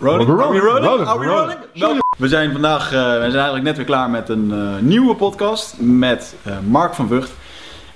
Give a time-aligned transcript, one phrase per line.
[0.00, 0.28] Rolling?
[0.28, 1.06] Are we rolling.
[1.06, 1.58] Are we rolling.
[1.74, 2.00] rolling?
[2.18, 5.74] We zijn vandaag, eh, we zijn eigenlijk net weer klaar met een eh, nieuwe podcast
[5.78, 7.30] met eh, Mark van Vught.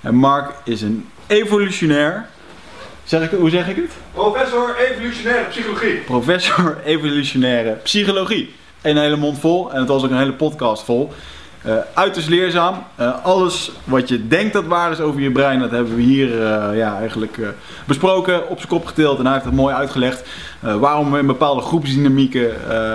[0.01, 2.29] En Mark is een evolutionair,
[3.03, 3.91] zeg ik, hoe zeg ik het?
[4.13, 5.95] Professor evolutionaire psychologie.
[5.95, 8.55] Professor evolutionaire psychologie.
[8.81, 11.13] Een hele mond vol en het was ook een hele podcast vol.
[11.63, 12.83] Eh uiterst leerzaam.
[12.95, 16.43] Eh, alles wat je denkt dat waar is over je brein, dat hebben we hier
[16.43, 17.39] eh, ja, eigenlijk
[17.85, 19.17] besproken, op zijn kop getild.
[19.17, 20.23] En hij heeft het mooi uitgelegd
[20.59, 22.51] waarom we in bepaalde groepsdynamieken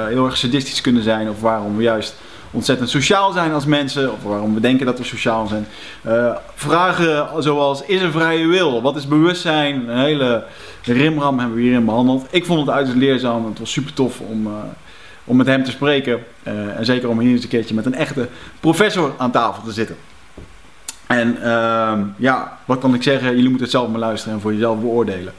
[0.09, 1.29] heel erg sadistisch kunnen zijn.
[1.29, 2.16] Of waarom we juist
[2.51, 4.12] ontzettend sociaal zijn als mensen.
[4.12, 5.66] Of waarom we denken dat we sociaal zijn.
[6.55, 8.82] Vragen zoals, is er vrije wil?
[8.82, 9.88] Wat is bewustzijn?
[9.88, 10.45] Een hele
[10.82, 12.27] rimram hebben we hierin behandeld.
[12.30, 13.46] Ik vond het uiterst leerzaam.
[13.46, 14.48] Het was super tof om...
[15.28, 16.24] om met hem te spreken.
[16.42, 18.28] eh, en zeker om hier eens een keertje met een echte
[18.60, 19.96] professor aan tafel te zitten.
[21.06, 23.28] En ehm, ja, wat kan ik zeggen?
[23.28, 25.32] Jullie moeten het zelf maar luisteren en voor jezelf beoordelen.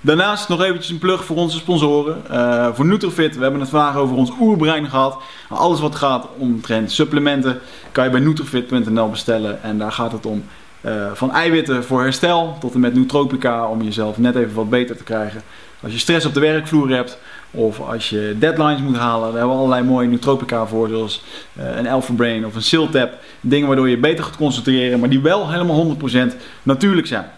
[0.00, 2.30] Daarnaast nog eventjes een plug voor onze sponsoren.
[2.30, 5.22] Eh, voor Nutrifit, we hebben het vandaag over ons oerbrein gehad.
[5.48, 7.60] Alles wat gaat omtrent supplementen
[7.92, 9.62] kan je bij nutrifit.nl bestellen.
[9.62, 10.44] En daar gaat het om
[10.80, 14.96] eh, van eiwitten voor herstel tot en met nootropica om jezelf net even wat beter
[14.96, 15.42] te krijgen.
[15.82, 17.18] Als je stress op de werkvloer hebt
[17.50, 21.22] of als je deadlines moet halen, daar hebben we allerlei mooie nootropica voor, zoals
[21.56, 23.12] eh, een Alpha Brain of een Siltap.
[23.40, 27.30] Dingen waardoor je beter gaat concentreren, maar die wel helemaal 100% natuurlijk zijn.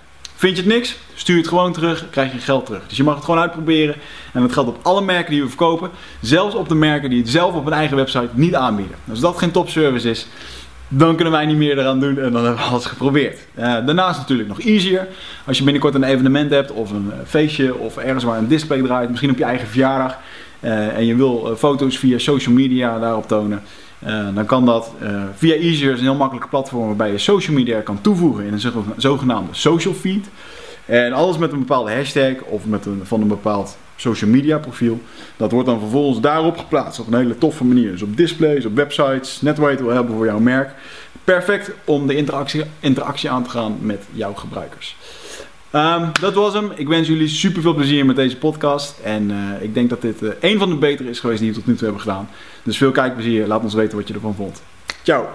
[0.43, 0.97] Vind je het niks?
[1.15, 2.83] Stuur het gewoon terug, krijg je geld terug.
[2.87, 3.95] Dus je mag het gewoon uitproberen.
[4.33, 5.91] En dat geldt op alle merken die we verkopen.
[6.21, 8.97] Zelfs op de merken die het zelf op hun eigen website niet aanbieden.
[9.11, 10.27] Als dat geen topservice is,
[10.95, 13.39] dan kunnen wij niet meer eraan doen en dan hebben we alles geprobeerd.
[13.55, 15.09] Eh, daarnaast natuurlijk nog easier.
[15.47, 18.83] Als je binnenkort een evenement hebt of een eh, feestje of ergens waar een display
[18.83, 20.19] draait, misschien op je eigen verjaardag.
[20.61, 23.63] eh, en je wil foto's via social media daarop tonen.
[24.35, 24.93] dan kan dat
[25.37, 28.61] via Easier, is een heel makkelijke platform waarbij je social media kan toevoegen in een
[28.61, 30.29] zoge- zogenaamde social feed.
[30.87, 35.01] En alles met een bepaalde hashtag of met een, van een bepaald social media profiel.
[35.37, 37.91] Dat wordt dan vervolgens daarop geplaatst op een hele toffe manier.
[37.91, 40.71] Dus op displays, op websites, net waar je het wil hebben voor jouw merk.
[41.25, 44.97] Perfect om de interactie, interactie aan te gaan met jouw gebruikers.
[45.71, 46.73] Ehm, dat was hem.
[46.75, 48.99] Ik wens jullie super veel plezier met deze podcast.
[49.03, 51.57] En eh, ik denk dat dit eh, een van de betere is geweest die we
[51.57, 52.29] tot nu toe hebben gedaan.
[52.63, 53.47] Dus veel kijkplezier.
[53.47, 54.63] Laat ons weten wat je ervan vond.
[55.03, 55.29] Ciao.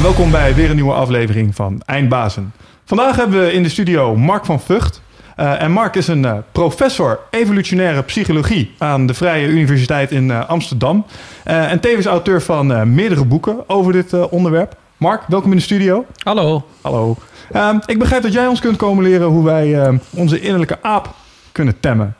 [0.00, 2.52] En welkom bij weer een nieuwe aflevering van Eindbazen.
[2.84, 5.02] Vandaag hebben we in de studio Mark van Vught.
[5.36, 10.48] Eh, en Mark is een eh, professor evolutionaire psychologie aan de Vrije Universiteit in eh,
[10.48, 11.06] Amsterdam.
[11.44, 14.76] En tevens auteur van meerdere boeken over dit onderwerp.
[14.96, 16.04] Mark, welkom in de studio.
[16.22, 16.66] Hallo.
[16.80, 17.16] Hallo.
[17.52, 21.14] Ehm, ik begrijp dat jij ons kunt komen leren hoe wij onze innerlijke aap
[21.52, 22.16] kunnen temmen.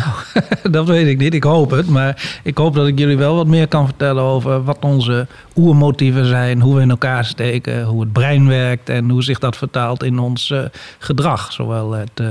[0.70, 1.88] Dat weet ik niet, ik hoop het.
[1.88, 5.26] Maar ik hoop dat ik jullie wel wat meer kan vertellen over wat onze
[5.56, 9.56] oermotieven zijn, hoe we in elkaar steken, hoe het brein werkt en hoe zich dat
[9.56, 10.60] vertaalt in ons eh,
[10.98, 11.52] gedrag.
[11.52, 12.26] Zowel het eh,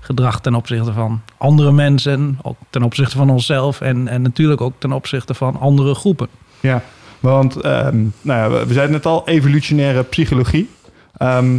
[0.00, 4.74] gedrag ten opzichte van andere mensen, ook ten opzichte van onszelf en, en natuurlijk ook
[4.78, 6.28] ten opzichte van andere groepen.
[6.60, 6.82] Ja,
[7.20, 10.70] want ehm, nou ja, we- zeiden net al, evolutionaire psychologie.
[11.16, 11.58] Ehm,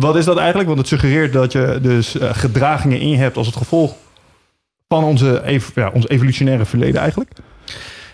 [0.00, 0.66] wat is dat eigenlijk?
[0.66, 3.94] Want het suggereert dat je dus eh, gedragingen in hebt als het gevolg
[4.92, 7.30] van onze, ja, ons evolutionaire verleden eigenlijk.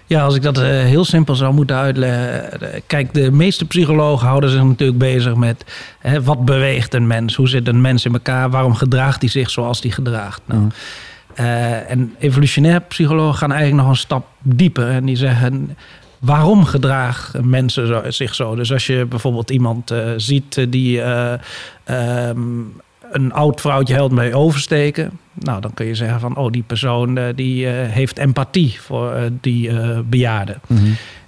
[0.07, 2.61] Ja, als ik dat eh, heel simpel zou moeten uitleggen.
[2.61, 5.65] eh, Kijk, de meeste psychologen houden zich natuurlijk bezig met
[5.99, 7.35] hè, wat beweegt een mens?
[7.35, 8.51] Hoe zit een mens in elkaar?
[8.51, 10.41] Waarom gedraagt hij zich zoals hij gedraagt?
[10.45, 10.71] Nou, Mhm.
[11.35, 14.89] eh, en evolutionair psychologen gaan eigenlijk nog een stap dieper.
[14.89, 15.77] En die zeggen,
[16.19, 18.55] waarom gedragen mensen zo- zich zo?
[18.55, 21.33] Dus als je bijvoorbeeld iemand ziet die eh,
[21.85, 22.41] ehm,
[23.13, 25.11] een oud vrouwtje helpt mee oversteken.
[25.39, 29.13] Nou, dan kun je zeggen van, oh, die persoon eh, die eh, heeft empathie voor
[29.13, 29.71] eh, die
[30.05, 30.57] bejaarde.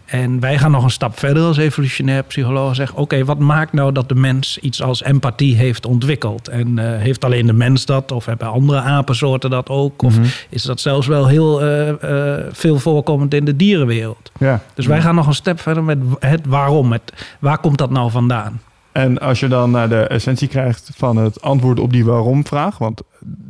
[0.04, 2.75] En wij gaan nog een stap verder als evolutionair psycholoog.
[2.75, 6.49] Zeggen, oké, wat maakt nou dat de mens iets als empathie heeft ontwikkeld?
[6.49, 8.12] En heeft alleen de mens dat?
[8.12, 10.02] Of hebben andere apensoorten dat ook?
[10.02, 10.19] Of
[10.49, 11.58] is dat zelfs wel heel
[12.52, 14.32] veel voorkomend in de dierenwereld?
[14.38, 14.62] Ja.
[14.75, 16.93] Dus wij gaan nog een stap verder met het waarom.
[16.93, 18.61] Het, waar komt dat nou vandaan?
[18.92, 23.02] En als je dan naar de essentie krijgt van het antwoord op die waarom-vraag, want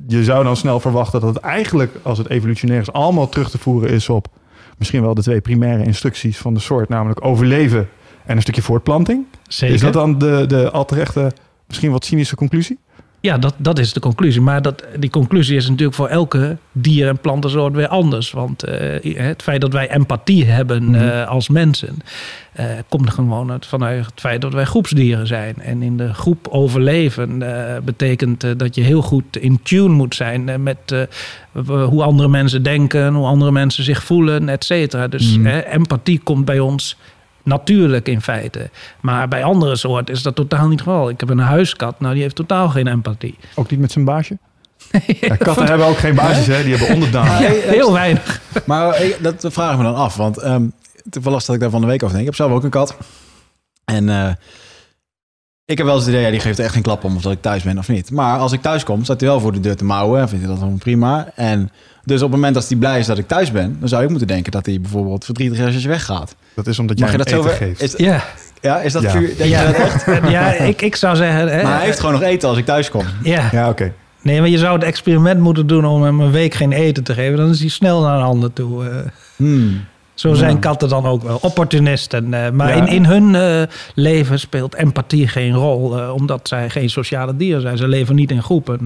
[0.07, 3.59] je zou dan snel verwachten dat het eigenlijk, als het evolutionair is, allemaal terug te
[3.59, 4.29] voeren is op
[4.81, 7.89] misschien wel de twee primaire instructies van de soort, namelijk overleven
[8.25, 9.25] en een stukje voortplanting.
[9.49, 9.75] Zeker.
[9.75, 11.33] Is dat dan de, de al terechte,
[11.67, 12.79] misschien wat cynische conclusie?
[13.23, 14.41] Ja, dat, dat is de conclusie.
[14.41, 18.31] Maar dat, die conclusie is natuurlijk voor elke dier- en plantensoort weer anders.
[18.31, 20.95] Want eh, het feit dat wij empathie hebben Mhm.
[20.95, 21.97] eh, als mensen...
[22.53, 25.55] eh, komt gewoon uit, vanuit het feit dat wij groepsdieren zijn.
[25.63, 27.39] En in de groep overleven
[27.85, 30.63] betekent dat je heel goed in tune moet zijn...
[30.63, 31.07] met
[31.67, 35.09] hoe andere mensen denken, hoe andere mensen zich voelen, et cetera.
[35.09, 36.97] Dus eh, empathie komt bij ons
[37.43, 38.71] natuurlijk in feite.
[39.01, 41.09] Maar bij andere soorten is dat totaal niet het geval.
[41.09, 43.39] Ik heb een huiskat, nou die heeft totaal geen empathie.
[43.55, 44.39] Ook niet met zijn baasje?
[45.21, 46.63] Ja, katten hebben ook geen baasjes, hè?
[46.63, 47.37] Die hebben onderdanen.
[47.61, 48.41] Heel weinig.
[48.67, 50.17] Maar dat vraag ik me dan af.
[50.17, 50.65] Want ehm
[51.11, 52.29] toevallig dat ik daar van de week over denk.
[52.29, 52.97] Ik heb zelf ook een kat.
[53.85, 54.33] En eh,
[55.71, 57.23] ik heb wel eens het idee, ja, die geeft er echt geen klap om of
[57.23, 58.11] dat ik thuis ben of niet.
[58.11, 60.21] Maar als ik thuis kom, staat hij wel voor de deur te mouwen.
[60.21, 61.29] En vindt hij dat dan prima.
[61.35, 61.71] En
[62.05, 64.09] dus op het moment dat hij blij is dat ik thuis ben, dan zou ik
[64.09, 66.35] moeten denken dat hij bijvoorbeeld verdrietig is als je weggaat.
[66.55, 67.83] Dat is omdat Mag je hem dat zo eten geeft.
[67.83, 68.25] Is, Ja,
[68.61, 69.11] ja, is dat Ja.
[69.11, 69.37] vuur?
[69.37, 70.05] Denk ja, je dat echt?
[70.31, 71.49] ja ik, ik zou zeggen...
[71.49, 73.05] Hè, Maar hij heeft gewoon nog eten als ik thuis kom.
[73.23, 73.49] ja.
[73.53, 73.93] Ja, oké.
[74.23, 77.15] Nee, maar je zou het experiment moeten doen om hem een week geen eten te
[77.15, 77.37] geven.
[77.37, 78.89] Dan is hij snel naar een ander toe.
[78.89, 78.97] eh.
[79.37, 79.85] Hmm.
[80.21, 81.39] Zo zijn katten dan ook wel.
[81.43, 82.35] Opportunisten.
[82.35, 82.75] eh, maar Ja.
[82.75, 83.63] in, in hun eh,
[83.95, 85.99] leven speelt empathie geen rol.
[86.01, 87.77] eh, omdat zij geen sociale dieren zijn.
[87.77, 88.79] Ze leven niet in groepen.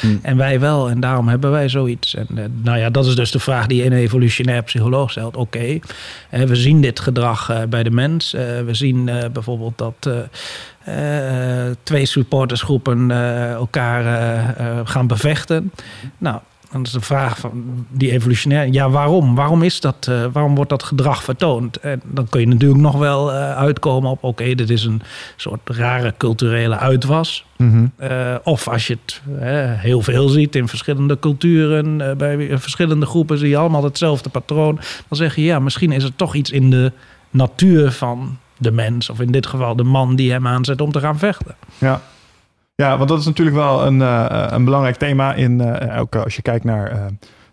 [0.00, 0.18] Hmm.
[0.22, 0.90] En wij wel.
[0.90, 2.14] En daarom hebben wij zoiets.
[2.14, 2.26] En
[2.62, 5.36] nou ja, dat is dus de vraag die een evolutionair psycholoog stelt.
[5.36, 5.78] Oké,
[6.30, 8.30] we zien dit gedrag bij de mens.
[8.66, 10.10] We zien bijvoorbeeld dat...
[11.82, 13.10] twee supportersgroepen
[13.54, 14.04] elkaar
[14.84, 15.72] gaan bevechten.
[16.18, 16.38] Nou,
[16.74, 18.72] dan is de vraag van die evolutionair.
[18.72, 19.34] Ja, waarom?
[19.34, 20.06] Waarom is dat?
[20.08, 21.76] eh, waarom wordt dat gedrag vertoond?
[21.76, 25.02] En dan kun je natuurlijk nog wel eh, uitkomen op: oké, dit is een
[25.36, 27.46] soort rare culturele uitwas.
[27.56, 27.86] Mhm.
[27.96, 29.22] Eh, of als je het
[29.80, 34.74] heel veel ziet in verschillende culturen, bij verschillende groepen zie je allemaal hetzelfde patroon.
[35.08, 36.92] Dan zeg je ja, misschien is er toch iets in de
[37.30, 41.00] natuur van de mens, of in dit geval de man die hem aanzet om te
[41.00, 41.54] gaan vechten.
[41.78, 42.00] Ja.
[42.74, 46.36] Ja, want dat is natuurlijk wel een, eh, een belangrijk thema in, eh, ook als
[46.36, 47.04] je kijkt naar eh,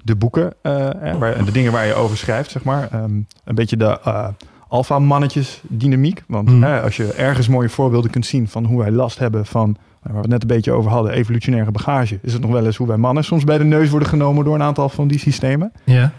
[0.04, 2.88] de boeken eh, eh, en de dingen waar je over schrijft, zeg maar.
[2.92, 3.12] Ehm,
[3.44, 4.28] een beetje de eh
[4.68, 6.24] alfa-mannetjes dynamiek.
[6.28, 6.64] Want Mhm.
[6.64, 10.04] eh, als je ergens mooie voorbeelden kunt zien van hoe wij last hebben van, eh,
[10.04, 12.78] waar we het net een beetje over hadden, evolutionaire bagage, is het nog wel eens
[12.78, 15.72] hoe wij mannen soms bij de neus worden genomen door een aantal van die systemen.
[15.84, 16.12] Ja.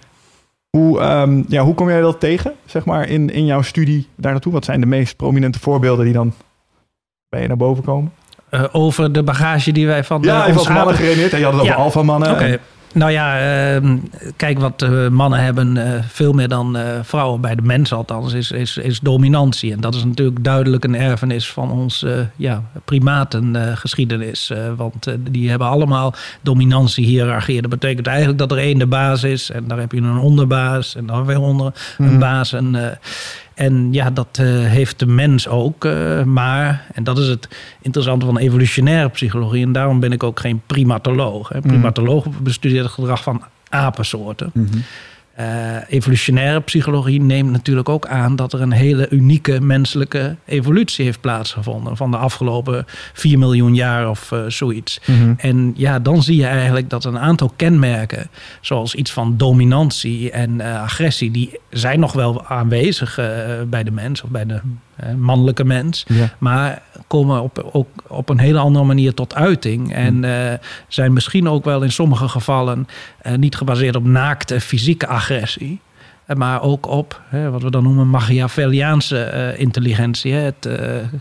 [0.71, 4.33] Hoe, ehm, ja, hoe kom jij dat tegen, zeg maar, in, in jouw studie daar
[4.33, 4.53] naartoe?
[4.53, 6.33] Wat zijn de meest prominente voorbeelden die dan
[7.29, 8.13] bij je naar boven komen?
[8.53, 11.33] Eh, over de bagage die wij van Ja, eh, even ons mannen geredeneerd.
[11.33, 11.83] En je had het over Ja.
[11.83, 12.31] alfa-mannen.
[12.31, 12.59] Oké.
[12.95, 13.39] Nou ja,
[13.75, 13.97] ehm,
[14.37, 18.33] kijk, wat eh, mannen hebben, eh, veel meer dan eh, vrouwen, bij de mens althans,
[18.33, 19.73] is, is, is dominantie.
[19.73, 24.51] En dat is natuurlijk duidelijk een erfenis van ons eh ja, primatengeschiedenis.
[24.51, 27.61] eh, want eh, die hebben allemaal dominantie-hierarchie.
[27.61, 30.97] Dat betekent eigenlijk dat er één de baas is en daar heb je een onderbaas
[30.97, 32.19] en dan weer onder een Mhm.
[32.19, 32.53] baas.
[32.53, 32.97] En, eh,
[33.55, 35.85] en ja, dat eh, heeft de mens ook.
[35.85, 37.49] eh, maar, en dat is het
[37.81, 39.65] interessante van evolutionaire psychologie.
[39.65, 41.49] En daarom ben ik ook geen primatoloog.
[41.49, 41.61] Hè.
[41.61, 44.51] Primatoloog bestudeert het gedrag van apensoorten.
[44.55, 44.79] Mhm.
[45.33, 51.21] Eh, evolutionaire psychologie neemt natuurlijk ook aan dat er een hele unieke menselijke evolutie heeft
[51.21, 51.97] plaatsgevonden.
[51.97, 55.01] Van de afgelopen 4 miljoen jaar of eh, zoiets.
[55.07, 55.35] Mhm.
[55.37, 58.31] En ja, dan zie je eigenlijk dat een aantal kenmerken,
[58.61, 63.15] zoals iets van dominantie en eh, agressie, die zijn nog wel aanwezig
[63.69, 64.61] bij de mens of bij de
[65.17, 66.05] mannelijke mens.
[66.09, 66.31] Ja.
[66.39, 69.95] Maar komen op, ook op een hele andere manier tot uiting.
[69.95, 70.59] En eh,
[70.89, 72.87] zijn misschien ook wel in sommige gevallen
[73.19, 75.81] eh, niet gebaseerd op naakte fysieke agressie.
[76.27, 80.33] eh, Maar ook op hè, wat we dan noemen Machiavelliaanse intelligentie.
[80.33, 80.41] Hè?
[80.41, 80.69] Het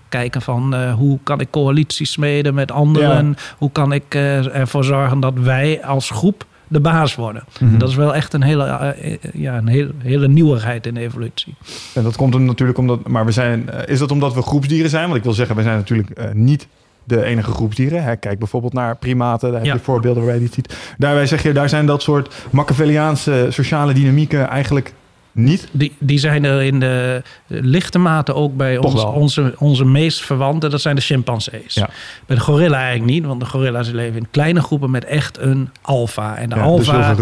[0.09, 3.35] kijken van hoe kan ik coalities smeden met anderen.
[3.57, 4.15] Hoe kan ik
[4.53, 7.43] ervoor zorgen dat wij als groep de baas worden.
[7.59, 7.77] Mhm.
[7.77, 10.99] Dat is wel echt een hele, eh, eh, ja, een hele, hele nieuwigheid in de
[10.99, 11.55] evolutie.
[11.93, 13.07] En dat komt hem natuurlijk omdat...
[13.07, 13.69] Maar we zijn...
[13.69, 15.03] eh, is dat omdat we groepsdieren zijn?
[15.05, 16.67] Want ik wil zeggen, we zijn natuurlijk niet
[17.03, 18.19] de enige groepsdieren.
[18.19, 19.47] Kijk bijvoorbeeld naar primaten.
[19.49, 19.73] Daar heb Ja.
[19.73, 20.93] je voorbeelden waarbij je dit ziet.
[20.97, 24.93] Daarbij zeg je, daar zijn dat soort Machiavelliaanse sociale dynamieken eigenlijk
[25.31, 25.67] niet.
[25.71, 30.69] Die, die zijn er in de lichte mate ook bij ons, onze, onze meest verwanten.
[30.69, 31.73] Dat zijn de chimpansees.
[31.73, 31.89] Ja.
[32.25, 33.25] Bij de gorilla eigenlijk niet.
[33.25, 36.37] Want de gorilla's leven in kleine groepen met echt een alfa.
[36.37, 37.15] En de Ja, dus alfa,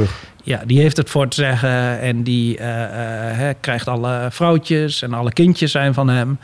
[0.44, 2.00] ja, die heeft het voor te zeggen.
[2.00, 5.02] En die eh, eh, krijgt alle vrouwtjes.
[5.02, 6.40] En alle kindjes zijn van hem.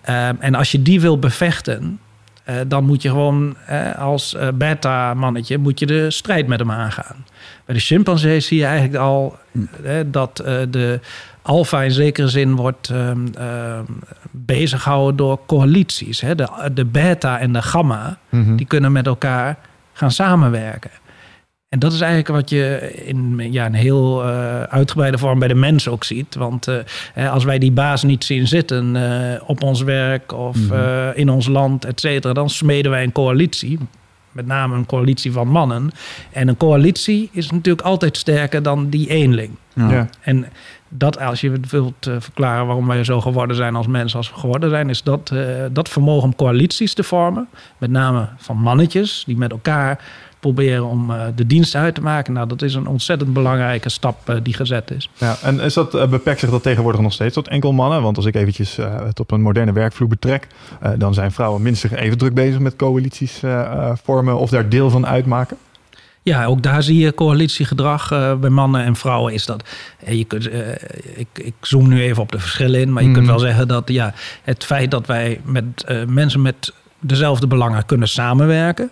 [0.00, 2.00] Ehm, en als je die wil bevechten...
[2.44, 6.70] eh, dan moet je gewoon eh, als eh, beta-mannetje moet je de strijd met hem
[6.70, 7.24] aangaan.
[7.64, 9.38] Bij de chimpansees zie je eigenlijk al
[9.84, 10.36] eh, dat
[10.70, 11.00] de
[11.42, 13.84] alfa in zekere zin wordt ehm ehm,
[14.30, 16.20] bezighouden door coalities.
[16.20, 16.34] Hè.
[16.34, 18.56] De, de beta en de gamma, Mhm.
[18.56, 19.56] die kunnen met elkaar
[19.92, 20.90] gaan samenwerken.
[21.70, 25.54] En dat is eigenlijk wat je in ja, een heel eh, uitgebreide vorm bij de
[25.54, 26.34] mens ook ziet.
[26.34, 26.76] Want eh,
[27.12, 30.72] hè, als wij die baas niet zien zitten eh, op ons werk of Mhm.
[30.72, 33.78] eh, in ons land, et cetera, dan smeden wij een coalitie.
[34.32, 35.90] met name een coalitie van mannen.
[36.32, 39.50] En een coalitie is natuurlijk altijd sterker dan die eenling.
[39.74, 40.08] Ja.
[40.20, 40.46] En
[40.88, 44.38] dat, als je het wilt verklaren waarom wij zo geworden zijn als mensen als we
[44.38, 47.48] geworden zijn, is dat, eh, dat vermogen om coalities te vormen.
[47.78, 50.04] Met name van mannetjes die met elkaar
[50.40, 52.32] proberen om eh, de dienst uit te maken.
[52.32, 55.10] Nou, dat is een ontzettend belangrijke stap eh, die gezet is.
[55.18, 58.02] Ja, en is dat, eh, beperkt zich dat tegenwoordig nog steeds tot enkel mannen?
[58.02, 60.46] Want als ik eventjes het op een moderne werkvloer betrek,
[60.98, 63.40] dan zijn vrouwen minstens even druk bezig met coalities
[64.04, 65.56] vormen of daar deel van uitmaken.
[66.22, 68.08] Ja, ook daar zie je coalitiegedrag
[68.40, 69.64] bij mannen en vrouwen is dat.
[70.06, 70.50] je kunt,
[71.14, 73.16] ik, ik zoom nu even op de verschillen in, maar je Mhm.
[73.16, 78.08] kunt wel zeggen dat ja, het feit dat wij met mensen met dezelfde belangen kunnen
[78.08, 78.90] samenwerken.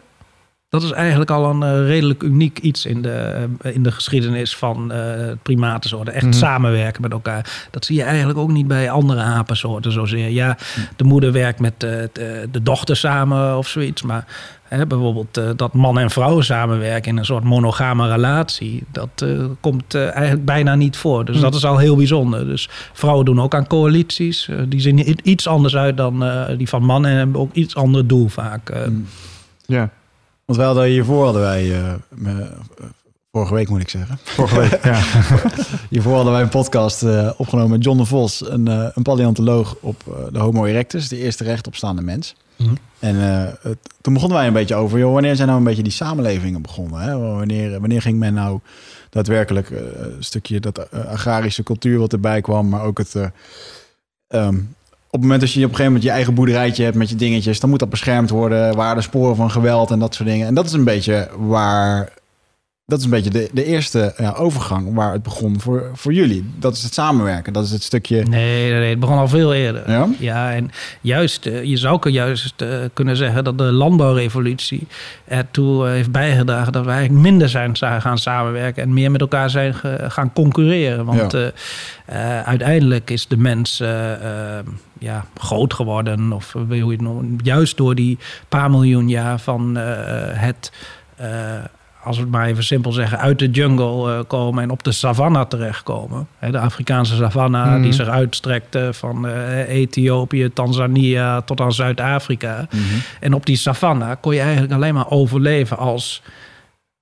[0.70, 4.56] Dat is eigenlijk al een eh, redelijk uniek iets in de, eh, in de geschiedenis
[4.56, 6.14] van eh primatensoorten.
[6.14, 6.32] Echt Mhm.
[6.32, 7.68] samenwerken met elkaar.
[7.70, 10.28] Dat zie je eigenlijk ook niet bij andere apensoorten zozeer.
[10.28, 10.56] Ja,
[10.96, 14.02] de moeder werkt met de, dochter samen of zoiets.
[14.02, 14.24] Maar
[14.62, 18.84] hè, bijvoorbeeld dat man en vrouw samenwerken in een soort monogame relatie.
[18.92, 19.26] Dat
[19.60, 21.24] komt eigenlijk bijna niet voor.
[21.24, 21.44] Dus Mhm.
[21.44, 22.46] dat is al heel bijzonder.
[22.46, 24.48] Dus vrouwen doen ook aan coalities.
[24.68, 26.24] Die zien iets anders uit dan
[26.56, 27.10] die van mannen.
[27.10, 28.86] En hebben ook iets ander doel vaak.
[28.88, 29.06] Mm.
[29.66, 29.90] Ja,
[30.48, 32.50] Want wij hadden hiervoor hadden wij, eh, me-
[33.32, 34.84] vorige week moet ik zeggen, vorige week.
[34.84, 35.00] ja.
[35.90, 39.76] hiervoor hadden wij een podcast eh, opgenomen met John de Vos, een, eh, een paleontoloog
[39.80, 42.34] op de Homo erectus, de eerste rechtopstaande mens.
[42.56, 42.74] Mhm.
[42.98, 43.16] En
[43.62, 46.62] het- toen begonnen wij een beetje over, joh, wanneer zijn nou een beetje die samenlevingen
[46.62, 47.00] begonnen?
[47.00, 47.18] Hè?
[47.18, 48.60] Wanneer, wanneer ging men nou
[49.10, 53.14] daadwerkelijk een stukje dat agrarische cultuur wat erbij kwam, maar ook het...
[53.14, 53.26] eh,
[54.28, 54.58] ehm,
[55.10, 57.60] het moment dat je op een gegeven moment je eigen boerderijtje hebt met je dingetjes,
[57.60, 58.76] dan moet dat beschermd worden.
[58.76, 60.46] Waar de sporen van geweld en dat soort dingen.
[60.46, 62.12] En dat is een beetje waar.
[62.88, 66.50] Dat is een beetje de, de eerste ja, overgang waar het begon voor, voor jullie.
[66.58, 67.52] Dat is het samenwerken.
[67.52, 68.22] Dat is het stukje.
[68.22, 69.90] Nee, het begon al veel eerder.
[69.90, 70.08] Ja?
[70.18, 74.86] Ja, en juist, eh, je zou juist eh, kunnen zeggen dat de landbouwrevolutie
[75.24, 79.50] ertoe eh, heeft bijgedragen dat we eigenlijk minder zijn gaan samenwerken en meer met elkaar
[79.50, 79.74] zijn
[80.08, 81.04] gaan concurreren.
[81.04, 81.50] Want Ja.
[82.06, 84.12] eh, eh, uiteindelijk is de mens eh,
[84.58, 84.64] eh,
[84.98, 88.18] ja, groot geworden, of hoe je het noemt, juist door die
[88.48, 89.84] paar miljoen jaar van eh,
[90.32, 90.72] het.
[91.16, 91.28] eh,
[92.08, 94.92] als we het maar even simpel zeggen, uit de jungle eh, komen en op de
[94.92, 96.26] savanna terechtkomen.
[96.50, 97.82] De Afrikaanse savanna Mhm.
[97.82, 102.68] die zich uitstrekte van eh, Ethiopië, Tanzania tot aan Zuid-Afrika.
[103.20, 106.22] En op die savanna kon je eigenlijk alleen maar overleven als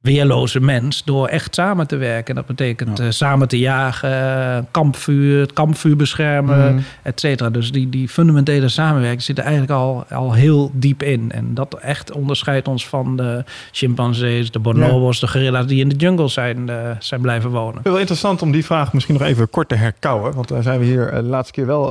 [0.07, 2.35] weerloze mens door echt samen te werken.
[2.35, 3.05] Dat betekent Ja.
[3.05, 6.83] eh, samen te jagen, kampvuur, het kampvuur beschermen, Mhm.
[7.03, 7.51] et cetera.
[7.51, 11.33] Dus die, die fundamentele samenwerking zit er eigenlijk al, al heel diep in.
[11.33, 15.97] En dat echt onderscheidt ons van de chimpansees, de bonobos, de gorilla's die in de
[15.97, 17.81] jungle zijn, eh, zijn blijven wonen.
[17.83, 20.35] Wel interessant om die vraag misschien nog even kort te herkauwen.
[20.35, 21.91] Want daar zijn we hier eh, de laatste keer wel,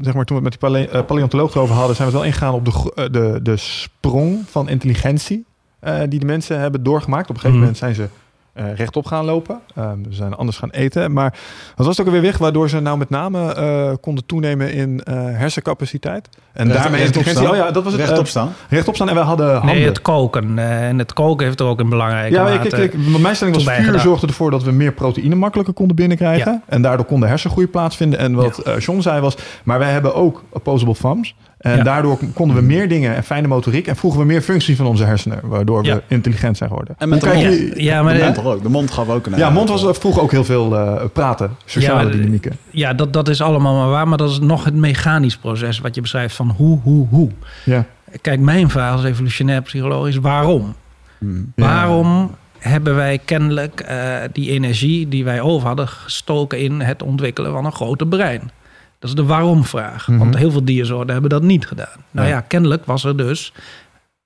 [0.00, 2.52] zeg maar toen we het met die pale- paleontoloog erover hadden, zijn we wel ingegaan
[2.54, 5.44] op de, de, de sprong van intelligentie
[5.86, 7.30] eh, die de mensen hebben doorgemaakt.
[7.30, 7.60] Op een gegeven Mhm.
[7.60, 8.08] moment zijn ze
[8.52, 9.58] eh, rechtop gaan lopen.
[9.74, 11.12] Ehm, ze zijn anders gaan eten.
[11.12, 11.34] Maar
[11.76, 15.00] wat was het ook alweer weg waardoor ze nou met name eh, konden toenemen in
[15.04, 16.28] eh, hersencapaciteit?
[16.52, 17.42] En Recht- daarmee rechtop intelligentie.
[17.54, 17.60] staan.
[17.60, 18.02] Oh ja, dat was het.
[18.02, 18.52] Rechtop staan.
[18.68, 19.74] rechtop staan en wij hadden handen.
[19.74, 20.58] Nee, het koken.
[20.58, 22.68] eh, en het koken heeft er ook een belangrijke Ja, maar mate.
[22.68, 24.00] kijk, kijk, mijn stelling was vuur bijgedaan.
[24.00, 26.52] zorgde ervoor dat we meer proteïne makkelijker konden binnenkrijgen.
[26.52, 26.62] Ja.
[26.66, 28.18] En daardoor kon de hersengroei plaatsvinden.
[28.18, 31.34] En wat eh John zei was, maar wij hebben ook opposable thumbs.
[31.56, 31.82] En Ja.
[31.82, 33.86] daardoor konden we meer dingen en fijne motoriek.
[33.86, 35.40] En vroegen we meer functie van onze hersenen.
[35.42, 36.00] Waardoor we Ja.
[36.08, 36.94] intelligent zijn geworden.
[36.98, 37.40] En met de mond.
[37.40, 38.62] je- ja, maar de mond ook.
[38.62, 39.36] De mond gaf ook een.
[39.38, 41.56] ja, mond was eh, vroeger ook heel veel eh, praten.
[41.64, 42.56] Sociale Ja, dynamieken.
[42.70, 44.08] Ja, dat, dat is allemaal maar waar.
[44.08, 47.30] Maar dat is nog het mechanisch proces wat je beschrijft van hoe, hoe, hoe.
[47.64, 47.84] Ja.
[48.20, 50.74] Kijk, mijn vraag als evolutionair psycholoog is waarom?
[51.18, 51.52] Hmm.
[51.56, 51.64] Ja.
[51.64, 57.52] Waarom hebben wij kennelijk eh, die energie die wij over hadden gestoken in het ontwikkelen
[57.52, 58.50] van een groter brein?
[58.98, 60.08] Dat is de waarom-vraag.
[60.08, 60.18] Mhm.
[60.18, 62.04] Want heel veel diersoorten hebben dat niet gedaan.
[62.10, 62.40] Nou Ja.
[62.40, 63.52] kennelijk was er dus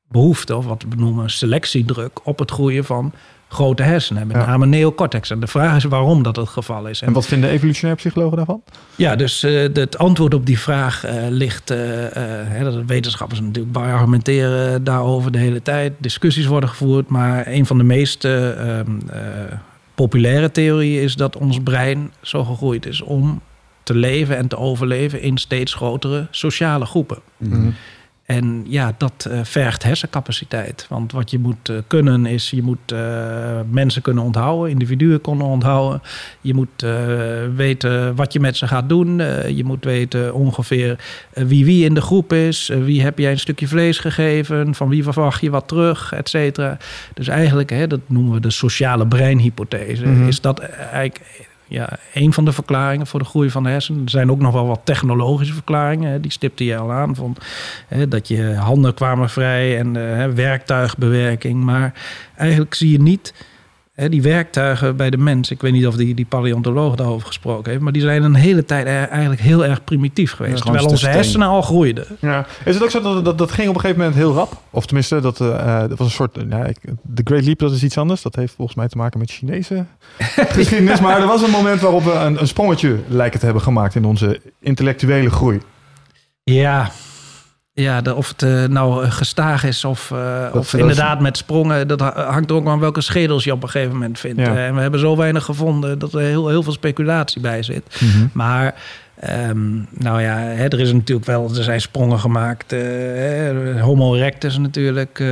[0.09, 3.13] behoefte, of wat we noemen selectiedruk, op het groeien van
[3.49, 4.27] grote hersenen.
[4.27, 4.47] Met Ja.
[4.47, 5.31] name neocortex.
[5.31, 7.03] En de vraag is waarom dat het geval is.
[7.03, 8.63] En wat vinden evolutionair psychologen daarvan?
[8.97, 11.71] Ja, dus eh, het antwoord op die vraag eh, ligt.
[11.71, 11.79] eh,
[12.45, 15.93] hè, dat wetenschappers natuurlijk argumenteren daarover de hele tijd.
[15.99, 17.09] Discussies worden gevoerd.
[17.09, 19.21] Maar een van de meest eh, ehm, eh,
[19.95, 23.41] populaire theorieën is dat ons brein zo gegroeid is om
[23.91, 27.19] te leven en te overleven in steeds grotere sociale groepen.
[27.37, 27.71] Mhm.
[28.31, 30.87] En ja, dat eh, vergt hersencapaciteit.
[30.89, 35.47] Want wat je moet eh, kunnen is, je moet eh, mensen kunnen onthouden, individuen kunnen
[35.47, 36.03] onthouden.
[36.41, 36.87] Je moet
[37.57, 39.19] weten wat je met ze gaat doen.
[39.55, 40.99] Je moet weten ongeveer
[41.33, 42.71] wie wie in de groep is.
[42.85, 44.75] Wie heb jij een stukje vlees gegeven?
[44.75, 46.13] Van wie verwacht je wat terug?
[46.13, 46.77] Et cetera.
[47.15, 50.07] Dus eigenlijk, hè, dat noemen we de sociale breinhypothese.
[50.07, 50.27] Mhm.
[50.27, 54.05] Is dat eigenlijk ja, een van de verklaringen voor de groei van de hersenen.
[54.05, 56.11] Er zijn ook nog wel wat technologische verklaringen.
[56.11, 57.17] Hè, die stipte je al aan.
[57.17, 57.37] Van,
[57.89, 61.63] hè, dat je handen kwamen vrij en eh, hè, werktuigbewerking.
[61.65, 61.93] Maar
[62.37, 63.35] eigenlijk zie je niet
[64.01, 65.51] hè, die werktuigen bij de mens.
[65.51, 67.83] Ik weet niet of die, die paleontoloog daarover gesproken heeft.
[67.83, 70.55] Maar die zijn een hele tijd er- eigenlijk heel erg primitief geweest.
[70.55, 72.07] Ja, gewoon terwijl onze hersenen al groeiden.
[72.21, 72.47] Ja.
[72.65, 74.63] Is het ook zo dat, dat dat ging op een gegeven moment heel rap?
[74.71, 75.49] Of tenminste, dat, eh,
[75.83, 76.35] eh, dat was een soort...
[77.03, 78.23] De Great Leap, dat is iets anders.
[78.23, 79.85] Dat heeft volgens mij te maken met Chinese
[80.59, 81.01] geschiedenis.
[81.01, 84.05] Maar er was een moment waarop we een, een sprongetje lijken te hebben gemaakt in
[84.05, 85.61] onze intellectuele groei.
[86.43, 86.91] Ja,
[87.81, 91.89] ja de, of het eh, nou eh, gestaag is of, eh, of inderdaad met sprongen.
[91.89, 94.41] Dat ha- hangt er ook aan welke schedels je op een gegeven moment vindt.
[94.41, 94.57] Ja.
[94.57, 98.01] En we hebben zo weinig gevonden dat er heel, heel veel speculatie bij zit.
[98.33, 98.75] Maar
[99.21, 102.71] ehm, nou ja, hè, er is natuurlijk wel, er zijn sprongen gemaakt.
[102.71, 105.23] hè, Homo erectus natuurlijk.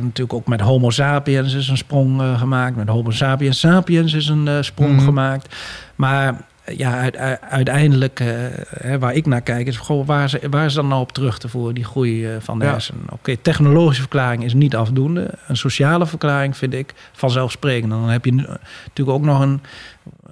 [0.00, 2.76] natuurlijk ook met Homo sapiens is een sprong gemaakt.
[2.76, 5.04] Met Homo sapiens sapiens is een sprong Mhm.
[5.04, 5.54] gemaakt.
[5.96, 6.34] Maar
[6.72, 10.74] ja, uit- uit- uiteindelijk, eh, waar ik naar kijk, is gewoon waar, is- waar is
[10.74, 12.70] dan nou op terug te voeren, die groei eh, van de Ja.
[12.70, 13.02] hersenen?
[13.08, 15.30] Oké, technologische verklaring is niet afdoende.
[15.48, 17.92] Een sociale verklaring vind ik vanzelfsprekend.
[17.92, 18.54] En dan heb je eh,
[18.86, 19.60] natuurlijk ook nog een,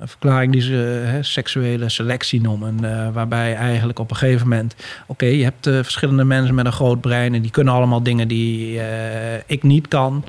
[0.03, 2.85] een verklaring die ze hè, seksuele selectie noemen.
[2.85, 4.75] eh, waarbij eigenlijk op een gegeven moment,
[5.07, 8.29] oké, je hebt eh, verschillende mensen met een groot brein en die kunnen allemaal dingen
[8.29, 10.25] die eh, ik niet kan.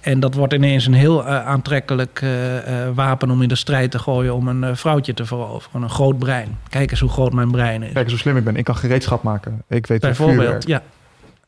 [0.00, 2.56] En dat wordt ineens een heel aantrekkelijk eh,
[2.86, 5.82] eh, wapen om in de strijd te gooien om een eh, vrouwtje te veroveren.
[5.82, 6.58] Een groot brein.
[6.68, 7.92] Kijk eens hoe groot mijn brein is.
[7.92, 8.56] Kijk eens hoe slim ik ben.
[8.56, 9.62] Ik kan gereedschap maken.
[9.68, 10.82] Ik weet hoe vuur Bijvoorbeeld, ja.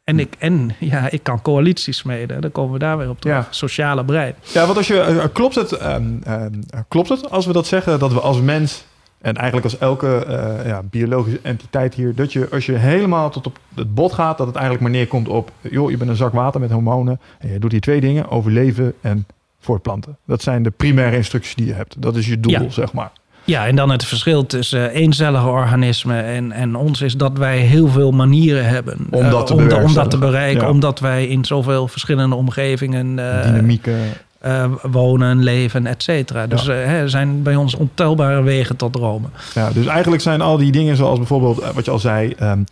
[0.04, 2.40] En ik, en ja, ik kan coalities smeden.
[2.40, 3.36] Dan komen we daar weer op terug.
[3.36, 3.46] Ja.
[3.50, 4.34] Sociale brein.
[4.52, 6.52] Ja, want als je, eh, klopt, het, ehm, ehm,
[6.88, 8.84] klopt het als we dat zeggen, dat we als mens
[9.20, 13.46] en eigenlijk als elke eh, ja, biologische entiteit hier, dat je als je helemaal tot
[13.46, 16.32] op het bot gaat, dat het eigenlijk maar neerkomt op, joh, je bent een zak
[16.32, 19.26] water met hormonen en je doet hier twee dingen, overleven en
[19.58, 20.16] voortplanten.
[20.26, 22.02] Dat zijn de primaire instructies die je hebt.
[22.02, 22.68] Dat is je doel, Ja.
[22.70, 23.10] zeg maar.
[23.50, 27.88] Ja, en dan het verschil tussen eencellige organismen en, en ons is dat wij heel
[27.88, 30.62] veel manieren hebben Om eh, dat te om, om dat te bereiken.
[30.62, 30.70] Ja.
[30.70, 33.98] Omdat wij in zoveel verschillende omgevingen eh, Dynamieken.
[34.40, 36.46] eh, wonen, leven, et cetera.
[36.46, 39.30] Dus eh, hè, er zijn bij ons ontelbare wegen tot dromen.
[39.54, 42.62] Ja, dus eigenlijk zijn al die dingen zoals bijvoorbeeld eh, wat je al zei, ehm,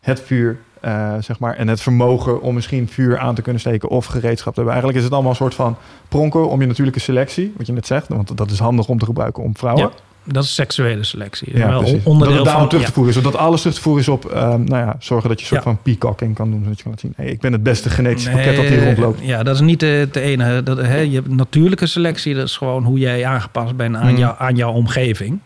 [0.00, 3.88] het vuur, eh, zeg maar, en het vermogen om misschien vuur aan te kunnen steken
[3.88, 4.72] of gereedschap te hebben.
[4.72, 5.76] Eigenlijk is het allemaal een soort van
[6.08, 9.04] pronken om je natuurlijke selectie, wat je net zegt, want dat is handig om te
[9.04, 9.84] gebruiken om vrouwen.
[9.84, 9.90] Ja,
[10.26, 11.58] dat is seksuele selectie.
[11.58, 13.82] Ja, Wel onderdeel dat het daarom van terug te voeren is, zodat alles terug te
[13.82, 15.70] voeren is op, ehm, nou ja, zorgen dat je een soort Ja.
[15.70, 18.30] van peacocking kan doen, zodat je kan laten zien, hey, ik ben het beste genetische
[18.30, 19.18] pakket dat hier rondloopt.
[19.22, 20.62] Ja, dat is niet de, de enige.
[20.62, 24.34] Dat, hè, je hebt natuurlijke selectie, dat is gewoon hoe jij aangepast bent aan, jou,
[24.38, 25.38] aan jouw omgeving.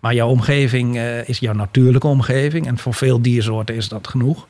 [0.00, 2.66] Maar jouw omgeving eh, is jouw natuurlijke omgeving.
[2.66, 4.46] En voor veel diersoorten is dat genoeg.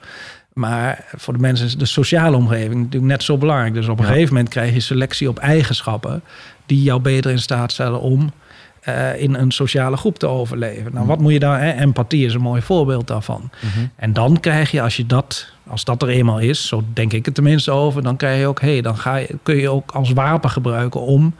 [0.52, 3.74] Maar voor de mensen is de sociale omgeving natuurlijk net zo belangrijk.
[3.74, 4.10] Dus op een Ja.
[4.10, 6.22] gegeven moment krijg je selectie op eigenschappen
[6.66, 8.32] die jou beter in staat stellen om
[8.82, 10.94] eh, in een sociale groep te overleven.
[10.94, 11.60] Nou, wat moet je daar?
[11.60, 11.72] Hè?
[11.72, 13.50] Empathie is een mooi voorbeeld daarvan.
[13.96, 17.24] En dan krijg je, als je dat, als dat er eenmaal is, zo denk ik
[17.24, 20.12] het tenminste over, dan krijg je ook, hé, dan ga je, kun je ook als
[20.12, 21.34] wapen gebruiken om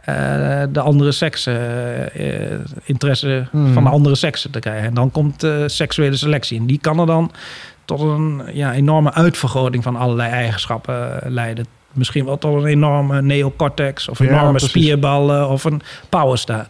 [0.00, 0.14] eh,
[0.72, 1.58] de andere seksen,
[2.12, 3.72] eh, interesse Hmm.
[3.72, 4.88] van de andere seksen te krijgen.
[4.88, 6.58] En dan komt seksuele selectie.
[6.58, 7.32] En die kan er dan
[7.84, 11.66] tot een ja, enorme uitvergroting van allerlei eigenschappen leiden.
[11.92, 14.68] Misschien wel tot een enorme neocortex of Ja, enorme precies.
[14.70, 16.68] spierballen of een powerstaat.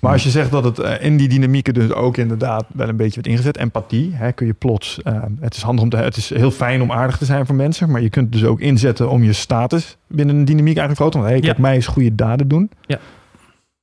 [0.00, 2.96] Maar als je zegt dat het eh, in die dynamieken dus ook inderdaad wel een
[2.96, 6.16] beetje wordt ingezet, empathie, hè, kun je plots, eh, het is handig om te, het
[6.16, 8.60] is heel fijn om aardig te zijn voor mensen, maar je kunt het dus ook
[8.60, 11.20] inzetten om je status binnen een dynamiek eigenlijk groter.
[11.20, 11.62] Want hey, kijk, Ja.
[11.62, 12.70] mij eens goede daden doen.
[12.86, 12.98] Ja.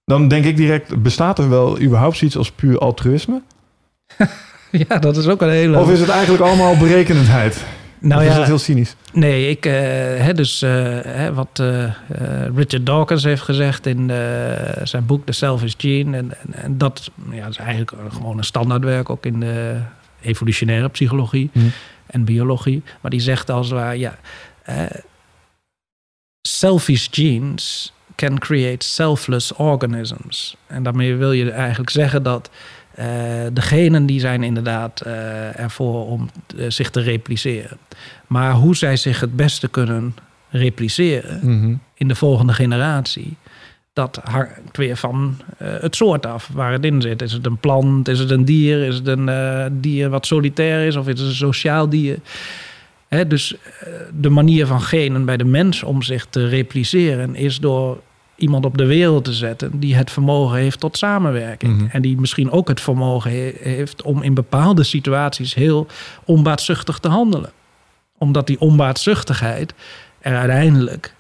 [0.06, 3.42] Dan denk ik direct, bestaat er wel überhaupt zoiets als puur altruïsme?
[4.88, 5.78] Ja, dat is ook een hele...
[5.80, 7.66] Of is het eigenlijk allemaal berekenendheid?
[8.04, 8.96] Nou of is ja, dat heel cynisch?
[9.14, 9.74] Nee, ik, eh,
[10.26, 10.72] hè, dus eh,
[11.04, 11.92] hè, wat eh,
[12.56, 14.12] Richard Dawkins heeft gezegd in
[14.84, 16.18] zijn boek The Selfish Gene.
[16.18, 19.80] En, en, en dat, ja, dat is eigenlijk gewoon een standaardwerk ook in de
[20.22, 21.60] evolutionaire psychologie Hm.
[22.06, 22.84] en biologie.
[23.02, 24.18] Maar die zegt als het ware, ja,
[26.42, 30.56] selfish genes can create selfless organisms.
[30.68, 32.50] En daarmee wil je eigenlijk zeggen dat
[32.96, 33.06] eh,
[33.54, 37.78] de genen die zijn inderdaad eh, ervoor om eh, zich te repliceren.
[38.28, 40.16] Maar hoe zij zich het beste kunnen
[40.50, 41.76] repliceren Mhm.
[41.94, 43.36] in de volgende generatie,
[43.94, 47.22] dat hangt weer van het soort af waar het in zit.
[47.22, 48.08] Is het een plant?
[48.08, 48.84] Is het een dier?
[48.88, 49.30] Is het een
[49.82, 50.96] dier wat solitair is?
[50.96, 52.18] Of is het een sociaal dier?
[53.08, 53.56] Hè, dus
[54.20, 58.02] de manier van genen bij de mens om zich te repliceren is door
[58.36, 61.78] iemand op de wereld te zetten die het vermogen heeft tot samenwerking.
[61.78, 61.86] Mhm.
[61.92, 65.88] En die misschien ook het vermogen he- heeft om in bepaalde situaties heel
[66.26, 67.52] onbaatzuchtig te handelen.
[68.18, 69.74] Omdat die onbaatzuchtigheid
[70.20, 71.14] er uiteindelijk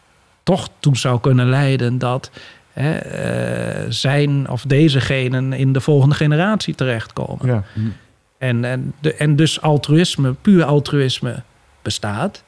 [0.43, 2.31] toch toe zou kunnen leiden dat
[2.71, 7.47] hè, eh, zijn of deze genen in de volgende generatie terechtkomen.
[7.47, 7.63] Ja.
[8.37, 11.43] En, en, de, en dus altruïsme, puur altruïsme
[11.81, 12.43] bestaat.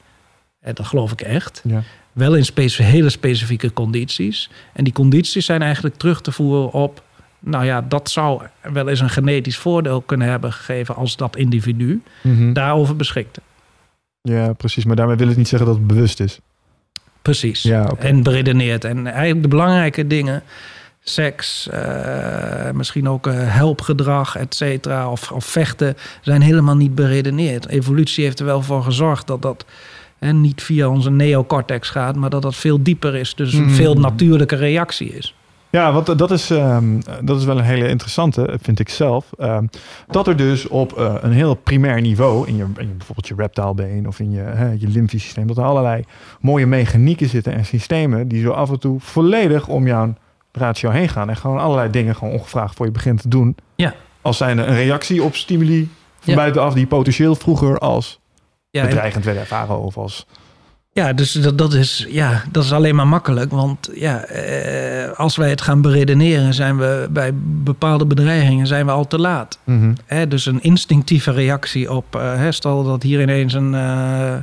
[0.60, 1.60] En dat geloof ik echt.
[1.64, 1.82] Ja.
[2.16, 4.50] Wel in hele specifieke condities.
[4.72, 7.02] En die condities zijn eigenlijk terug te voeren op...
[7.40, 10.94] nou ja, dat zou wel eens een genetisch voordeel kunnen hebben gegeven...
[10.96, 12.52] als dat individu Mhm.
[12.52, 13.40] daarover beschikte.
[14.22, 14.84] ja, precies.
[14.84, 16.38] Maar daarmee wil ik niet zeggen dat het bewust is.
[17.22, 17.62] Precies.
[17.62, 17.92] Ja.
[17.98, 18.84] En beredeneerd.
[18.84, 20.42] En eigenlijk de belangrijke dingen...
[21.00, 25.10] seks, eh, misschien ook eh, helpgedrag, et cetera...
[25.10, 27.66] Of, of vechten, zijn helemaal niet beredeneerd.
[27.68, 29.64] Evolutie heeft er wel voor gezorgd dat dat...
[30.18, 33.34] hè, niet via onze neocortex gaat, maar dat dat veel dieper is.
[33.34, 33.74] Dus een Mhm.
[33.74, 35.34] veel natuurlijke reactie is.
[35.70, 36.84] Ja, want dat is, ehm,
[37.24, 39.30] dat is wel een hele interessante, vind ik zelf.
[39.38, 39.66] Ehm,
[40.06, 43.34] dat er dus op eh, een heel primair niveau, in je, in je bijvoorbeeld je
[43.36, 46.04] reptaalbeen of in je, hè, je lymfesysteem, dat er allerlei
[46.40, 50.14] mooie mechanieken zitten en systemen die zo af en toe volledig om jouw
[50.52, 51.28] ratio heen gaan.
[51.28, 53.56] En gewoon allerlei dingen gewoon ongevraagd voor je begint te doen.
[53.74, 53.94] Ja.
[54.22, 55.88] Als zijn een reactie op stimuli
[56.20, 56.40] van Ja.
[56.40, 58.20] buitenaf die potentieel vroeger als
[58.76, 60.26] Ja, en- bedreigend werden ervaren of als...
[60.92, 63.50] Ja, dus dat, dat, is, ja, dat is alleen maar makkelijk.
[63.50, 68.92] Want ja, eh, als wij het gaan beredeneren, zijn we bij bepaalde bedreigingen zijn we
[68.92, 69.58] al te laat.
[70.04, 74.34] Hè, dus een instinctieve reactie op, eh, stel dat hier ineens een, eh,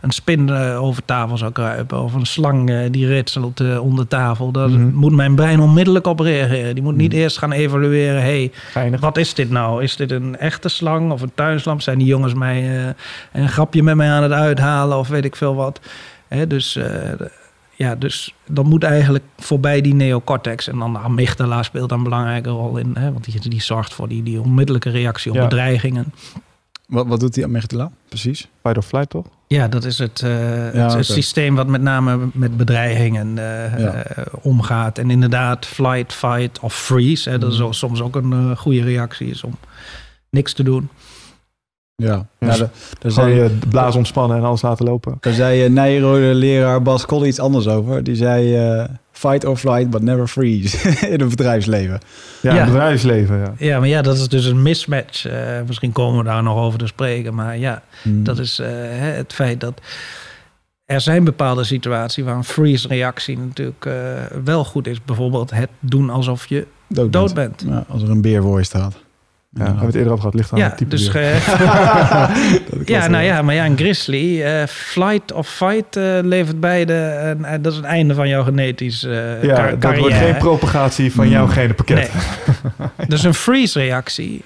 [0.00, 2.02] een spin eh, over tafel zou kruipen.
[2.02, 4.52] Of een slang eh, die ritselt onder tafel.
[4.52, 4.94] Daar Mhm.
[4.94, 6.74] moet mijn brein onmiddellijk op reageren.
[6.74, 8.22] Die moet niet eerst gaan evalueren.
[8.22, 9.00] Hey, Geinig.
[9.00, 9.82] wat is dit nou?
[9.82, 11.82] Is dit een echte slang of een tuinslang?
[11.82, 12.92] Zijn die jongens mij eh,
[13.42, 15.80] een grapje met mij aan het uithalen of weet ik veel wat?
[16.28, 17.30] Hè, dus, de-
[17.74, 20.68] ja, dus dat moet eigenlijk voorbij die neocortex.
[20.68, 22.90] En dan de amygdala speelt een belangrijke rol in.
[22.98, 25.42] Hè, want die, die zorgt voor die, die onmiddellijke reactie op Ja.
[25.42, 26.12] bedreigingen.
[26.90, 28.48] Wat, wat doet die amygdala precies?
[28.62, 29.26] Fight or flight, toch?
[29.46, 30.30] Ja, dat is het, eh,
[30.72, 33.92] het, systeem wat met name met bedreigingen eh, Ja.
[33.92, 34.98] eh, omgaat.
[34.98, 37.30] En inderdaad, flight, fight of freeze.
[37.30, 39.56] Hè, dat is ook soms ook een goede reactie is om
[40.30, 40.88] niks te doen.
[41.96, 42.06] Ja,
[42.38, 42.46] Ja.
[42.46, 42.68] daar, daar
[43.00, 45.16] Gewoon zei, je blaas ontspannen en alles laten lopen.
[45.20, 48.04] daar zei uh, Nijrode-leraar Bas Kool iets anders over.
[48.04, 48.84] Die zei eh,
[49.28, 52.00] fight or flight, but never freeze in het bedrijfsleven.
[52.42, 52.58] Ja, Ja.
[52.60, 53.52] het bedrijfsleven, ja.
[53.58, 55.26] Ja, maar ja, dat is dus een mismatch.
[55.26, 57.34] Eh, misschien komen we daar nog over te spreken.
[57.34, 58.24] Maar ja, Hmm.
[58.24, 59.80] dat is eh, hè, het feit dat
[60.84, 63.92] er zijn bepaalde situaties waar een freeze-reactie natuurlijk eh,
[64.44, 65.04] wel goed is.
[65.04, 67.56] Bijvoorbeeld het doen alsof je dood, dood bent.
[67.56, 67.70] bent.
[67.70, 68.94] Ja, als er een beer voor je staat.
[69.52, 70.34] Ja, hebben we het eerder over gehad.
[70.34, 71.48] Ligt aan Ja, het type dus eh,
[72.70, 77.36] Dat ja, nou ja, maar ja, een grizzly, eh, flight of fight eh, levert beide.
[77.60, 79.00] dat is het einde van jouw genetisch
[79.42, 81.50] ja, dat wordt geen propagatie van jouw Mm.
[81.50, 81.96] genenpakket.
[81.96, 82.08] Nee.
[83.08, 84.44] dus een freeze-reactie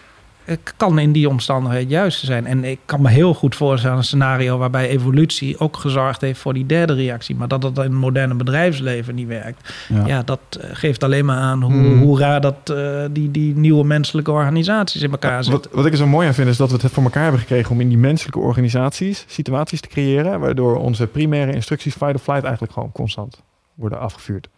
[0.77, 2.47] kan in die omstandigheden juist zijn.
[2.47, 6.55] En ik kan me heel goed voorstellen een scenario waarbij evolutie ook gezorgd heeft voor
[6.55, 7.37] die derde reactie.
[7.37, 9.75] Maar dat dat in het moderne bedrijfsleven niet werkt.
[9.89, 10.07] Ja.
[10.07, 12.03] Ja, dat eh, geeft alleen maar aan hoe, Hmm.
[12.03, 15.63] hoe raar dat eh, die, die nieuwe menselijke organisaties in elkaar zitten.
[15.63, 17.41] Wat, wat ik er zo mooi aan vind is dat we het voor elkaar hebben
[17.41, 22.19] gekregen om in die menselijke organisaties situaties te creëren waardoor onze primaire instructies fight or
[22.19, 23.43] flight eigenlijk gewoon constant
[23.75, 24.49] worden afgevuurd.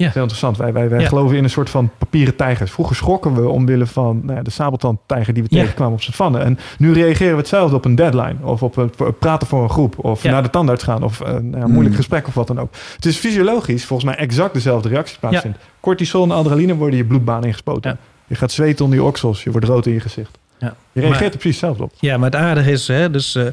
[0.00, 0.10] Ja.
[0.12, 0.56] Heel interessant.
[0.56, 1.08] Wij, wij, wij Ja.
[1.08, 2.70] geloven in een soort van papieren tijgers.
[2.70, 5.58] Vroeger schrokken we omwille van nou ja, de sabeltandtijger die we Ja.
[5.60, 6.38] tegenkwamen op savanne.
[6.38, 8.34] En nu reageren we hetzelfde op een deadline.
[8.42, 10.04] Of op een, voor- praten voor een groep.
[10.04, 10.30] Of Ja.
[10.30, 11.02] naar de tandarts gaan.
[11.02, 11.72] Of een nou ja, Hmm.
[11.72, 12.72] moeilijk gesprek of wat dan ook.
[12.94, 15.58] Het is fysiologisch volgens mij exact dezelfde reacties plaatsvindt.
[15.80, 17.90] Cortisol en adrenaline worden je bloedbaan ingespoten.
[17.90, 17.96] Ja.
[18.26, 19.42] Je gaat zweten onder je oksels.
[19.44, 20.38] Je wordt rood in je gezicht.
[20.60, 20.74] Ja.
[20.92, 21.92] Je reageert Maar- er precies hetzelfde op.
[22.00, 23.44] Ja, maar het aardige is, hè, dus eh,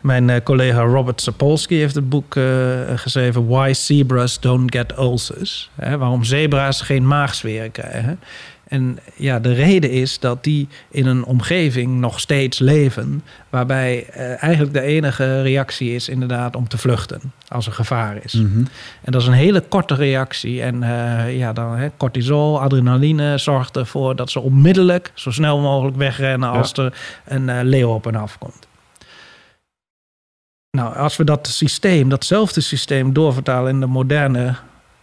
[0.00, 2.44] mijn eh, collega Robert Sapolsky heeft het boek eh,
[2.94, 5.70] geschreven Why Zebras Don't Get Ulcers.
[5.74, 8.20] Hè, waarom zebra's geen maagzweren krijgen.
[8.68, 14.42] En ja, de reden is dat die in een omgeving nog steeds leven, waarbij eh,
[14.42, 18.32] eigenlijk de enige reactie is inderdaad om te vluchten als er gevaar is.
[18.32, 18.58] Mhm.
[19.02, 20.62] En dat is een hele korte reactie.
[20.62, 25.96] En eh, ja, dan hè, cortisol, adrenaline zorgt ervoor dat ze onmiddellijk zo snel mogelijk
[25.96, 26.58] wegrennen Ja.
[26.58, 28.66] als er een eh, leeuw op hen afkomt.
[30.70, 34.54] Nou, als we dat systeem, datzelfde systeem doorvertalen in de moderne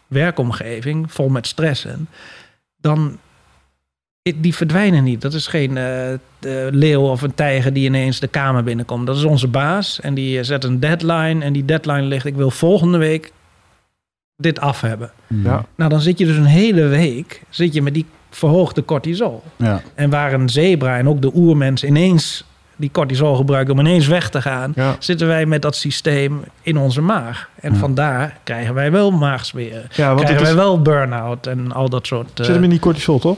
[0.08, 2.08] werkomgeving, vol met stressen,
[2.78, 3.18] dan
[4.22, 5.22] die verdwijnen niet.
[5.22, 5.84] Dat is geen eh,
[6.40, 9.08] de leeuw of een tijger die ineens de kamer binnenkomt.
[9.08, 12.36] Dat is onze baas en die eh, zet een deadline en die deadline ligt, ik
[12.36, 13.32] wil volgende week
[14.38, 15.12] dit af hebben.
[15.28, 15.46] Mhm.
[15.46, 15.66] Ja.
[15.76, 19.44] Nou, dan zit je dus een hele week zit je met die verhoogde cortisol.
[19.56, 19.82] Ja.
[19.96, 22.44] En waar een zebra en ook de oermens ineens
[22.76, 24.96] die cortisol gebruiken om ineens weg te gaan, Ja.
[25.00, 27.50] zitten wij met dat systeem in onze maag.
[27.60, 27.80] En Ja.
[27.80, 29.88] vandaar krijgen wij wel maagzweren.
[29.94, 32.40] Ja, want krijgen is, wij wel burn-out en al dat soort...
[32.40, 33.38] eh, zit hem in die cortisol, toch?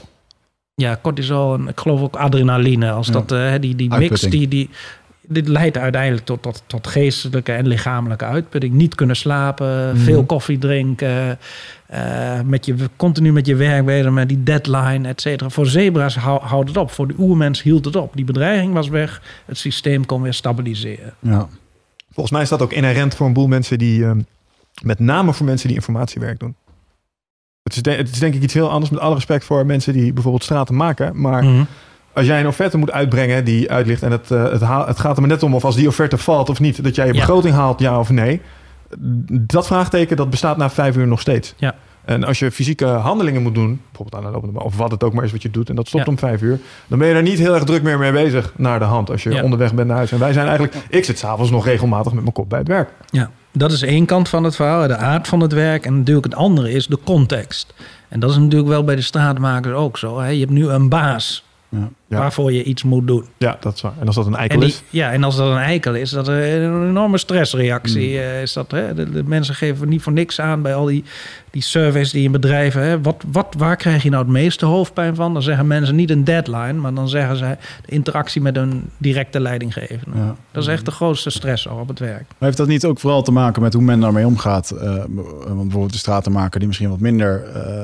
[0.76, 2.92] Ja, cortisol en ik geloof ook adrenaline.
[2.92, 3.14] Als Ja.
[3.14, 4.70] dat, eh, die, die mix die, die...
[5.28, 8.74] dit leidt uiteindelijk tot, tot, tot geestelijke en lichamelijke uitputting.
[8.74, 9.98] Niet kunnen slapen, Mhm.
[10.04, 11.40] veel koffie drinken,
[11.88, 15.50] eh, met je, continu met je werk bezig, met die deadline, et cetera.
[15.50, 16.92] Voor zebra's hou- houdt het op.
[16.92, 18.12] Voor de oermens hield het op.
[18.16, 19.22] Die bedreiging was weg.
[19.46, 21.14] Het systeem kon weer stabiliseren.
[21.20, 21.48] Ja.
[22.12, 24.20] Volgens mij is dat ook inherent voor een boel mensen die, ehm,
[24.84, 26.56] met name voor mensen die informatiewerk doen.
[27.64, 29.94] Het is, de- het is denk ik iets heel anders met alle respect voor mensen
[29.94, 31.22] die bijvoorbeeld straten maken.
[31.22, 31.64] Maar Mhm.
[32.14, 35.16] als jij een offerte moet uitbrengen die uitligt en het, eh, het, haal- het gaat
[35.16, 37.20] er maar net om of als die offerte valt of niet, dat jij je Ja.
[37.20, 38.42] begroting haalt, ja of nee.
[39.32, 41.54] Dat vraagteken dat bestaat na vijf uur nog steeds.
[41.58, 41.76] Ja.
[42.06, 45.14] En als je fysieke handelingen moet doen, bijvoorbeeld aan de lopende of wat het ook
[45.14, 46.12] maar is wat je doet, en dat stopt Ja.
[46.12, 48.80] om vijf uur, dan ben je daar niet heel erg druk meer mee bezig naar
[48.80, 49.44] de hand als je Ja.
[49.44, 50.12] onderweg bent naar huis.
[50.12, 52.90] En wij zijn eigenlijk, ik zit s'avonds nog regelmatig met mijn kop bij het werk.
[53.10, 55.86] Ja, dat is één kant van het verhaal, de aard van het werk.
[55.86, 57.74] En natuurlijk het andere is de context.
[58.10, 60.20] En dat is natuurlijk wel bij de straatmakers ook zo.
[60.20, 60.28] Hè?
[60.28, 61.90] Je hebt nu een baas Ja.
[62.08, 63.26] Waarvoor je iets moet doen.
[63.38, 63.94] Ja, dat is waar.
[64.00, 66.28] En als dat een eikel die, is, ja, en als dat een eikel is, dat
[66.28, 68.10] een enorme stressreactie.
[68.10, 68.18] Mm.
[68.18, 68.94] eh, is dat, hè?
[68.94, 71.04] De, de mensen geven niet voor niks aan bij al die,
[71.52, 72.82] die surveys die in bedrijven.
[72.82, 73.02] Hè?
[73.02, 75.34] Wat, wat, waar krijg je nou het meeste hoofdpijn van?
[75.34, 79.40] Dan zeggen mensen niet een deadline, maar dan zeggen ze de interactie met een directe
[79.40, 80.18] leidinggevende.
[80.18, 80.36] Ja.
[80.52, 82.26] Dat is echt de grootste stress op het werk.
[82.28, 84.72] Maar heeft dat niet ook vooral te maken met hoe men daarmee omgaat?
[84.72, 87.82] Eh, want bijvoorbeeld de stratenmaker die misschien wat minder eh,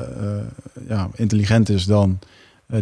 [0.88, 2.20] ja, intelligent is dan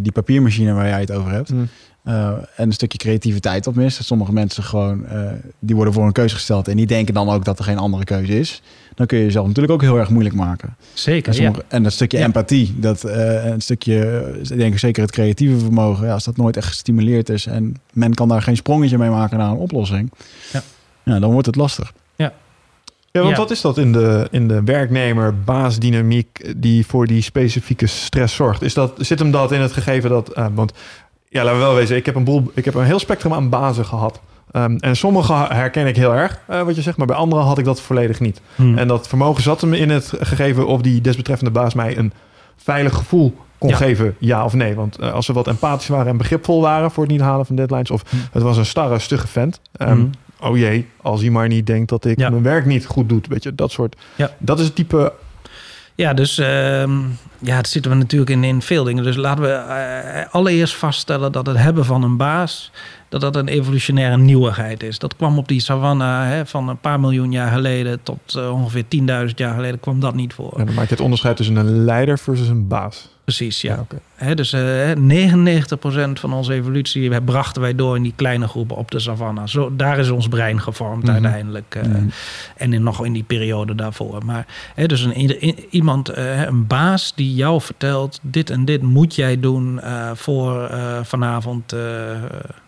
[0.02, 1.48] die papiermachine waar jij het over hebt.
[1.48, 1.56] Hm.
[2.04, 4.04] Eh, en een stukje creativiteit op mist.
[4.04, 5.20] Sommige mensen gewoon, eh,
[5.58, 8.04] die worden voor een keuze gesteld en die denken dan ook dat er geen andere
[8.04, 8.62] keuze is.
[8.94, 10.76] Dan kun je jezelf natuurlijk ook heel erg moeilijk maken.
[10.92, 11.44] Zeker, En, ja.
[11.44, 12.24] sommige, en dat stukje Ja.
[12.24, 16.36] empathie, dat eh, een stukje, eh, ik denk zeker het creatieve vermogen, ja, als dat
[16.36, 20.12] nooit echt gestimuleerd is en men kan daar geen sprongetje mee maken naar een oplossing,
[20.52, 20.62] Ja.
[21.04, 21.92] ja, dan wordt het lastig.
[23.18, 23.42] Ja, want Ja.
[23.42, 28.62] wat is dat in de, in de werknemer-baasdynamiek die voor die specifieke stress zorgt?
[28.62, 30.28] Is dat, zit hem dat in het gegeven dat...
[30.28, 30.72] eh, want
[31.28, 33.48] ja, laten we wel wezen, ik heb een, boel, ik heb een heel spectrum aan
[33.48, 34.20] bazen gehad.
[34.50, 37.58] Ehm, en sommige herken ik heel erg, eh, wat je zegt, maar bij andere had
[37.58, 38.40] ik dat volledig niet.
[38.54, 38.78] Hm.
[38.78, 42.12] En dat vermogen zat hem in het gegeven of die desbetreffende baas mij een
[42.56, 43.76] veilig gevoel kon Ja.
[43.76, 44.74] geven, ja of nee.
[44.74, 47.56] Want eh, als ze wat empathisch waren en begripvol waren voor het niet halen van
[47.56, 48.16] deadlines, of Hm.
[48.32, 49.60] het was een starre, stugge vent.
[49.76, 50.04] Hm.
[50.40, 52.30] Oh jee, als hij maar niet denkt dat ik Ja.
[52.30, 53.20] mijn werk niet goed doe.
[53.28, 53.96] Weet je, dat soort.
[54.16, 54.30] Ja.
[54.38, 55.12] Dat is het type.
[55.94, 56.98] Ja, dus ehm,
[57.38, 59.04] ja, het zitten we natuurlijk in, in veel dingen.
[59.04, 62.72] Dus laten we eh, allereerst vaststellen dat het hebben van een baas...
[63.08, 64.98] dat dat een evolutionaire nieuwigheid is.
[64.98, 68.02] Dat kwam op die savanne van een paar miljoen jaar geleden...
[68.02, 68.84] tot eh, ongeveer
[69.28, 70.54] 10.000 jaar geleden kwam dat niet voor.
[70.56, 73.16] Ja, dan maak je het onderscheid tussen een leider versus een baas.
[73.28, 73.86] Precies, ja.
[74.34, 78.98] dus eh 99% van onze evolutie brachten wij door in die kleine groepen op de
[78.98, 79.48] savanne.
[79.48, 81.12] Zo, daar is ons brein gevormd Mhm.
[81.12, 81.74] uiteindelijk.
[81.74, 81.82] eh,
[82.56, 84.24] En in, nog in die periode daarvoor.
[84.24, 84.46] Maar
[84.86, 89.80] dus een, iemand, eh, een baas die jou vertelt: dit en dit moet jij doen
[90.14, 90.70] voor
[91.02, 91.74] vanavond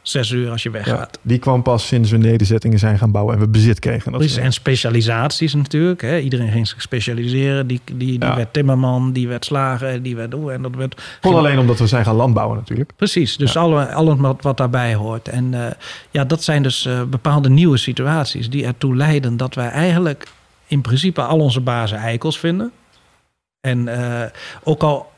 [0.02, 1.18] zes uur als je Ja, weggaat.
[1.22, 4.10] die kwam pas sinds we nederzettingen zijn gaan bouwen en we bezit kregen.
[4.12, 6.02] Dat Precies, en specialisaties natuurlijk.
[6.22, 7.66] Iedereen ging zich specialiseren.
[7.66, 8.36] Die, die, die Ja.
[8.36, 10.34] werd timmerman, die werd slager, die werd...
[10.50, 12.90] oeh, En dat werd Gewoon alleen omdat we zijn gaan landbouwen natuurlijk.
[12.96, 13.60] Precies, dus Ja.
[13.60, 15.28] alle, alles wat, daarbij hoort.
[15.28, 15.70] En eh,
[16.10, 20.26] ja, dat zijn dus eh, bepaalde nieuwe situaties die ertoe leiden dat wij eigenlijk
[20.66, 22.72] in principe al onze bazen eikels vinden.
[23.60, 24.28] En eh,
[24.62, 25.10] ook, al,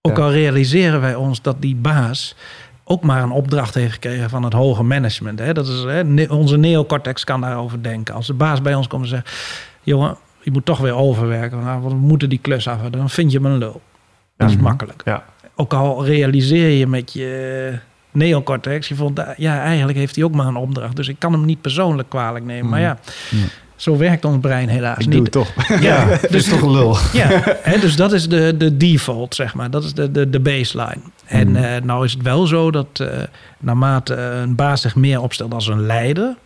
[0.00, 0.22] ook Ja.
[0.22, 2.34] al realiseren wij ons dat die baas
[2.84, 5.38] ook maar een opdracht heeft gekregen van het hoge management.
[5.38, 5.52] Hè?
[5.52, 8.14] Dat is, hè, onze neocortex kan daarover denken.
[8.14, 9.30] Als de baas bij ons komt en zegt,
[9.82, 11.64] jongen, je moet toch weer overwerken.
[11.64, 12.80] Nou, we moeten die klus af.
[12.90, 13.80] Dan vind je me een lul.
[14.40, 14.64] Dat is Mhm.
[14.64, 15.24] makkelijk Ja.
[15.54, 17.78] ook al realiseer je met je
[18.10, 20.96] neocortex, je vond, ja, eigenlijk heeft hij ook maar een opdracht.
[20.96, 22.70] Dus ik kan hem niet persoonlijk kwalijk nemen.
[22.70, 22.98] Maar ja,
[23.30, 23.36] Ja.
[23.76, 25.22] zo werkt ons brein helaas Ik doe niet.
[25.22, 25.68] het toch.
[25.80, 26.96] Ja, Het is toch een lul.
[27.12, 27.28] ja
[27.62, 29.70] hè, dus dat is de, de default, zeg maar.
[29.70, 31.00] Dat is de, de, de baseline.
[31.26, 31.56] En Mm.
[31.56, 33.06] eh, nou is het wel zo dat eh,
[33.58, 36.36] naarmate een baas zich meer opstelt als een leider,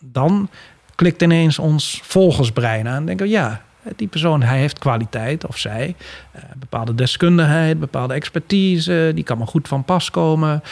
[0.00, 0.48] dan
[0.94, 2.96] klikt ineens ons volgersbrein aan.
[2.96, 3.60] En denken we, ja,
[3.96, 5.94] die persoon, hij heeft kwaliteit, of zij,
[6.32, 10.62] eh, bepaalde deskundigheid, bepaalde expertise, die kan me goed van pas komen.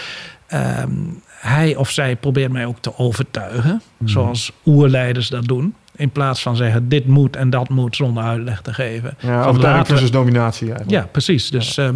[0.47, 0.91] Ehm,
[1.27, 5.75] hij of zij probeert mij ook te overtuigen, zoals oerleiders dat doen.
[5.97, 9.15] In plaats van zeggen, dit moet en dat moet zonder uitleg te geven.
[9.21, 11.03] Ja, overtuiging versus dominatie eigenlijk.
[11.03, 11.51] ja, precies.
[11.51, 11.93] Dus ja,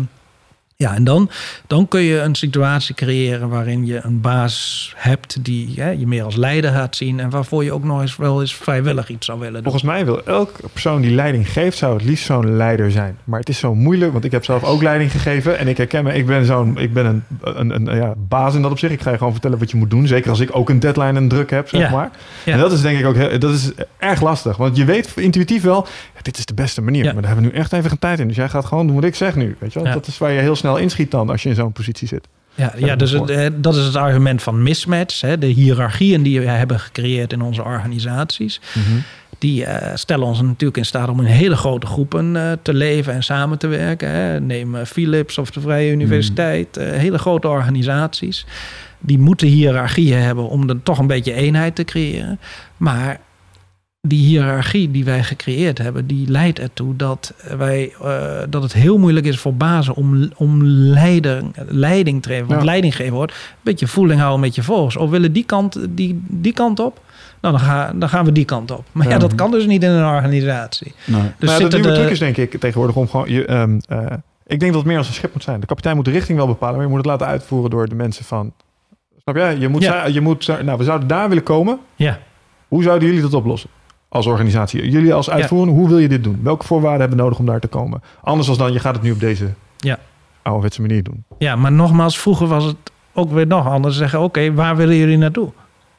[0.82, 1.30] ja en dan,
[1.66, 6.24] dan kun je een situatie creëren waarin je een baas hebt die hè, je meer
[6.24, 9.38] als leider gaat zien en waarvoor je ook nog eens wel eens vrijwillig iets zou
[9.38, 9.62] willen doen.
[9.62, 13.18] Volgens mij wil elke persoon die leiding geeft, zou het liefst zo'n leider zijn.
[13.24, 15.58] Maar het is zo moeilijk, want ik heb zelf ook leiding gegeven.
[15.58, 18.62] En ik herken me, ik ben zo'n, ik ben een, een, een ja, baas in
[18.62, 18.92] dat opzicht.
[18.92, 20.06] Ik ga je gewoon vertellen wat je moet doen.
[20.06, 21.90] Zeker als ik ook een deadline en druk heb, zeg Ja.
[21.90, 22.10] maar.
[22.44, 22.52] Ja.
[22.52, 24.56] En dat is denk ik ook heel, dat is erg lastig.
[24.56, 25.86] Want je weet intuïtief wel,
[26.22, 27.04] dit is de beste manier.
[27.04, 27.12] Ja.
[27.12, 28.26] Maar daar hebben we nu echt even geen tijd in.
[28.26, 29.56] Dus jij gaat gewoon doen wat ik zeg nu.
[29.58, 29.92] Weet je wel?
[29.92, 32.28] Dat is waar je heel snel inschiet dan, als je in zo'n positie zit.
[32.54, 35.20] Ja, ja dus het, eh, dat is het argument van mismatch.
[35.20, 35.38] Hè.
[35.38, 38.60] De hiërarchieën die we hebben gecreëerd in onze organisaties.
[38.74, 38.98] Mhm.
[39.42, 43.12] Die eh, stellen ons natuurlijk in staat om in hele grote groepen eh, te leven
[43.12, 44.10] en samen te werken.
[44.10, 44.40] Hè.
[44.40, 46.76] Neem Philips of de Vrije Universiteit.
[46.76, 48.46] eh, hele grote organisaties.
[48.98, 52.40] Die moeten hiërarchieën hebben om er toch een beetje eenheid te creëren.
[52.76, 53.20] Maar
[54.08, 58.98] die hiërarchie die wij gecreëerd hebben, die leidt ertoe dat, wij, eh, dat het heel
[58.98, 62.46] moeilijk is voor bazen om, om leider, leiding te geven.
[62.46, 62.64] Want Ja.
[62.66, 64.96] leiding geven wordt een beetje voeling houden met je volgers.
[64.96, 67.00] Of willen die kant, die, die kant op?
[67.40, 68.84] Nou, dan, ga, dan gaan we die kant op.
[68.92, 69.18] Maar ja, Ja.
[69.18, 70.92] dat kan dus niet in een organisatie.
[71.04, 71.20] Nee.
[71.38, 73.30] Dus maar ja, de nieuwe truc is denk ik tegenwoordig om gewoon...
[73.30, 73.98] Je, ehm, eh,
[74.46, 75.60] ik denk dat het meer als een schip moet zijn.
[75.60, 77.94] De kapitein moet de richting wel bepalen, maar je moet het laten uitvoeren door de
[77.94, 78.52] mensen van...
[79.22, 79.56] Snap je?
[79.58, 81.78] Je moet, je moet nou, we zouden daar willen komen.
[81.96, 82.18] Ja.
[82.68, 83.70] Hoe zouden jullie dat oplossen?
[84.12, 84.90] Als organisatie.
[84.90, 86.40] Jullie als uitvoerende, hoe wil je dit doen?
[86.42, 88.02] Welke voorwaarden hebben we nodig om daar te komen?
[88.22, 89.98] Anders dan, je gaat het nu op deze Ja.
[90.42, 91.24] ouderwetse manier doen.
[91.38, 92.76] Ja, maar nogmaals, vroeger was het
[93.12, 93.96] ook weer nog anders.
[93.96, 95.52] Zeggen, oké, waar willen jullie naartoe?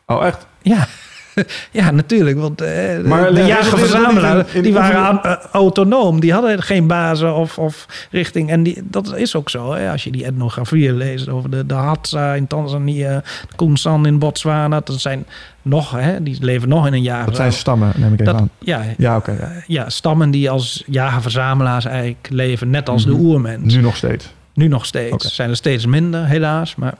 [0.05, 0.47] Oh, echt?
[0.61, 0.87] Ja,
[1.71, 2.37] ja natuurlijk.
[2.39, 6.19] Want eh, Maar de leg- jager-verzamelaar, leg- leg- in- die waren eh, autonoom.
[6.19, 8.49] Die hadden geen bazen of, of richting.
[8.49, 9.73] En die, dat is ook zo.
[9.73, 9.91] Hè?
[9.91, 14.79] Als je die etnografieën leest over de, de Hadza in Tanzania, de Koensan in Botswana.
[14.83, 15.25] Dat zijn
[15.61, 17.25] nog, hè, die leven nog in een jager.
[17.25, 18.49] Dat zijn stammen, neem ik even Dat- aan.
[18.59, 19.31] ja, Ja, oké.
[19.31, 22.69] eh, ja, stammen die als jager-verzamelaars eigenlijk leven.
[22.69, 23.21] Net als de Mhm.
[23.21, 23.73] oermens.
[23.75, 24.33] Nu nog steeds.
[24.53, 25.35] Nu nog steeds.
[25.35, 26.75] Zijn er steeds minder, helaas.
[26.75, 26.93] Maar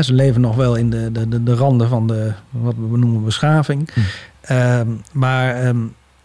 [0.00, 3.24] ze leven nog wel in de, de, de, de randen van de, wat we noemen
[3.24, 3.90] beschaving.
[3.94, 4.00] Hm.
[4.40, 5.78] Ehm, maar ehm,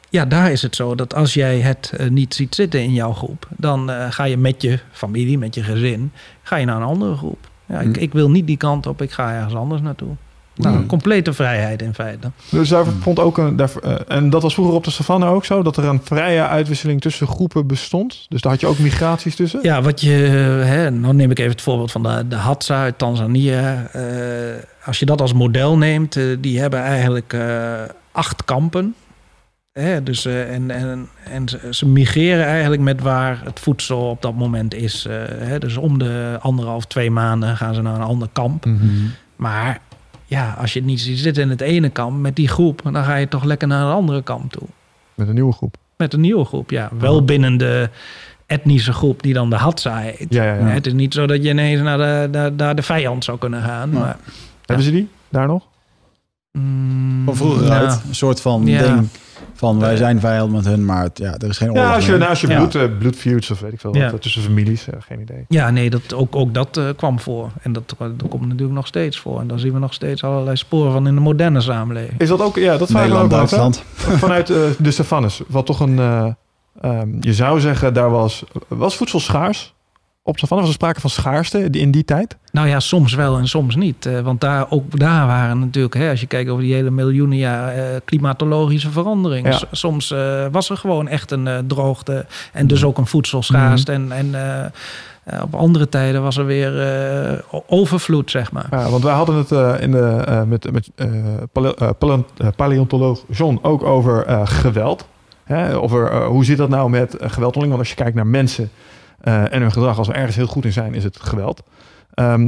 [0.10, 3.14] ja, daar is het zo dat als jij het eh, niet ziet zitten in jouw
[3.14, 3.48] groep...
[3.58, 6.12] dan eh, ga je met je familie, met je gezin,
[6.44, 7.50] ga je naar een andere groep.
[7.66, 8.02] Ja, ik, Hm.
[8.02, 10.16] ik wil niet die kant op, ik ga ergens anders naartoe.
[10.56, 10.86] Nou, Hm.
[10.86, 12.32] complete vrijheid in feite.
[12.50, 13.56] Dus daar vond ook een.
[13.56, 16.48] Daar, eh, en dat was vroeger op de savanne ook zo, dat er een vrije
[16.48, 18.26] uitwisseling tussen groepen bestond.
[18.30, 19.60] Dus daar had je ook migraties tussen.
[19.64, 20.10] Ja, wat je,
[20.66, 23.88] hè, nou neem ik even het voorbeeld van de, de Hadza uit Tanzania.
[23.92, 24.02] Eh,
[24.86, 27.74] als je dat als model neemt, eh, die hebben eigenlijk eh,
[28.12, 28.96] acht kampen.
[29.72, 34.22] Hè, dus, eh, en en, en ze, ze migreren eigenlijk met waar het voedsel op
[34.22, 35.06] dat moment is.
[35.06, 38.66] eh, hè, dus om de anderhalf, twee maanden gaan ze naar een ander kamp.
[38.66, 38.86] Mhm.
[39.36, 39.80] Maar
[40.26, 43.04] ja, als je het niet ziet zitten in het ene kamp met die groep, dan
[43.04, 44.68] ga je toch lekker naar een andere kamp toe.
[45.14, 45.76] Met een nieuwe groep.
[45.98, 46.90] Met een nieuwe groep, ja.
[47.00, 47.90] Wel binnen de
[48.46, 50.26] etnische groep die dan de Hadza heet.
[50.30, 50.66] Ja, ja, ja.
[50.66, 53.62] Het is niet zo dat je ineens naar de, naar, naar de vijand zou kunnen
[53.62, 53.90] gaan.
[53.90, 54.18] Maar,
[54.66, 55.64] Hebben ze die daar nog?
[56.56, 57.78] Mm, Van vroeger ja.
[57.80, 58.02] uit.
[58.08, 58.82] Een soort van Ja.
[58.82, 59.08] ding
[59.54, 61.84] van wij zijn vijand met hun, maar het- ja, er is geen oorlog.
[61.86, 62.58] Ja, als je, nou, als je Ja.
[62.58, 64.04] bloed, eh, bloedfeuds of weet ik veel Ja.
[64.04, 65.46] wat, eh, tussen families, eh, geen idee.
[65.48, 67.50] Ja, nee, dat, ook, ook dat eh, kwam voor.
[67.62, 69.40] En dat, dat komt natuurlijk nog steeds voor.
[69.40, 72.20] En daar zien we nog steeds allerlei sporen van in de moderne samenleving.
[72.20, 73.52] Is dat ook, ja, dat vraag ik me ook Nederland, af.
[73.52, 73.58] hè?
[73.58, 73.84] Duitsland.
[74.24, 76.28] Vanuit eh, de savannes, wat toch een, eh,
[76.82, 79.74] ehm, je zou zeggen, daar was, was voedsel schaars
[80.28, 80.62] op savanne?
[80.64, 82.38] Was er sprake van schaarste in die tijd?
[82.52, 84.06] Nou ja, soms wel en soms niet.
[84.06, 87.38] Eh, want daar, ook daar waren natuurlijk, hè, als je kijkt over die hele miljoenen
[87.38, 89.48] jaar eh, klimatologische verandering.
[89.48, 89.52] Ja.
[89.58, 93.92] S- Soms eh, was er gewoon echt een droogte en dus ook een voedselschaarste.
[93.92, 96.74] En, en eh, op andere tijden was er weer
[97.68, 98.68] overvloed, zeg maar.
[98.72, 100.90] Ja, want wij hadden het in de, met, met
[101.52, 102.24] pale- pale-
[102.56, 105.08] paleontoloog John ook over geweld.
[105.44, 107.68] Hè, over hoe zit dat nou met geweld onderling?
[107.68, 108.70] Want als je kijkt naar mensen
[109.26, 111.64] eh, en hun gedrag, als we ergens heel goed in zijn, is het geweld.
[112.14, 112.42] Ehm,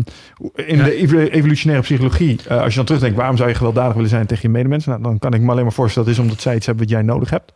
[0.56, 0.84] in Ja.
[0.84, 4.26] de evo- evolutionaire psychologie, eh, als je dan terugdenkt, waarom zou je gewelddadig willen zijn
[4.26, 4.90] tegen je medemensen?
[4.92, 6.94] Nou, dan kan ik me alleen maar voorstellen, dat is omdat zij iets hebben wat
[6.94, 7.54] jij nodig hebt.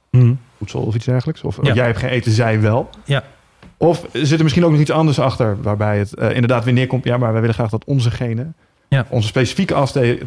[0.58, 1.42] Voedsel of iets dergelijks.
[1.44, 1.74] Of Ja.
[1.74, 2.90] jij hebt geen eten, zij wel.
[3.06, 3.24] Ja.
[3.78, 7.04] Of zit er misschien ook nog iets anders achter, waarbij het eh, inderdaad weer neerkomt.
[7.04, 8.56] Ja, maar wij willen graag dat onze genen,
[8.88, 9.06] Ja.
[9.10, 9.74] onze specifieke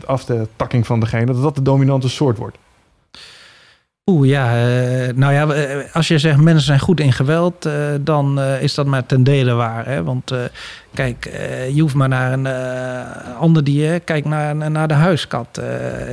[0.06, 2.56] aftakking van de genen, dat dat de dominante soort wordt.
[4.10, 4.56] Oeh, ja.
[4.56, 8.74] eh, nou ja, eh, als je zegt mensen zijn goed in geweld, eh, dan is
[8.74, 9.86] dat maar ten dele waar.
[9.86, 10.02] Hè?
[10.02, 10.32] Want
[10.94, 11.30] kijk,
[11.72, 12.46] je hoeft maar naar een
[13.38, 14.00] ander dier.
[14.00, 15.54] Kijk naar, naar de huiskat.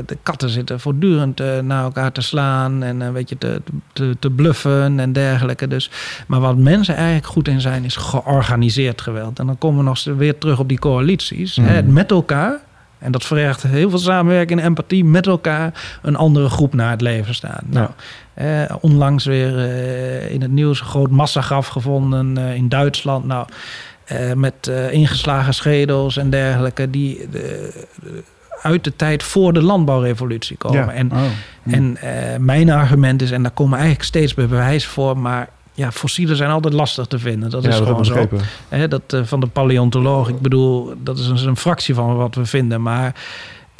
[0.06, 3.62] De katten zitten voortdurend naar elkaar te slaan en een beetje te,
[3.93, 5.67] te, te bluffen en dergelijke.
[5.67, 5.91] Dus,
[6.27, 9.39] maar wat mensen eigenlijk goed in zijn, is georganiseerd geweld.
[9.39, 11.56] En dan komen we nog weer terug op die coalities.
[11.56, 11.63] Hè?
[11.63, 12.60] Het Met elkaar.
[13.01, 17.01] En dat vergt heel veel samenwerking en empathie met elkaar een andere groep naar het
[17.01, 17.63] leven staan.
[17.65, 17.89] Nou,
[18.33, 23.25] eh, onlangs weer eh, in het nieuws een groot massagraf gevonden eh, in Duitsland.
[23.25, 23.47] Nou,
[24.35, 27.27] met ingeslagen schedels en dergelijke, die
[28.61, 30.85] uit de tijd voor de landbouwrevolutie komen.
[30.85, 30.91] Ja.
[30.91, 31.19] En, Oh.
[31.63, 31.73] Hm.
[31.73, 31.97] en
[32.45, 36.49] mijn argument is, en daar komen eigenlijk steeds meer bewijs voor, maar ja, fossielen zijn
[36.49, 37.50] altijd lastig te vinden.
[37.50, 38.87] Dat is ja, dat gewoon zo.
[38.87, 42.46] dat eh, van de paleontoloog, ik bedoel, dat is een, een fractie van wat we
[42.46, 42.81] vinden.
[42.81, 43.15] Maar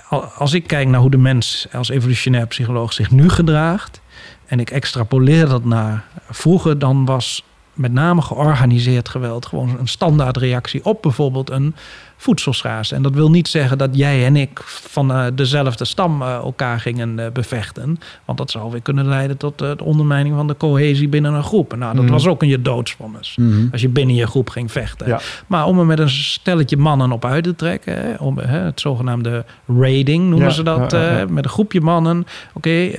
[0.10, 4.02] al- als ik kijk naar hoe de mens als evolutionair psycholoog zich nu gedraagt.
[4.46, 7.44] en ik extrapoleer dat naar vroeger, dan was
[7.74, 11.76] met name georganiseerd geweld gewoon een standaardreactie op bijvoorbeeld een
[12.22, 12.96] voedselschaarste.
[12.96, 16.80] En dat wil niet zeggen dat jij en ik van eh, dezelfde stam eh, elkaar
[16.80, 18.00] gingen eh, bevechten.
[18.26, 21.76] Want dat zou weer kunnen leiden tot de ondermijning van de cohesie binnen een groep.
[21.76, 22.12] Nou, dat Mhm.
[22.14, 23.36] was ook een je doodsvonnis.
[23.40, 23.66] Mhm.
[23.72, 25.08] Als je binnen je groep ging vechten.
[25.08, 25.20] Ja.
[25.48, 28.80] Maar om er met een stelletje mannen op uit te trekken, hè, om, hè, het
[28.80, 29.46] zogenaamde
[29.80, 32.26] raiding noemen Ja, ze dat, ja, met een groepje mannen.
[32.54, 32.90] Oké,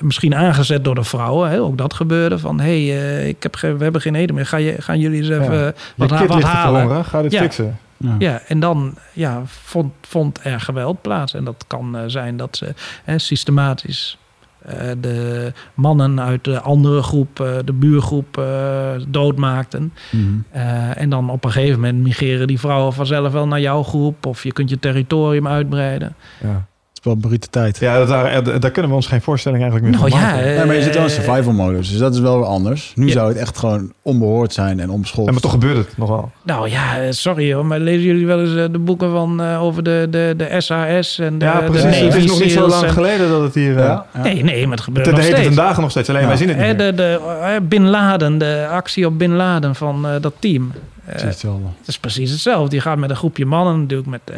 [0.00, 2.38] misschien aangezet door de vrouwen, hè, ook dat gebeurde.
[2.38, 5.28] Van hé, hey, ik heb we hebben geen eten meer, Ga je, gaan jullie eens
[5.28, 7.04] even wat, wat halen?
[7.04, 7.40] ga dit Ja.
[7.42, 7.76] fixen.
[8.02, 8.14] Ja.
[8.18, 11.34] Ja, en dan ja, vond, vond er geweld plaats.
[11.34, 12.74] En dat kan eh, zijn dat ze
[13.04, 14.18] hè, systematisch
[14.64, 19.92] eh, de mannen uit de andere groep, eh, de buurgroep, eh, doodmaakten.
[20.10, 20.60] Mhm.
[20.94, 24.26] En dan op een gegeven moment migreren die vrouwen vanzelf wel naar jouw groep.
[24.26, 26.14] Of je kunt je territorium uitbreiden.
[26.42, 26.66] Ja,
[27.04, 27.78] is wel brute tijd.
[27.78, 30.26] ja dat, daar, eh, daar kunnen we ons geen voorstelling eigenlijk meer Nou van ja,
[30.26, 30.44] maken.
[30.46, 32.92] eh, Ja, maar je zit wel in survival modus, dus dat is wel weer anders.
[32.94, 33.12] Nu Ja.
[33.12, 35.34] zou het echt gewoon onbehoord zijn en onbescholden.
[35.34, 36.30] Ja, maar toch gebeurt het nog wel.
[36.42, 39.82] Nou ja, eh, sorry hoor, maar lezen jullie wel eens de boeken van, eh, over
[39.82, 41.98] de, de, de SAS en de, Ja, de precies.
[42.00, 43.76] Het is nog niet zo lang en- geleden dat het hier...
[43.78, 44.06] eh Ja?
[44.14, 44.22] Ja.
[44.22, 45.54] Nee, nee, maar het gebeurt de nog heet het steeds.
[45.56, 46.28] vandaag nog steeds, alleen Ja.
[46.28, 47.20] wij zien het niet de, de
[47.62, 50.72] Bin Laden, de actie op Bin Laden van eh, dat team.
[51.06, 51.64] Precies hetzelfde.
[51.78, 52.76] het is precies hetzelfde.
[52.76, 54.36] Je gaat met een groepje mannen, natuurlijk met eh,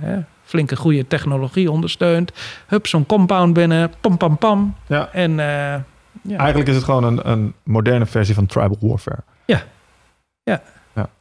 [0.00, 2.32] hè, flinke goede technologie ondersteund.
[2.66, 4.74] Hup, zo'n compound binnen, pam pam pam.
[4.86, 5.12] Ja.
[5.12, 5.46] En eh,
[6.22, 6.36] ja.
[6.36, 9.22] Eigenlijk is het gewoon een, een moderne versie van tribal warfare.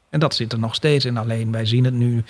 [0.10, 1.18] En dat zit er nog steeds in.
[1.18, 2.24] Alleen wij zien het nu,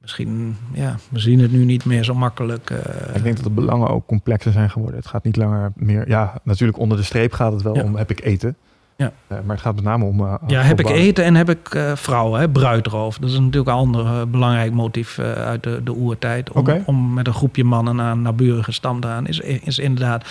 [0.00, 2.70] misschien, ja, we zien het nu niet meer zo makkelijk.
[2.70, 4.96] eh, Ik denk dat de belangen ook complexer zijn geworden.
[4.98, 6.08] Het gaat niet langer meer...
[6.08, 7.82] Ja, natuurlijk onder de streep gaat het wel Ja.
[7.82, 8.56] om heb ik eten.
[8.96, 9.12] Ja.
[9.26, 10.20] Eh, maar het gaat met name om...
[10.20, 13.18] eh, ja, heb ik eten en heb ik eh, vrouwen, hè, bruidroof.
[13.18, 16.50] Dat is natuurlijk een ander belangrijk motief uit de, de oertijd.
[16.50, 20.24] Om, om met een groepje mannen naar een naburige stam te gaan, is, is inderdaad...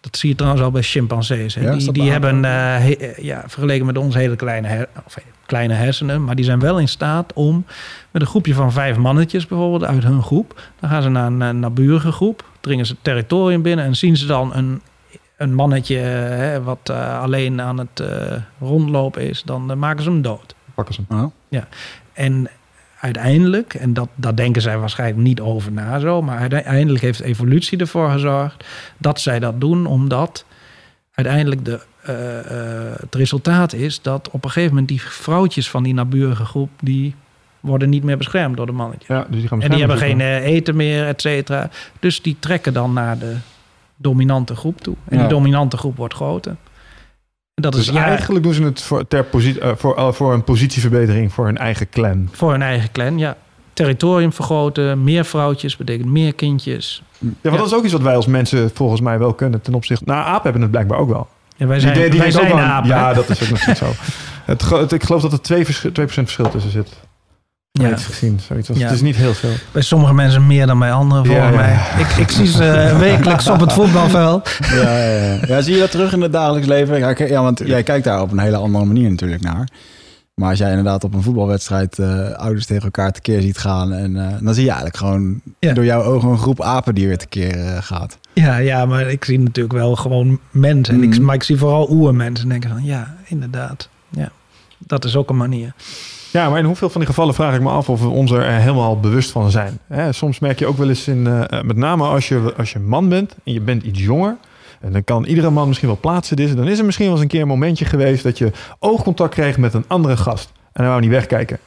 [0.00, 1.54] Dat zie je trouwens al bij chimpansees.
[1.54, 1.60] Hè.
[1.62, 6.24] Ja, die die hebben, he- ja, vergeleken met ons, hele kleine, her- of, kleine hersenen.
[6.24, 7.64] Maar die zijn wel in staat om
[8.10, 10.60] met een groepje van vijf mannetjes bijvoorbeeld uit hun groep.
[10.80, 14.16] Dan gaan ze naar een, eh, naburige groep, dringen ze het territorium binnen en zien
[14.16, 14.80] ze dan een,
[15.36, 19.42] een mannetje hè, wat eh, alleen aan het eh, rondlopen is.
[19.42, 20.54] Dan eh, maken ze hem dood.
[20.74, 21.20] Pakken ze hem.
[21.20, 21.62] Oh.
[22.12, 22.48] En
[23.00, 27.78] uiteindelijk, en dat, daar denken zij waarschijnlijk niet over na zo, maar uiteindelijk heeft evolutie
[27.78, 28.64] ervoor gezorgd
[28.98, 30.44] dat zij dat doen, omdat
[31.14, 35.82] uiteindelijk de, eh, eh, het resultaat is dat op een gegeven moment die vrouwtjes van
[35.82, 37.14] die naburige groep, die
[37.60, 39.08] worden niet meer beschermd door de mannetjes.
[39.08, 41.70] Ja, dus die gaan En die hebben geen eten meer, et cetera.
[42.00, 43.36] Dus die trekken dan naar de
[43.96, 44.94] dominante groep toe.
[45.08, 45.20] En Ja.
[45.22, 46.56] die dominante groep wordt groter.
[47.54, 49.26] Dat Dus is ja, eigenlijk doen ze het voor, ter
[49.60, 52.28] eh, voor, eh, voor een positieverbetering voor hun eigen clan.
[52.32, 53.36] voor hun eigen clan, ja.
[53.72, 57.02] Territorium vergroten, meer vrouwtjes betekent meer kindjes.
[57.18, 59.74] Ja, want dat is ook iets wat wij als mensen volgens mij wel kunnen ten
[59.74, 60.04] opzichte...
[60.04, 61.28] Nou, apen hebben het blijkbaar ook wel.
[61.56, 62.88] En wij zijn, Die- die wij ook zijn wel apen.
[62.88, 63.86] Ja, dat is ook nog niet zo.
[64.44, 67.00] Het, ik geloof dat er 2%, verschil, 2 verschil tussen zit.
[67.80, 67.90] Ja.
[67.92, 68.40] Iets gezien.
[68.40, 68.68] Zoiets.
[68.68, 68.74] Ja.
[68.74, 69.50] Het is niet heel veel.
[69.72, 71.78] Bij sommige mensen meer dan bij anderen, volgens Ja, mij.
[71.98, 74.58] Ik, ik zie ze wekelijks op het voetbalveld.
[74.72, 75.38] Ja, ja, ja.
[75.46, 77.28] ja, zie je dat terug in het dagelijks leven?
[77.28, 79.68] Ja, want jij kijkt daar op een hele andere manier natuurlijk naar.
[80.34, 83.92] Maar als jij inderdaad op een voetbalwedstrijd eh, ouders tegen elkaar tekeer ziet gaan...
[83.92, 87.18] En, eh, dan zie je eigenlijk gewoon door jouw ogen een groep apen die weer
[87.18, 88.18] tekeer eh, gaat.
[88.32, 90.94] Ja, ja, maar ik zie natuurlijk wel gewoon mensen.
[90.94, 91.24] En ik, Mhm.
[91.24, 93.88] maar ik zie vooral oermensen en denk van, ja, inderdaad.
[94.10, 94.30] Ja,
[94.78, 95.74] dat is ook een manier.
[96.34, 98.44] Ja, maar in hoeveel van die gevallen vraag ik me af of we ons er
[98.44, 99.78] helemaal bewust van zijn.
[99.88, 102.78] Hè, soms merk je ook wel eens in, eh, met name als je, als je
[102.78, 104.36] man bent en je bent iets jonger.
[104.80, 106.56] En dan kan iedere man misschien wel plaatsen dit.
[106.56, 109.58] Dan is er misschien wel eens een keer een momentje geweest dat je oogcontact kreeg
[109.58, 110.52] met een andere gast.
[110.72, 111.58] En hij wou niet wegkijken.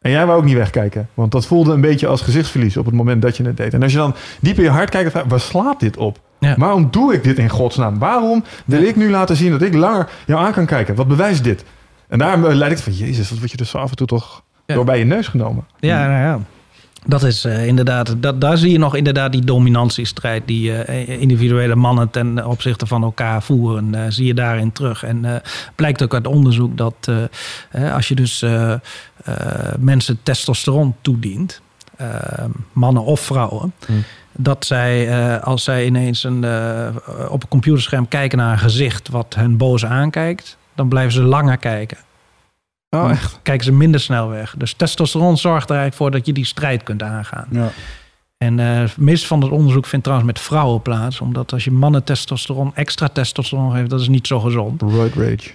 [0.00, 1.08] En jij wou ook niet wegkijken.
[1.14, 3.74] Want dat voelde een beetje als gezichtsverlies op het moment dat je het deed.
[3.74, 6.18] En als je dan diep in je hart kijkt, waar slaat dit op?
[6.38, 6.54] Ja.
[6.58, 7.98] Waarom doe ik dit in godsnaam?
[7.98, 10.94] Waarom wil ik nu laten zien dat ik langer jou aan kan kijken?
[10.94, 11.64] Wat bewijst dit?
[12.14, 14.42] En daar eh, leid ik van, jezus, wat word je dus af en toe toch
[14.66, 14.74] Ja.
[14.74, 15.64] door bij je neus genomen.
[15.80, 16.38] Ja, nou ja.
[17.06, 21.74] Dat is eh, inderdaad, dat, daar zie je nog inderdaad die dominantiestrijd die eh, individuele
[21.74, 25.02] mannen ten opzichte van elkaar voeren, eh, zie je daarin terug.
[25.04, 25.34] En eh,
[25.74, 27.22] blijkt ook uit onderzoek dat eh,
[27.86, 28.78] eh, als je dus eh, eh,
[29.78, 31.60] mensen testosteron toedient,
[31.96, 32.08] eh,
[32.72, 34.02] mannen of vrouwen, Hmm.
[34.32, 36.86] dat zij eh, als zij ineens een, eh,
[37.28, 41.56] op een computerscherm kijken naar een gezicht wat hen boos aankijkt, dan blijven ze langer
[41.56, 41.98] kijken
[42.90, 43.38] Oh, echt?
[43.42, 44.54] kijken ze minder snel weg.
[44.58, 47.46] Dus testosteron zorgt er eigenlijk voor dat je die strijd kunt aangaan.
[47.50, 47.68] Ja.
[48.38, 51.20] En het meeste van het onderzoek vindt trouwens met vrouwen plaats.
[51.20, 54.82] Omdat als je mannen testosteron, extra testosteron geeft, dat is niet zo gezond.
[54.82, 55.50] Roid rage.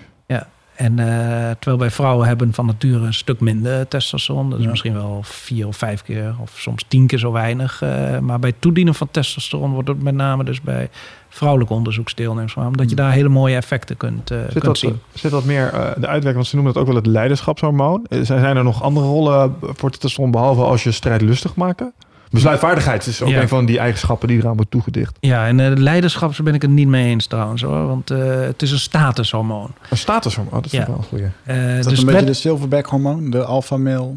[0.76, 1.06] En eh,
[1.52, 4.50] terwijl bij vrouwen hebben van nature een stuk minder testosteron.
[4.50, 4.70] Dat is Ja.
[4.70, 7.82] misschien wel vier of vijf keer of soms tien keer zo weinig.
[7.82, 10.90] Eh, maar bij toedienen van testosteron wordt het met name dus bij
[11.30, 12.66] vrouwelijke onderzoeksdeelnemers van.
[12.66, 15.00] Omdat je daar hele mooie effecten kunt, eh, Zit kunt dat, zien.
[15.14, 18.06] zit dat meer eh, de uitwerking, want ze noemen dat ook wel het leiderschapshormoon.
[18.10, 21.94] Eh, Zijn, er nog andere rollen voor testosteron, behalve als je strijdlustig maken?
[22.32, 23.42] Besluitvaardigheid is ook Ja.
[23.42, 25.18] een van die eigenschappen die eraan wordt toegedicht.
[25.20, 27.88] Ja, en uh, leiderschap daar ben ik het niet mee eens trouwens hoor.
[27.88, 29.72] Want uh, het is een statushormoon.
[29.90, 30.86] Een statushormoon, oh, dat is Ja.
[30.88, 31.24] wel een goeie.
[31.48, 34.12] Uh, Is dat dus een beetje met- de silverback hormoon, de alpha male?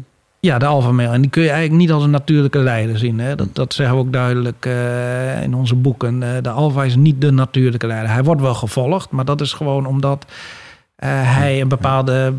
[0.45, 1.13] Ja, de male.
[1.13, 3.19] En die kun je eigenlijk niet als een natuurlijke leider zien.
[3.19, 3.35] Hè?
[3.35, 6.23] Dat, dat zeggen we ook duidelijk eh, in onze boeken.
[6.23, 8.11] Eh, de alpha is niet de natuurlijke leider.
[8.11, 10.25] Hij wordt wel gevolgd, maar dat is gewoon omdat
[11.09, 12.33] hij een bepaalde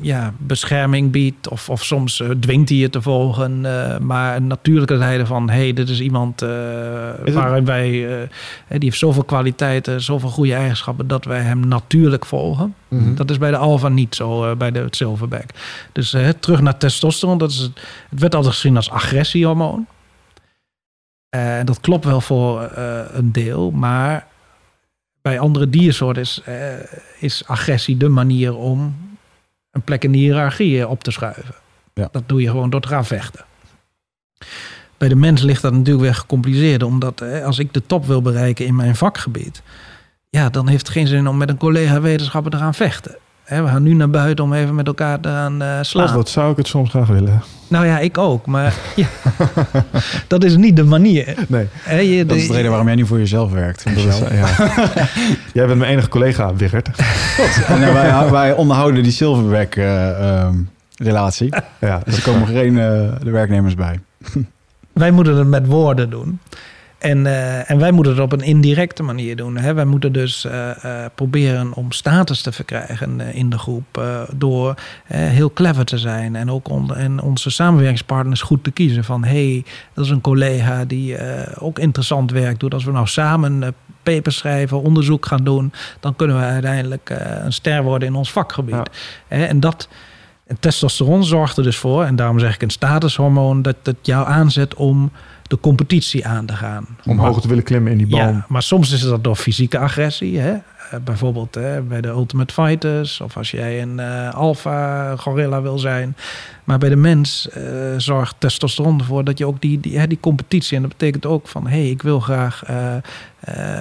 [0.00, 1.48] ja, bescherming biedt.
[1.48, 3.64] Of, of soms eh, dwingt hij je te volgen.
[3.66, 5.50] eh, maar een natuurlijke leider van...
[5.50, 6.48] hé, hey, dit is iemand eh,
[7.24, 8.20] het- waarin wij...
[8.20, 8.28] eh,
[8.68, 11.06] die heeft zoveel kwaliteiten, zoveel goede eigenschappen...
[11.06, 12.74] dat wij hem natuurlijk volgen.
[12.88, 13.14] Mhm.
[13.14, 15.44] Dat is bij de alfa niet zo, eh, bij de silverback.
[15.92, 17.38] Dus eh, terug naar testosteron.
[17.38, 19.86] Dat is het, het werd altijd gezien als agressiehormoon.
[21.28, 24.26] Eh, En dat klopt wel voor eh, een deel, maar
[25.22, 26.72] bij andere diersoorten is, eh,
[27.18, 28.96] is agressie de manier om
[29.70, 31.54] een plek in de hiërarchie eh, op te schuiven.
[31.94, 32.08] Ja.
[32.12, 33.44] Dat doe je gewoon door te gaan vechten.
[34.96, 38.22] Bij de mens ligt dat natuurlijk weer gecompliceerd, omdat eh, als ik de top wil
[38.22, 39.62] bereiken in mijn vakgebied,
[40.30, 43.16] ja, dan heeft het geen zin om met een collega wetenschapper te gaan vechten.
[43.48, 46.14] Hè, we gaan nu naar buiten om even met elkaar te gaan eh, slaan.
[46.14, 47.42] dat zou ik het soms graag willen.
[47.68, 49.06] Nou ja, ik ook, maar ja,
[50.26, 51.34] dat is niet de manier.
[51.48, 51.68] Nee,
[52.16, 53.86] je- Dat is de reden waarom jij niet voor jezelf werkt.
[53.86, 54.46] is, eh, ja.
[55.52, 56.88] Jij bent mijn enige collega, Wigert.
[57.66, 60.54] En eh, wij, wij onderhouden die silverback eh, ehm,
[60.96, 61.48] relatie.
[61.80, 62.84] Ja, Dus er komen geen eh,
[63.22, 64.00] de werknemers bij.
[64.92, 66.40] Wij moeten het met woorden doen.
[66.98, 69.56] En, eh, en wij moeten het op een indirecte manier doen.
[69.56, 69.74] Hè?
[69.74, 73.86] Wij moeten dus eh, eh, proberen om status te verkrijgen in de groep.
[74.36, 74.74] door
[75.06, 76.36] heel clever te zijn.
[76.36, 79.04] En ook on- en onze samenwerkingspartners goed te kiezen.
[79.04, 81.16] Van hé, hey, dat is een collega die
[81.58, 82.74] ook interessant werk doet.
[82.74, 85.72] Als we nou samen papers schrijven, onderzoek gaan doen.
[86.00, 87.10] dan kunnen we uiteindelijk
[87.42, 88.90] een ster worden in ons vakgebied.
[89.28, 89.36] Ja.
[89.36, 89.88] En dat.
[90.46, 94.26] En testosteron zorgt er dus voor, en daarom zeg ik een statushormoon, dat het jou
[94.26, 95.10] aanzet om
[95.48, 96.86] de competitie aan te gaan.
[97.04, 98.20] om hoog te willen klimmen in die boom.
[98.20, 100.38] Ja, maar soms is dat door fysieke agressie.
[100.38, 100.52] Hè?
[100.90, 103.20] Eh, bijvoorbeeld hè, bij de Ultimate Fighters.
[103.20, 106.16] Of als jij een eh alpha gorilla wil zijn.
[106.64, 107.62] Maar bij de mens eh,
[107.96, 110.76] zorgt testosteron ervoor dat je ook die, die, hè, die competitie...
[110.76, 111.66] en dat betekent ook van...
[111.66, 112.62] hé, hey, ik wil graag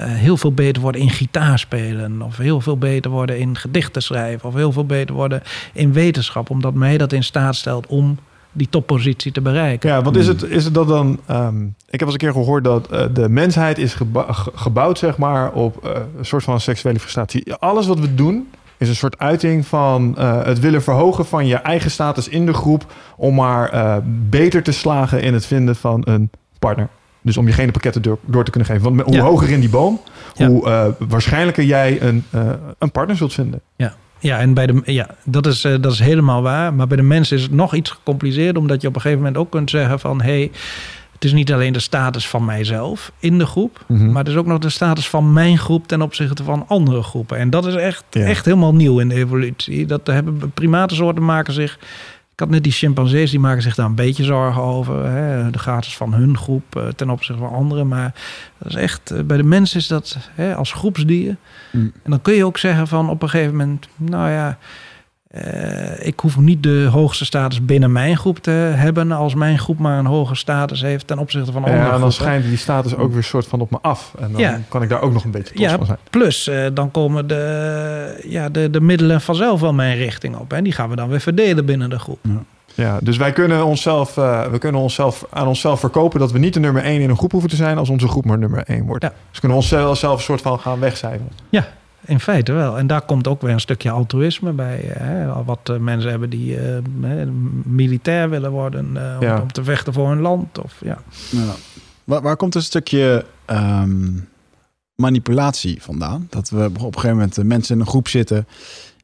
[0.08, 2.22] heel veel beter worden in gitaar spelen...
[2.22, 4.50] of heel veel beter worden in gedichten schrijven...
[4.50, 5.42] of heel veel beter worden
[5.74, 6.50] in wetenschap...
[6.50, 8.18] omdat mij dat in staat stelt om
[8.58, 9.90] die toppositie te bereiken.
[9.90, 11.20] Ja, want is het, is het dat dan...
[11.26, 13.98] ehm, ik heb eens een keer gehoord dat eh, de mensheid is
[14.56, 17.54] gebouwd zeg maar, op eh, een soort van seksuele frustratie.
[17.54, 18.48] Alles wat we doen
[18.78, 22.54] is een soort uiting van eh, het willen verhogen van je eigen status in de
[22.54, 22.94] groep...
[23.18, 23.96] om maar eh,
[24.30, 26.30] beter te slagen in het vinden van een
[26.60, 26.88] partner.
[27.22, 28.84] Dus om je geen pakketten door, door te kunnen geven.
[28.96, 29.22] Want hoe Ja.
[29.24, 30.00] hoger in die boom,
[30.34, 30.48] Ja.
[30.48, 32.42] hoe eh, waarschijnlijker jij een, eh,
[32.78, 33.62] een partner zult vinden.
[33.76, 36.74] Ja, en bij de, ja dat, is, eh, dat is helemaal waar.
[36.74, 39.42] Maar bij de mensen is het nog iets gecompliceerder, omdat je op een gegeven moment
[39.42, 40.52] ook kunt zeggen van hé, hey,
[41.14, 44.06] het is niet alleen de status van mijzelf in de groep, Mhm.
[44.12, 47.38] maar het is ook nog de status van mijn groep ten opzichte van andere groepen.
[47.38, 48.22] En dat is echt, Ja.
[48.26, 49.86] echt helemaal nieuw in de evolutie.
[49.86, 51.80] Dat hebben primatensoorten maken zich.
[52.38, 55.06] Ik had net die chimpansees, die maken zich daar een beetje zorgen over.
[55.06, 57.88] Hè, de gratis van hun groep eh, ten opzichte van anderen.
[57.88, 58.14] Maar
[58.58, 61.36] dat is echt, eh, bij de mens is dat hè, als groepsdier.
[61.72, 61.92] Mm.
[62.04, 64.58] En dan kun je ook zeggen van op een gegeven moment, nou ja,
[65.42, 69.80] eh, ik hoef niet de hoogste status binnen mijn groep te hebben als mijn groep
[69.80, 72.16] maar een hoge status heeft ten opzichte van andere Ja, en dan groepen.
[72.18, 74.14] schijnt die status ook weer soort van op me af.
[74.20, 74.60] En dan Ja.
[74.70, 75.98] kan ik daar ook nog een beetje trots Ja, van zijn.
[76.10, 80.54] plus eh, dan komen de, ja, de, de middelen vanzelf wel mijn richting op.
[80.54, 82.20] En die gaan we dan weer verdelen binnen de groep.
[82.76, 86.54] Ja, dus wij kunnen onszelf, eh, we kunnen onszelf aan onszelf verkopen dat we niet
[86.54, 88.86] de nummer 1 in een groep hoeven te zijn als onze groep maar nummer 1
[88.86, 89.04] wordt.
[89.04, 89.14] Ja.
[89.30, 91.32] Dus kunnen we onszelf zelf een soort van gaan wegcijferen.
[92.06, 92.78] In feite wel.
[92.78, 94.80] En daar komt ook weer een stukje altruïsme bij.
[94.88, 95.44] Hè?
[95.44, 97.26] Wat eh, mensen hebben die eh, hè,
[97.64, 99.42] militair willen worden eh, om, Ja.
[99.42, 100.58] om te vechten voor hun land.
[100.64, 100.98] Of, ja.
[101.30, 101.54] Ja.
[102.04, 104.10] Waar, waar komt een stukje ehm,
[104.96, 106.28] manipulatie vandaan?
[106.30, 108.48] Dat we op een gegeven moment mensen in een groep zitten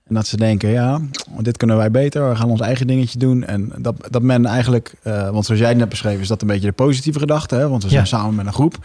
[0.04, 1.02] en dat ze denken, ja,
[1.39, 3.44] dit kunnen wij beter, we gaan ons eigen dingetje doen.
[3.44, 6.48] En dat, dat men eigenlijk, eh, want zoals jij het net beschreven, is dat een
[6.48, 7.70] beetje de positieve gedachte, hè?
[7.70, 8.08] want we zijn Ja.
[8.08, 8.76] samen met een groep.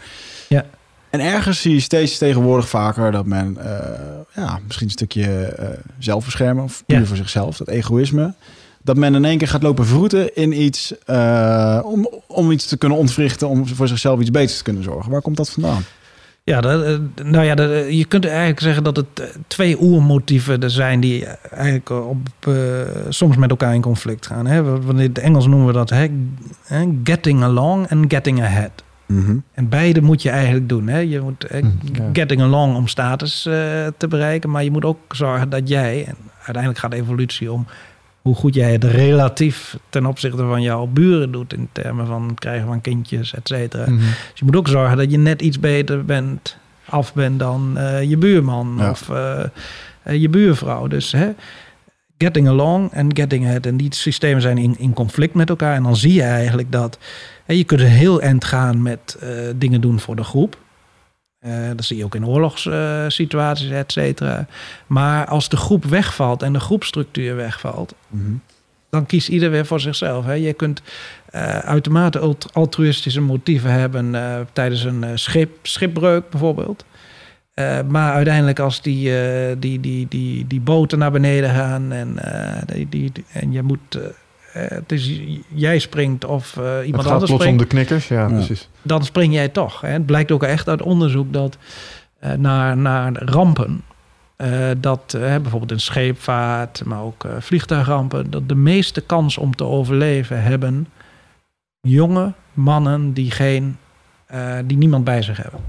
[0.49, 0.65] Ja.
[1.09, 3.99] En ergens zie je steeds tegenwoordig vaker dat men eh,
[4.35, 5.67] ja, misschien een stukje eh,
[5.99, 7.05] zelfbeschermen of puur Ja.
[7.05, 8.33] voor zichzelf, dat egoïsme.
[8.83, 12.77] Dat men in één keer gaat lopen vroeten in iets eh, om, om iets te
[12.77, 15.11] kunnen ontwrichten, om voor zichzelf iets beters te kunnen zorgen.
[15.11, 15.83] Waar komt dat vandaan?
[16.43, 20.99] Ja, dat, nou ja, dat, je kunt eigenlijk zeggen dat het twee oermotieven er zijn
[20.99, 22.49] die eigenlijk op,
[23.09, 24.45] soms met elkaar in conflict gaan.
[24.45, 24.79] Hè?
[24.89, 26.07] In het Engels noemen we dat hè,
[27.03, 28.71] getting along en getting ahead.
[29.13, 29.37] Mhm.
[29.53, 30.87] En beide moet je eigenlijk doen.
[30.87, 30.97] Hè?
[30.99, 32.09] Je moet eh, Hm, ja.
[32.13, 33.53] getting along om status eh,
[33.97, 37.65] te bereiken, maar je moet ook zorgen dat jij, en uiteindelijk gaat evolutie om
[38.21, 42.39] hoe goed jij het relatief ten opzichte van jouw buren doet in termen van het
[42.39, 43.83] krijgen van kindjes, et cetera.
[43.89, 43.97] Mhm.
[43.97, 48.03] Dus je moet ook zorgen dat je net iets beter bent, af bent dan eh,
[48.09, 48.89] je buurman Ja.
[48.89, 49.07] of
[50.13, 50.87] je buurvrouw.
[50.87, 51.29] Dus hè,
[52.17, 53.65] getting along en getting ahead.
[53.65, 55.75] En die systemen zijn in, in conflict met elkaar.
[55.75, 56.97] En dan zie je eigenlijk dat
[57.57, 60.57] je kunt een heel eind gaan met eh, dingen doen voor de groep.
[61.39, 64.45] Eh, dat zie je ook in oorlogssituaties, et cetera.
[64.87, 68.31] Maar als de groep wegvalt en de groepstructuur wegvalt, Mhm.
[68.89, 70.25] dan kiest ieder weer voor zichzelf.
[70.25, 70.33] Hè.
[70.33, 70.81] Je kunt
[71.25, 74.15] eh, uitermate alt- altruïstische motieven hebben
[74.53, 76.85] tijdens een schip, schipbreuk bijvoorbeeld.
[77.87, 79.11] Maar uiteindelijk als die,
[79.59, 82.15] die, die, die, die boten naar beneden gaan en,
[82.73, 83.97] die, die, die- en je moet...
[84.53, 87.59] eh, eh, het is, jij springt of eh, Het iemand gaat anders plots om springt,
[87.59, 88.07] de knikkers.
[88.07, 88.33] Ja, Ja.
[88.33, 88.69] precies.
[88.81, 89.81] dan spring jij toch.
[89.81, 89.87] Hè.
[89.89, 91.57] Het blijkt ook echt uit onderzoek dat
[92.19, 93.81] eh, naar, naar rampen...
[94.35, 98.29] eh, dat bijvoorbeeld in scheepvaart, maar ook eh, vliegtuigrampen...
[98.31, 100.87] dat de meeste kans om te overleven hebben
[101.81, 103.77] jonge mannen die, geen,
[104.25, 105.59] eh, die niemand bij zich hebben.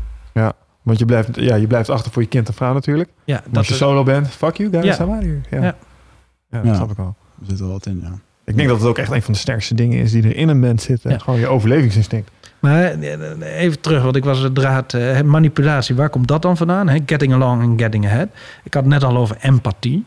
[0.82, 3.10] Want je blijft, ja, je blijft achter voor je kind en vrouw natuurlijk.
[3.24, 5.04] Ja, Maar als je solo bent, fuck you guys, Ja.
[5.04, 5.40] I'm out here.
[5.50, 5.62] Ja, Ja.
[5.64, 5.74] ja.
[6.50, 6.74] dat Ja.
[6.74, 6.98] snap ik.
[6.98, 7.04] Er
[7.46, 8.18] zit er wat in, ja.
[8.44, 10.48] Ik denk dat het ook echt een van de sterkste dingen is die er in
[10.48, 11.10] een mens zitten.
[11.10, 11.18] Ja.
[11.18, 12.30] Gewoon je overlevingsinstinct.
[12.60, 15.94] Maar eh, even terug, want ik was de draad eh, manipulatie.
[15.94, 16.88] Waar komt dat dan vandaan?
[16.88, 16.98] Hè?
[17.06, 18.28] Getting along en getting ahead.
[18.64, 20.04] Ik had het net al over empathie.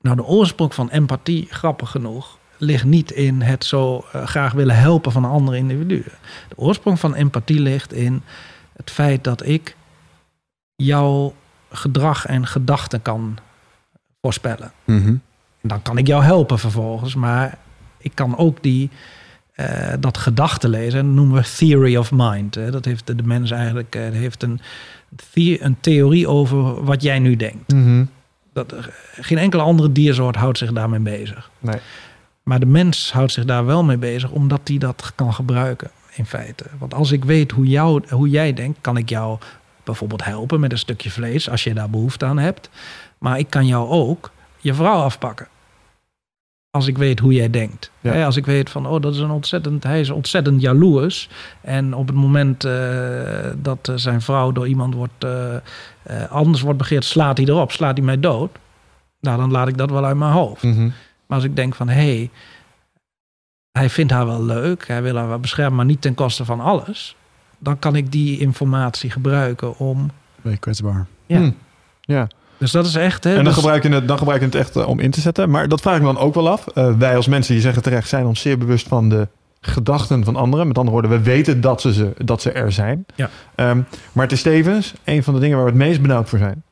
[0.00, 4.76] Nou, de oorsprong van empathie, grappig genoeg, ligt niet in het zo eh, graag willen
[4.76, 6.12] helpen van andere individuen.
[6.48, 8.22] De oorsprong van empathie ligt in
[8.76, 9.76] het feit dat ik
[10.76, 11.34] jouw
[11.70, 13.38] gedrag en gedachten kan
[14.20, 14.72] voorspellen.
[14.84, 15.14] Mhm.
[15.60, 17.58] Dan kan ik jou helpen vervolgens, maar
[17.98, 18.90] ik kan ook die,
[19.54, 20.98] eh, dat gedachte lezen.
[20.98, 22.54] En dat noemen we theory of mind.
[22.54, 22.70] Hè.
[22.70, 24.60] Dat heeft de, de mens eigenlijk eh, heeft een,
[25.32, 27.72] the- een theorie over wat jij nu denkt.
[28.52, 28.78] Dat, eh,
[29.20, 31.50] geen enkele andere diersoort houdt zich daarmee bezig.
[31.58, 31.78] Nee.
[32.42, 36.26] Maar de mens houdt zich daar wel mee bezig, omdat hij dat kan gebruiken in
[36.26, 36.64] feite.
[36.78, 39.38] Want als ik weet hoe, jou, hoe jij denkt, kan ik jou
[39.84, 42.70] bijvoorbeeld helpen met een stukje vlees, als je daar behoefte aan hebt.
[43.18, 45.48] Maar ik kan jou ook je vrouw afpakken.
[46.70, 47.90] Als ik weet hoe jij denkt.
[48.00, 48.24] Ja.
[48.24, 51.28] Als ik weet van, oh, dat is een ontzettend, hij is ontzettend jaloers.
[51.60, 56.78] En op het moment eh, dat eh, zijn vrouw door iemand wordt, eh, anders wordt
[56.78, 58.50] begeerd, slaat hij erop, slaat hij mij dood.
[59.20, 60.62] Nou, dan laat ik dat wel uit mijn hoofd.
[60.62, 60.84] Mhm.
[61.26, 62.30] Maar als ik denk van, hé, hey,
[63.72, 66.60] hij vindt haar wel leuk, hij wil haar wel beschermen, maar niet ten koste van
[66.60, 67.16] alles.
[67.58, 70.10] Dan kan ik die informatie gebruiken om...
[70.42, 71.06] Ben je kwetsbaar.
[71.26, 71.38] Ja.
[71.38, 71.50] Hm.
[72.00, 72.28] Ja.
[72.58, 73.24] Dus dat is echt...
[73.24, 75.10] Hè, En dan dus- gebruik, je het, dan gebruik je het echt eh, om in
[75.10, 75.50] te zetten.
[75.50, 76.66] Maar dat vraag ik me dan ook wel af.
[76.66, 79.28] Eh, wij als mensen, je zegt terecht, zijn ons zeer bewust van de
[79.60, 80.66] gedachten van anderen.
[80.66, 83.06] Met andere woorden, we weten dat ze, ze, dat ze er zijn.
[83.14, 83.30] Ja.
[83.54, 83.80] Ehm,
[84.12, 86.62] maar het is tevens een van de dingen waar we het meest benauwd voor zijn.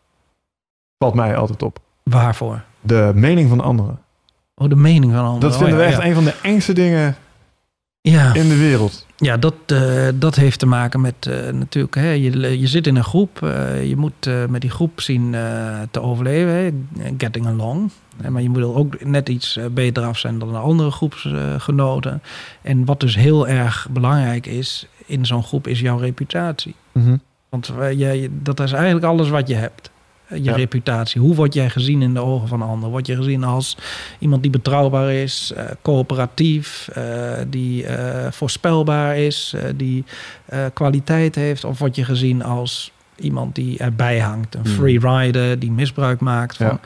[0.99, 1.79] Valt mij altijd op.
[2.03, 2.63] Waarvoor?
[2.81, 3.99] De mening van anderen.
[4.55, 5.41] Oh, de mening van anderen.
[5.41, 6.09] Dat Oh, vinden ja, we echt ja.
[6.09, 7.17] een van de engste dingen
[8.01, 9.06] Ja, in de wereld.
[9.17, 11.95] Ja dat, eh, dat heeft te maken met eh, natuurlijk...
[11.95, 15.35] Hè, je, je zit in een groep, eh, je moet met die groep zien
[15.91, 16.53] te overleven.
[16.53, 16.71] Hè,
[17.19, 17.91] getting along.
[18.23, 22.23] Hè, maar je moet ook net iets beter af zijn dan de andere groepsgenoten.
[22.63, 26.75] en wat dus heel erg belangrijk is in zo'n groep, is jouw reputatie.
[26.93, 27.17] Mhm.
[27.49, 29.91] Want jij, dat is eigenlijk alles wat je hebt.
[30.29, 30.55] Eh, Je Ja.
[30.55, 31.21] reputatie.
[31.21, 32.91] Hoe word jij gezien in de ogen van anderen?
[32.91, 33.77] Word je gezien als
[34.19, 37.85] iemand die betrouwbaar is, eh, coöperatief, eh, die
[38.31, 40.05] voorspelbaar is, die
[40.73, 41.65] kwaliteit heeft?
[41.65, 44.73] Of word je gezien als iemand die erbij hangt, een Hmm.
[44.75, 46.67] free rider, die misbruik maakt van.
[46.67, 46.81] Ja.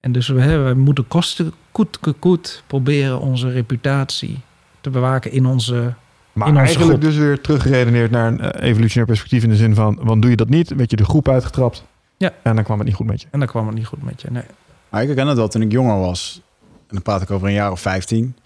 [0.00, 4.38] En dus we, hè, we moeten kosten koet, koet, koet proberen onze reputatie
[4.80, 5.94] te bewaken in onze
[6.32, 7.10] Maar In onze eigenlijk groep.
[7.10, 10.48] dus weer teruggeredeneerd naar een evolutionair perspectief in de zin van, want doe je dat
[10.48, 11.84] niet, werd je de groep uitgetrapt.
[12.16, 12.32] Ja.
[12.42, 13.26] En dan kwam het niet goed met je.
[13.30, 14.30] En dan kwam het niet goed met je.
[14.30, 14.42] Nee.
[14.88, 16.40] Maar ik herken het wel toen ik jonger was.
[16.62, 18.36] En dan praat ik over een jaar of 15.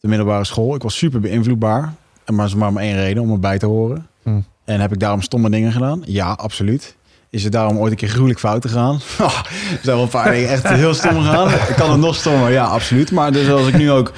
[0.00, 0.74] De middelbare school.
[0.74, 1.94] Ik was super beïnvloedbaar.
[2.24, 4.06] En maar is maar om één reden, om erbij te horen.
[4.22, 4.40] Hm.
[4.64, 6.02] En heb ik daarom stomme dingen gedaan?
[6.04, 6.96] Ja, absoluut.
[7.30, 8.94] Is het daarom ooit een keer gruwelijk fout gegaan?
[9.18, 11.48] er zijn wel een paar dingen echt heel stom gegaan.
[11.50, 13.10] Ik kan het nog stommer, ja, absoluut.
[13.10, 14.12] Maar dus als ik nu ook...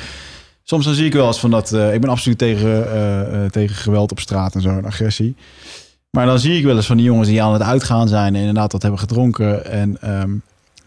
[0.63, 1.73] Soms dan zie ik wel eens van dat...
[1.73, 5.37] eh, ik ben absoluut tegen, eh, eh, tegen geweld op straat en zo, en agressie.
[6.11, 8.35] Maar dan zie ik wel eens van die jongens die aan het uitgaan zijn...
[8.35, 9.65] en inderdaad wat hebben gedronken.
[9.65, 10.31] En ehm,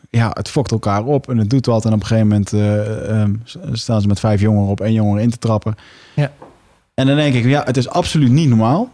[0.10, 1.86] ja, het fokt elkaar op en het doet wat.
[1.86, 3.34] En op een gegeven moment eh, ehm,
[3.72, 5.76] staan ze met vijf jongeren op één jongere in te trappen.
[6.16, 6.32] Ja.
[6.94, 8.90] En dan denk ik, ja, het is absoluut niet normaal.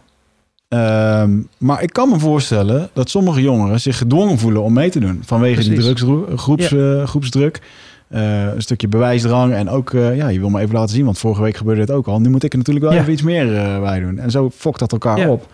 [0.68, 5.00] Ehm, maar ik kan me voorstellen dat sommige jongeren zich gedwongen voelen om mee te
[5.00, 5.22] doen.
[5.24, 5.84] Vanwege die Precies.
[5.84, 7.60] drugsdru- groeps, eh, groepsdruk.
[8.08, 9.52] Eh, een stukje bewijsdrang.
[9.54, 11.04] En ook, ja, je wil me even laten zien.
[11.04, 12.20] Want vorige week gebeurde dit ook al.
[12.20, 13.00] Nu moet ik er natuurlijk wel Ja.
[13.00, 13.46] even iets meer
[13.80, 14.18] bij doen.
[14.18, 15.28] En zo fokt dat elkaar Ja.
[15.28, 15.46] op.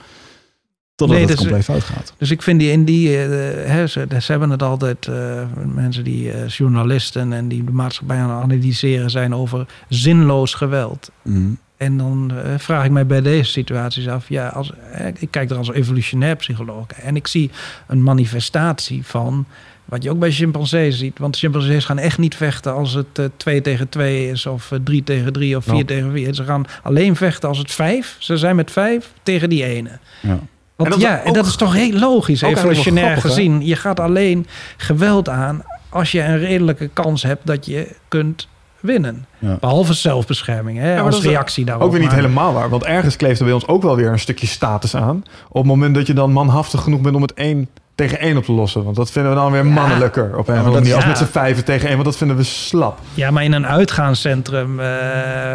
[0.95, 2.15] Totdat Nee, het dus- compleet fout gaat.
[2.19, 3.29] Dus ik vind die in die, eh,
[3.71, 5.43] hè, ze, ze hebben het altijd, eh,
[5.75, 11.11] mensen die eh, journalisten en die de maatschappij aan het analyseren zijn over zinloos geweld.
[11.23, 11.51] Mhm.
[11.77, 14.73] En dan vraag ik mij bij deze situaties af, ja, als,
[15.19, 17.51] ik kijk er als evolutionair psycholoog en ik zie
[17.87, 19.47] een manifestatie van
[19.85, 21.19] wat je ook bij chimpansees ziet.
[21.19, 24.79] Want chimpansees gaan echt niet vechten als het eh, 2 tegen 2 is of eh,
[24.85, 25.85] 3 tegen 3 of 4 Nou.
[25.85, 26.35] tegen 4.
[26.35, 28.17] Ze gaan alleen vechten als het 5.
[28.19, 29.99] Ze zijn met 5 tegen die ene.
[30.23, 30.39] Ja.
[30.77, 33.29] Want En dat is ja, en dat is toch heel logisch, evolutionair grappig, hè?
[33.29, 33.67] gezien.
[33.67, 34.47] Je gaat alleen
[34.77, 38.49] geweld aan als je een redelijke kans hebt dat je kunt
[38.81, 39.27] winnen.
[39.39, 39.57] Ja.
[39.61, 41.85] Behalve zelfbescherming, hè, als reactie daarop.
[41.85, 42.69] Ook weer niet Maar- helemaal waar.
[42.69, 45.25] Want ergens kleeft er bij ons ook wel weer een stukje status aan.
[45.49, 48.45] Op het moment dat je dan manhaftig genoeg bent om het één tegen één op
[48.45, 48.85] te lossen.
[48.85, 49.71] Want dat vinden we dan weer Ja.
[49.71, 50.25] mannelijker.
[50.25, 50.95] Op een of andere dat- manier.
[50.95, 51.93] Als met z'n vijven tegen één.
[51.95, 52.99] Want dat vinden we slap.
[53.15, 54.87] Ja, maar in een uitgaanscentrum eh,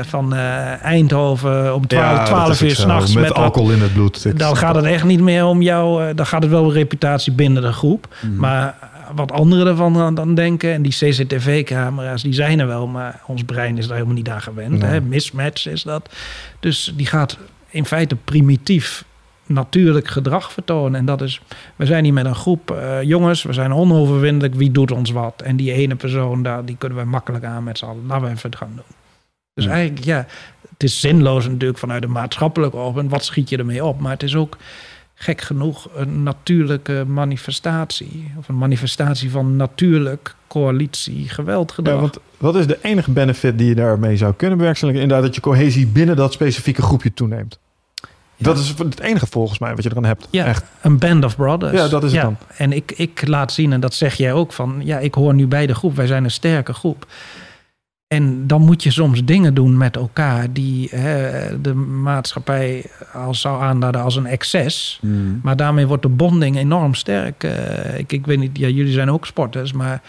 [0.07, 3.81] van eh, Eindhoven om 12, dat 12 is ook uur s'nachts Met met, alcohol in
[3.81, 4.25] het bloed.
[4.25, 6.03] Ik Dan gaat het echt niet meer om jou.
[6.07, 8.07] eh, dan gaat het wel om reputatie binnen de groep.
[8.21, 8.35] Mhm.
[8.35, 8.75] Maar
[9.15, 10.73] wat anderen ervan dan, dan denken.
[10.73, 12.87] En die CCTV-camera's, die zijn er wel.
[12.87, 14.79] Maar ons brein is daar helemaal niet aan gewend.
[14.81, 14.89] Nee.
[14.91, 15.01] Hè?
[15.01, 16.09] Mismatch is dat.
[16.59, 17.37] Dus die gaat
[17.69, 19.03] in feite primitief
[19.50, 21.00] natuurlijk gedrag vertonen.
[21.00, 21.41] En dat is,
[21.76, 25.41] we zijn hier met een groep eh, jongens, we zijn onoverwinnelijk, wie doet ons wat?
[25.41, 28.06] En die ene persoon daar, die kunnen we makkelijk aan met z'n allen.
[28.08, 28.95] Laten we even het gaan doen.
[29.54, 29.72] Dus Ja.
[29.72, 30.26] eigenlijk, ja,
[30.70, 33.12] het is zinloos natuurlijk vanuit een maatschappelijk oogpunt.
[33.12, 34.00] Wat schiet je ermee op?
[34.00, 34.58] Maar het is ook
[35.16, 38.32] gek genoeg een natuurlijke manifestatie.
[38.38, 41.95] Of een manifestatie van natuurlijk coalitie geweldgedrag.
[41.95, 45.02] Ja, want wat is de enige benefit die je daarmee zou kunnen bewerkstelligen?
[45.02, 47.60] Inderdaad, dat je cohesie binnen dat specifieke groepje toeneemt.
[48.41, 50.27] Dat is het enige volgens mij wat je eraan hebt.
[50.29, 50.45] Ja.
[50.45, 50.63] Echt.
[50.81, 51.73] Een band of brothers.
[51.73, 52.37] Ja, dat is het dan.
[52.57, 54.81] En ik, ik laat zien, en dat zeg jij ook van...
[54.83, 57.07] ja, ik hoor nu bij de groep, wij zijn een sterke groep.
[58.07, 60.53] En dan moet je soms dingen doen met elkaar...
[60.53, 64.99] die hè, de maatschappij als zou aanduiden als een excess.
[65.01, 65.13] Mhm.
[65.43, 67.43] Maar daarmee wordt de bonding enorm sterk.
[67.43, 70.01] Eh, ik, ik weet niet, ja, jullie zijn ook sporters, maar...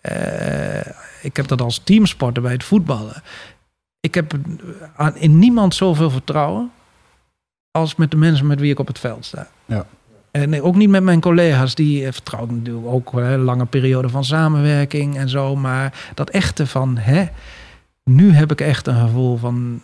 [0.00, 0.80] eh,
[1.22, 3.22] ik heb dat als teamsporter bij het voetballen.
[4.00, 4.34] Ik heb
[5.14, 6.70] in niemand zoveel vertrouwen
[7.70, 9.48] als met de mensen met wie ik op het veld sta.
[9.66, 9.86] Ja.
[10.30, 13.36] En nee, ook niet met mijn collega's, die eh, vertrouw ik natuurlijk ook wel, hè,
[13.38, 15.56] lange periode van samenwerking en zo.
[15.56, 17.24] Maar dat echte van, hè,
[18.04, 19.80] nu heb ik echt een gevoel van,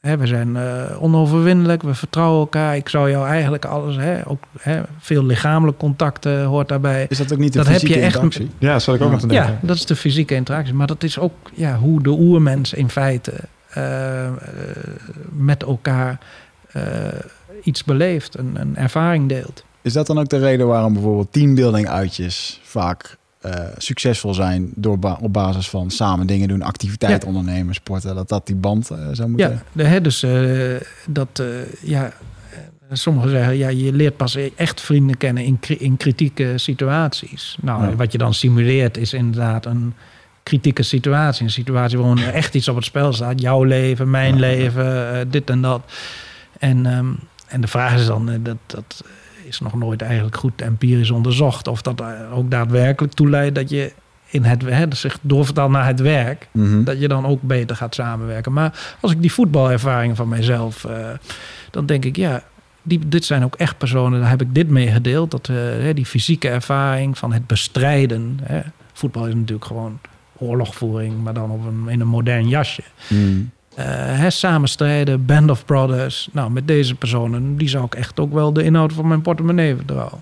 [0.00, 2.76] hè, we zijn eh, onoverwinnelijk, we vertrouwen elkaar.
[2.76, 7.06] Ik zou jou eigenlijk alles, hè, ook hè, veel lichamelijk contacten hoort daarbij.
[7.08, 8.50] Is dat ook niet de Dat heb fysieke je echt- interactie?
[8.58, 9.14] Ja, zal ik ook Ja.
[9.14, 9.50] aan te denken.
[9.52, 10.74] Ja, dat is de fysieke interactie.
[10.74, 13.32] Maar dat is ook ja, hoe de oermens in feite
[13.68, 14.32] eh, eh,
[15.30, 16.16] met elkaar eh,
[17.62, 19.64] iets beleeft, een, een ervaring deelt.
[19.82, 24.98] Is dat dan ook de reden waarom bijvoorbeeld teambuilding uitjes vaak eh, succesvol zijn door
[24.98, 28.98] ba- op basis van samen dingen doen, activiteit ondernemen, sporten, dat dat die band eh,
[29.12, 29.50] zou moeten?
[29.50, 30.74] Ja, de, hè, dus eh,
[31.08, 31.46] dat, eh,
[31.82, 32.58] ja, eh,
[32.92, 37.56] sommigen zeggen, ja, je leert pas echt vrienden kennen in, in kritieke situaties.
[37.60, 37.94] Nou, Ja.
[37.96, 39.94] wat je dan simuleert is inderdaad een
[40.42, 41.44] kritieke situatie.
[41.44, 43.40] Een situatie waarin er echt iets op het spel staat.
[43.40, 44.40] Jouw leven, mijn Ja.
[44.40, 45.82] leven, eh, dit en dat.
[46.58, 47.06] En, ehm,
[47.46, 49.04] en de vraag is dan, eh, dat, dat
[49.44, 51.68] is nog nooit eigenlijk goed empirisch onderzocht...
[51.68, 53.92] of dat eh, ook daadwerkelijk toeleidt dat je
[54.30, 56.84] in het, hè, dus zich doorvertaalt naar het werk Mhm.
[56.84, 58.52] dat je dan ook beter gaat samenwerken.
[58.52, 61.08] Maar als ik die voetbalervaring van mijzelf, eh,
[61.70, 62.42] dan denk ik, ja,
[62.82, 65.30] die, dit zijn ook echt personen, daar heb ik dit mee gedeeld.
[65.30, 65.50] Dat,
[65.94, 68.38] die fysieke ervaring van het bestrijden.
[68.42, 68.60] Hè.
[68.92, 69.98] Voetbal is natuurlijk gewoon
[70.36, 72.82] oorlogvoering, maar dan op een, in een modern jasje.
[73.08, 73.40] Mhm.
[73.78, 73.84] Eh,
[74.18, 76.28] hè, samen strijden, band of brothers.
[76.32, 79.76] Nou, met deze personen, die zou ik echt ook wel de inhoud van mijn portemonnee
[79.76, 80.20] vertrouwen.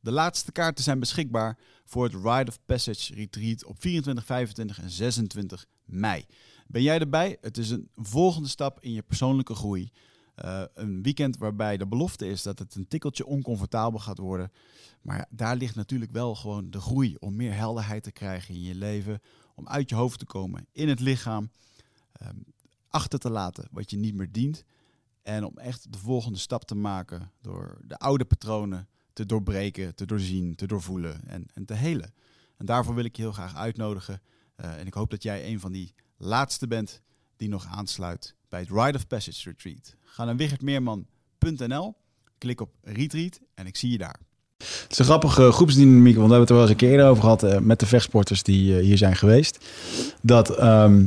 [0.00, 4.90] De laatste kaarten zijn beschikbaar voor het Ride of Passage Retreat op 24, 25 en
[4.90, 6.24] 26 mei.
[6.66, 7.36] Ben jij erbij?
[7.40, 9.90] Het is een volgende stap in je persoonlijke groei.
[10.34, 14.52] Eh, een weekend waarbij de belofte is dat het een tikkeltje oncomfortabel gaat worden.
[15.02, 18.62] Maar ja, daar ligt natuurlijk wel gewoon de groei om meer helderheid te krijgen in
[18.62, 19.20] je leven.
[19.54, 21.50] Om uit je hoofd te komen, in het lichaam.
[22.12, 22.36] ehm,
[22.88, 24.64] achter te laten wat je niet meer dient.
[25.22, 30.06] En om echt de volgende stap te maken door de oude patronen te doorbreken, te
[30.06, 32.12] doorzien, te doorvoelen en, en te helen.
[32.56, 34.20] En daarvoor wil ik je heel graag uitnodigen.
[34.56, 37.02] Eh, en ik hoop dat jij een van die laatste bent
[37.36, 39.94] die nog aansluit bij het Ride of Passage Retreat.
[40.00, 41.94] Ga naar wichertmeerman.nl,
[42.38, 44.20] klik op Retreat en ik zie je daar.
[44.58, 47.22] Het is een grappige groepsdynamiek, want we hebben het er wel eens een keer over
[47.22, 49.64] gehad eh, met de vechtsporters die eh, hier zijn geweest.
[50.22, 51.06] Dat ehm,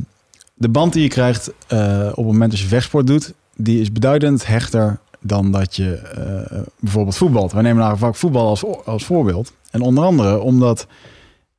[0.62, 3.92] de band die je krijgt eh, op het moment dat je vechtsport doet, die is
[3.92, 7.52] beduidend hechter dan dat je eh, bijvoorbeeld voetbalt.
[7.52, 9.54] Wij nemen nou vaak voetbal als, als voorbeeld.
[9.72, 10.88] En onder andere omdat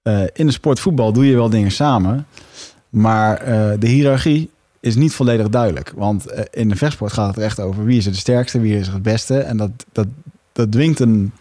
[0.03, 2.26] eh, in de sport voetbal doe je wel dingen samen.
[2.88, 3.44] Maar
[3.78, 4.50] de hiërarchie
[4.80, 5.92] is niet volledig duidelijk.
[5.96, 9.03] Want in de vechtsport gaat het echt over wie is de sterkste, wie is het
[9.03, 9.38] beste.
[9.38, 10.07] En dat, dat,
[10.53, 11.32] dat dwingt een...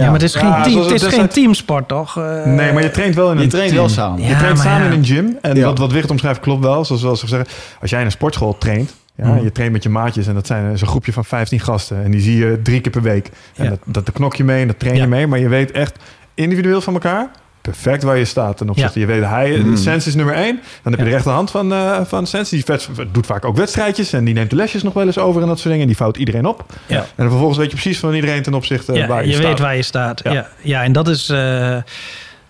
[0.00, 2.16] Ja, maar het is Ja, geen, team, het is het geen teamsport, toch?
[2.18, 3.80] Eh, Nee, maar je traint wel in een je traint team.
[3.80, 4.22] wel samen.
[4.22, 4.92] Ja, je traint samen ja.
[4.92, 5.38] in een gym.
[5.42, 5.64] En Ja.
[5.64, 6.84] wat, wat Wicht omschrijft klopt wel.
[6.84, 7.48] Zoals, ze zeggen,
[7.80, 8.94] als jij in een sportschool traint...
[9.16, 9.42] Ja, Mhm.
[9.44, 12.04] Je traint met je maatjes en dat zijn een groepje van 15 gasten.
[12.04, 13.30] En die zie je drie keer per week.
[13.56, 13.70] En Ja.
[13.70, 15.06] dat, dat knok je mee en dat train je Ja.
[15.08, 15.26] mee.
[15.26, 15.98] Maar je weet echt
[16.34, 17.30] individueel van elkaar
[17.70, 18.56] perfect waar je staat.
[18.56, 19.76] Ten opzichte, je weet, hij, Mm.
[19.76, 20.54] Sens is nummer één.
[20.82, 21.04] Dan heb je Ja.
[21.04, 22.48] de rechterhand van, eh van Sens.
[22.48, 24.12] Die vet- doet vaak ook wedstrijdjes.
[24.12, 25.80] En die neemt de lesjes nog wel eens over en dat soort dingen.
[25.82, 26.64] En die vouwt iedereen op.
[26.86, 26.96] Ja.
[26.98, 29.46] En dan vervolgens weet je precies van iedereen ten opzichte ja, waar je, je staat.
[29.46, 30.20] weet waar je staat.
[30.24, 30.32] Ja.
[30.32, 31.76] Ja, ja, en dat is, eh,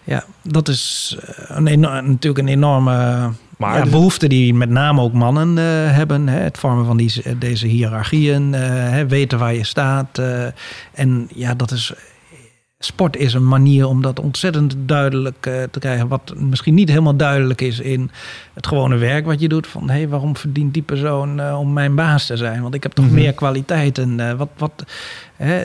[0.04, 1.16] ja, dat is
[1.48, 5.64] eh, een natuurlijk een enorme Maar ja, dus- behoefte die met name ook mannen eh,
[5.96, 6.28] hebben.
[6.28, 6.38] Hè?
[6.40, 9.06] Het vormen van die, deze hiërarchieën, eh, hè?
[9.06, 10.18] weten waar je staat.
[10.18, 10.44] eh,
[10.94, 11.92] en ja, dat is.
[12.84, 16.08] Sport is een manier om dat ontzettend duidelijk eh, te krijgen.
[16.08, 18.10] Wat misschien niet helemaal duidelijk is in
[18.54, 19.66] het gewone werk wat je doet.
[19.66, 22.62] Van hé, hey, waarom verdient die persoon eh, om mijn baas te zijn?
[22.62, 23.14] Want ik heb toch Mhm.
[23.14, 24.20] meer kwaliteiten.
[24.20, 24.84] eh, wat, wat,
[25.36, 25.62] hè?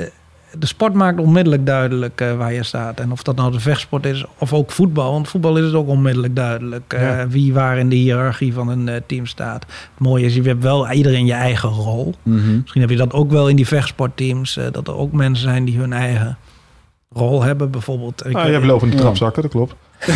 [0.60, 3.00] De sport maakt onmiddellijk duidelijk waar je staat.
[3.00, 5.12] En of dat nou de vechtsport is of ook voetbal.
[5.12, 7.28] Want voetbal is het ook onmiddellijk duidelijk Ja.
[7.28, 9.62] wie waar in de hiërarchie van een team staat.
[9.66, 12.14] Het mooie is, je hebt wel iedereen je eigen rol.
[12.24, 12.60] Mhm.
[12.62, 14.60] Misschien heb je dat ook wel in die vechtsportteams.
[14.72, 16.38] dat er ook mensen zijn die hun eigen
[17.10, 17.72] rol hebben.
[17.72, 18.26] Bijvoorbeeld.
[18.26, 19.02] ik Ah, je hebt lopende Ja.
[19.02, 19.74] trapzakken, dat klopt.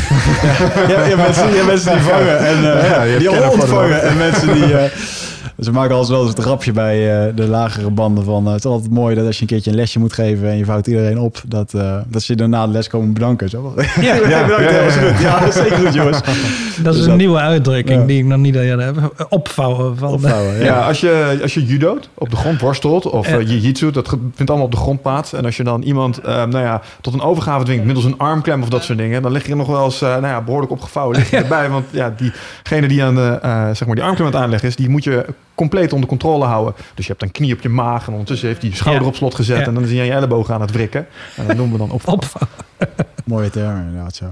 [0.88, 4.02] Ja, ja, mensen, ja, mensen die vangen en eh, Ja, je hebt die ontvangen.
[4.02, 4.78] En mensen die...
[4.78, 4.92] eh,
[5.60, 8.46] ze maken al wel eens het grapje bij eh, de lagere banden van...
[8.46, 10.50] eh, het is altijd mooi dat als je een keertje een lesje moet geven...
[10.50, 13.50] en je vouwt iedereen op, dat, eh, dat ze je daarna de les komen bedanken.
[13.50, 13.74] Zo.
[14.02, 15.02] Ja, Ja, bedankt, ja, dat was ja.
[15.12, 15.20] goed.
[15.22, 16.22] Ja, dat is zeker goed, jongens.
[16.22, 18.06] dat is Dus een dat- nieuwe uitdrukking Ja.
[18.08, 19.26] die ik nog niet eerder heb.
[19.30, 20.12] Opvouwen van.
[20.14, 20.88] Opvouwen, Ja, ja.
[20.88, 24.72] als, je, als je judoot, op de grond worstelt of jiu-jitsu, dat vindt allemaal op
[24.72, 25.34] de grond plaats.
[25.34, 28.62] En als je dan iemand eh, nou ja, tot een overgave dwingt middels een armklem
[28.62, 31.70] of dat soort dingen, dan lig je nog wel eens nou ja, behoorlijk opgevouwen erbij.
[31.70, 34.76] Want ja, diegene die aan de, eh, zeg maar die armklem aan het aanleggen is,
[34.76, 35.26] die moet je
[35.56, 36.74] compleet onder controle houden.
[36.96, 39.10] Dus je hebt een knie op je maag en ondertussen heeft hij je schouder Ja.
[39.10, 39.66] op slot gezet Ja.
[39.66, 41.08] en dan is hij aan je elleboog aan het wrikken.
[41.36, 42.08] En dat noemen we dan op.
[42.08, 42.52] Opvouwen.
[43.26, 44.26] Mooie term, inderdaad zo.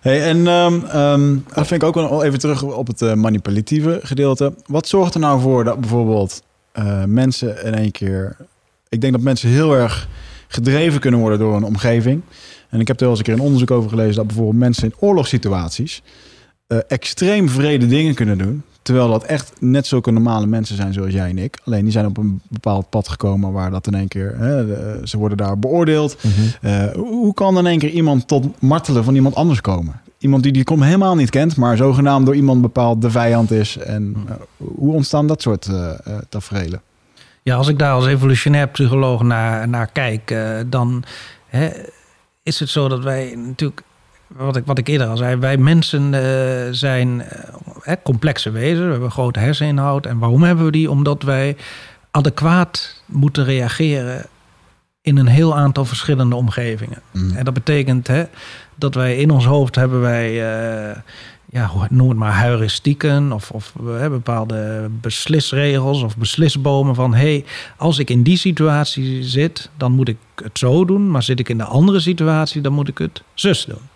[0.00, 4.00] Hey, en ehm, ehm, dat vind ik ook wel even terug op het eh, manipulatieve
[4.02, 4.54] gedeelte.
[4.66, 6.42] Wat zorgt er nou voor dat bijvoorbeeld
[6.72, 8.36] eh, mensen in één keer...
[8.88, 10.08] Ik denk dat mensen heel erg
[10.48, 12.22] gedreven kunnen worden door een omgeving.
[12.68, 14.14] En ik heb er wel eens een keer een onderzoek over gelezen...
[14.14, 16.02] dat bijvoorbeeld mensen in oorlogssituaties...
[16.66, 18.62] eh, extreem vrede dingen kunnen doen...
[18.82, 21.58] Terwijl dat echt net zulke normale mensen zijn zoals jij en ik.
[21.64, 24.34] Alleen die zijn op een bepaald pad gekomen waar dat in één keer...
[24.38, 26.16] Hè, de- ze worden daar beoordeeld.
[26.60, 30.00] Eh, hoe hoe kan in één keer iemand tot martelen van iemand anders komen?
[30.18, 33.76] Iemand die die kom helemaal niet kent, maar zogenaamd door iemand bepaald de vijand is.
[33.76, 36.80] En eh, hoe ontstaan dat soort eh eh, tafereelen?
[37.42, 41.04] Ja, als ik daar als evolutionair psycholoog naar, naar kijk, eh, dan
[41.46, 41.70] hè,
[42.42, 43.82] is het zo dat wij natuurlijk,
[44.36, 47.22] wat ik, wat ik eerder al zei, wij mensen eh, zijn
[47.82, 48.84] eh, complexe wezens.
[48.84, 50.06] We hebben grote herseninhoud.
[50.06, 50.90] En waarom hebben we die?
[50.90, 51.56] Omdat wij
[52.10, 54.26] adequaat moeten reageren
[55.02, 57.02] in een heel aantal verschillende omgevingen.
[57.10, 57.36] Mm.
[57.36, 58.24] En dat betekent hè,
[58.74, 60.96] dat wij in ons hoofd hebben wij, eh,
[61.50, 67.44] ja, noem het maar heuristieken of, of hè, bepaalde beslisregels of beslisbomen van hey,
[67.76, 71.48] als ik in die situatie zit, dan moet ik het zo doen, maar zit ik
[71.48, 73.91] in de andere situatie, dan moet ik het zus doen.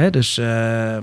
[0.00, 1.02] Hè, dus, eh, eh,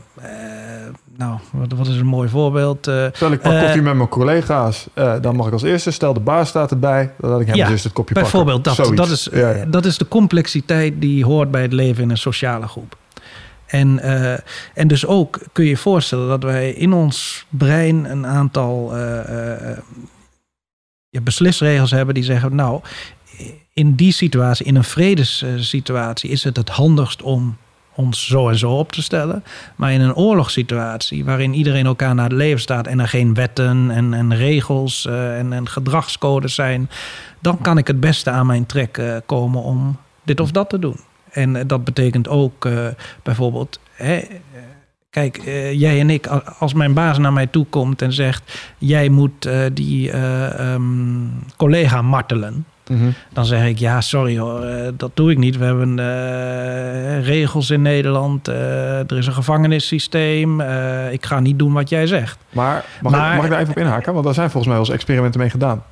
[1.17, 2.87] nou, wat, wat is een mooi voorbeeld?
[2.87, 5.91] Eh, Stel ik pak Eh, koffie met mijn collega's, eh, dan mag ik als eerste.
[5.91, 8.83] Stel de baas staat erbij, dan laat ik hem Ja, eerste het kopje Bijvoorbeeld pakken.
[8.83, 8.95] dat.
[8.97, 9.27] Zoiets.
[9.31, 9.65] Dat is, Ja, ja.
[9.65, 12.97] dat is de complexiteit die hoort bij het leven in een sociale groep.
[13.65, 14.37] En, eh,
[14.73, 19.71] en dus ook kun je je voorstellen dat wij in ons brein een aantal eh,
[19.71, 19.77] eh,
[21.23, 22.81] beslisregels hebben die zeggen, nou,
[23.73, 27.57] in die situatie, in een vredessituatie, is het het handigst om
[27.95, 29.43] ons zo en zo op te stellen.
[29.75, 33.91] Maar in een oorlogssituatie, waarin iedereen elkaar naar het leven staat en er geen wetten
[33.91, 36.89] en, en regels eh, en, en gedragscodes zijn,
[37.39, 40.79] dan kan ik het beste aan mijn trek eh, komen om dit of dat te
[40.79, 40.99] doen.
[41.31, 42.67] En eh, dat betekent ook
[43.23, 43.79] bijvoorbeeld.
[43.93, 44.21] Hè,
[45.09, 45.41] Kijk,
[45.73, 46.27] jij en ik,
[46.59, 51.27] als mijn baas naar mij toe komt en zegt: Jij moet die eh, ehm,
[51.57, 52.65] collega martelen.
[52.89, 53.09] Mhm.
[53.33, 55.57] Dan zeg ik, ja, sorry hoor, eh, dat doe ik niet.
[55.57, 58.47] We hebben eh, regels in Nederland.
[58.47, 60.61] eh, er is een gevangenissysteem.
[60.61, 62.37] eh, ik ga niet doen wat jij zegt.
[62.49, 64.13] Maar mag, Maar- ik, mag ik daar even op inhaken?
[64.13, 65.83] Want daar zijn volgens mij wel eens experimenten mee gedaan.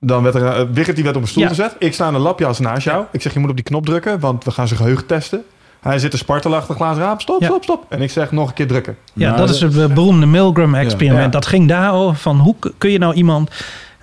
[0.00, 1.48] Dan werd er, uh, Wigert die werd op een stoel Ja.
[1.48, 1.76] gezet.
[1.78, 3.04] Ik sta in een lapjas naast jou.
[3.12, 5.42] Ik zeg, je moet op die knop drukken, want we gaan zijn geheugen testen.
[5.80, 7.20] Hij zit te spartelen achter glazen raam.
[7.20, 7.46] Stop, Ja.
[7.46, 7.84] stop, stop.
[7.88, 8.96] En ik zeg nog een keer drukken.
[9.12, 11.24] Ja, Nou, dat is het beroemde Milgram-experiment.
[11.24, 11.30] Ja.
[11.30, 13.50] Dat ging daarover van hoe kun je nou iemand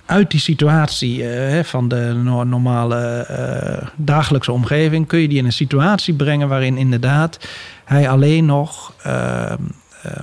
[0.06, 5.44] uit die situatie eh, van de no- normale eh, dagelijkse omgeving, kun je die in
[5.44, 7.48] een situatie brengen waarin inderdaad
[7.84, 9.56] hij alleen nog ehm,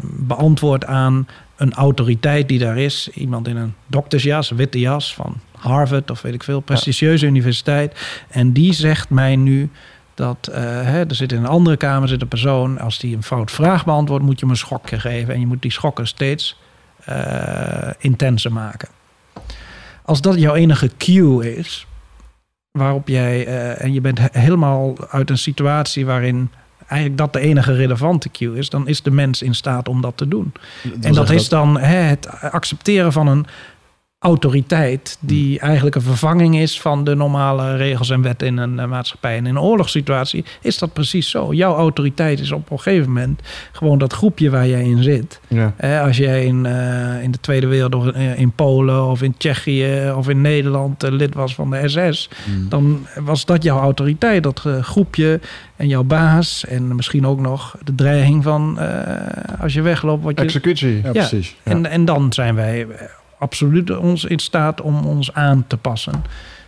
[0.04, 1.28] beantwoordt aan
[1.60, 3.10] een autoriteit die daar is.
[3.14, 8.00] Iemand in een doktersjas, witte jas van Harvard of weet ik veel, prestigieuze universiteit.
[8.30, 9.70] En die zegt mij nu
[10.14, 12.80] dat eh, hè, er zit in een andere kamer zit een persoon.
[12.80, 15.34] Als die een fout vraag beantwoordt, moet je hem een schokje geven.
[15.34, 16.60] En je moet die schokken steeds
[17.06, 18.90] eh, intenser maken.
[20.10, 21.88] Als dat jouw enige cue is,
[22.72, 26.50] waarop jij eh, en je bent he- helemaal uit een situatie waarin
[26.88, 30.18] eigenlijk dat de enige relevante cue is, dan is de mens in staat om dat
[30.18, 30.54] te doen.
[31.02, 33.46] en dat is dan hè, het accepteren van een
[34.20, 38.88] autoriteit die eigenlijk een vervanging is van de normale regels en wetten in een eh,
[38.88, 39.38] maatschappij.
[39.38, 41.54] En in een oorlogssituatie is dat precies zo.
[41.54, 43.42] Jouw autoriteit is op een gegeven moment
[43.72, 45.40] gewoon dat groepje waar jij in zit.
[45.48, 45.74] Ja.
[46.06, 50.30] Als jij in, eh, in de Tweede Wereldoorlog eh, in Polen of in Tsjechië of
[50.30, 52.70] in Nederland lid was van de SS, Mm.
[52.70, 55.40] dan was dat jouw autoriteit, dat groepje
[55.76, 56.66] en jouw baas.
[56.66, 60.44] En misschien ook nog de dreiging van eh, als je wegloopt, wat je.
[60.46, 60.94] Executie.
[60.96, 61.12] Ja, Ja.
[61.12, 61.56] precies.
[61.64, 61.72] Ja.
[61.72, 62.88] En, en dan zijn wij
[63.40, 66.24] absoluut ons in staat om ons aan te passen.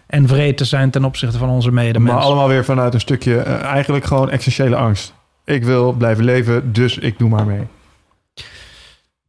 [0.08, 2.22] En vreed te zijn ten opzichte van onze Maar medemensen.
[2.22, 5.14] allemaal weer vanuit een stukje, eh, eigenlijk gewoon essentiële angst.
[5.46, 7.68] Ik wil blijven leven, dus ik doe maar mee.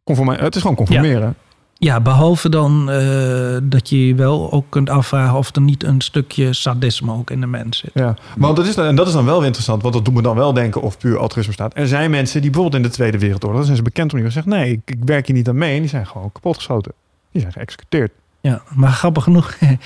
[0.04, 1.34] Conforme- het is gewoon conformeren.
[1.74, 6.00] Ja, behalve dan eh, dat je je wel ook kunt afvragen of er niet een
[6.00, 7.90] stukje sadisme ook in de mens zit.
[7.94, 10.14] Ja, want dat is, dan, en dat is dan wel weer interessant, want dat doet
[10.14, 11.76] me dan wel denken of puur altruïsme staat.
[11.76, 14.30] Er zijn mensen die bijvoorbeeld in de Tweede Wereldoorlog, daar zijn ze bekend om, die
[14.30, 15.74] zeggen, nee, ik, ik werk hier niet aan mee.
[15.74, 16.92] En die zijn gewoon kapotgeschoten.
[17.32, 18.12] Die zijn geëxecuteerd.
[18.40, 19.54] Ja, maar grappig genoeg.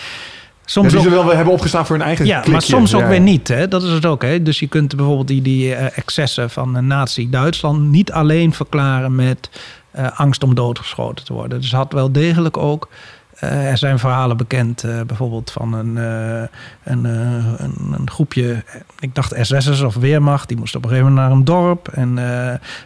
[0.66, 3.00] Ja, soms die ook, ze wel hebben opgestaan voor hun eigen ja, maar soms ook
[3.00, 3.22] Ja, weer ja.
[3.22, 3.48] niet.
[3.48, 3.68] Hè?
[3.68, 4.22] Dat is het ook.
[4.22, 4.42] Hè?
[4.42, 9.50] Dus je kunt bijvoorbeeld die, die eh, excessen van eh, Nazi-Duitsland niet alleen verklaren met
[9.90, 11.60] eh, angst om doodgeschoten te worden.
[11.60, 12.88] Dus had wel degelijk ook.
[13.36, 16.48] Eh, er zijn verhalen bekend, eh, bijvoorbeeld van een, eh,
[16.84, 18.64] een, een, een groepje,
[18.98, 21.88] ik dacht SS'ers of Weermacht, die moesten op een gegeven moment naar een dorp.
[21.88, 22.16] En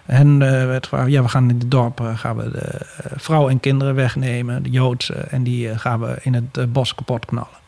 [0.07, 2.80] hen werd gevraagd, ja, we gaan in het dorp, gaan we de
[3.16, 7.59] vrouw en kinderen wegnemen, de Joodse, en die gaan we in het bos kapot knallen.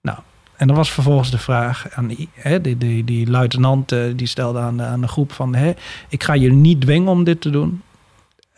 [0.00, 0.18] Nou,
[0.56, 4.58] en dan was vervolgens de vraag aan die, hè, die, die, die luitenant, die stelde
[4.58, 5.72] aan de, aan de groep van, hè,
[6.08, 7.82] ik ga jullie niet dwingen om dit te doen.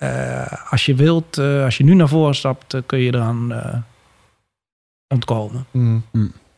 [0.02, 3.52] Eh, als je wilt, eh, als je nu naar voren stapt, eh, kun je eraan
[3.52, 3.74] eh,
[5.08, 5.66] ontkomen.
[5.70, 6.02] Mm.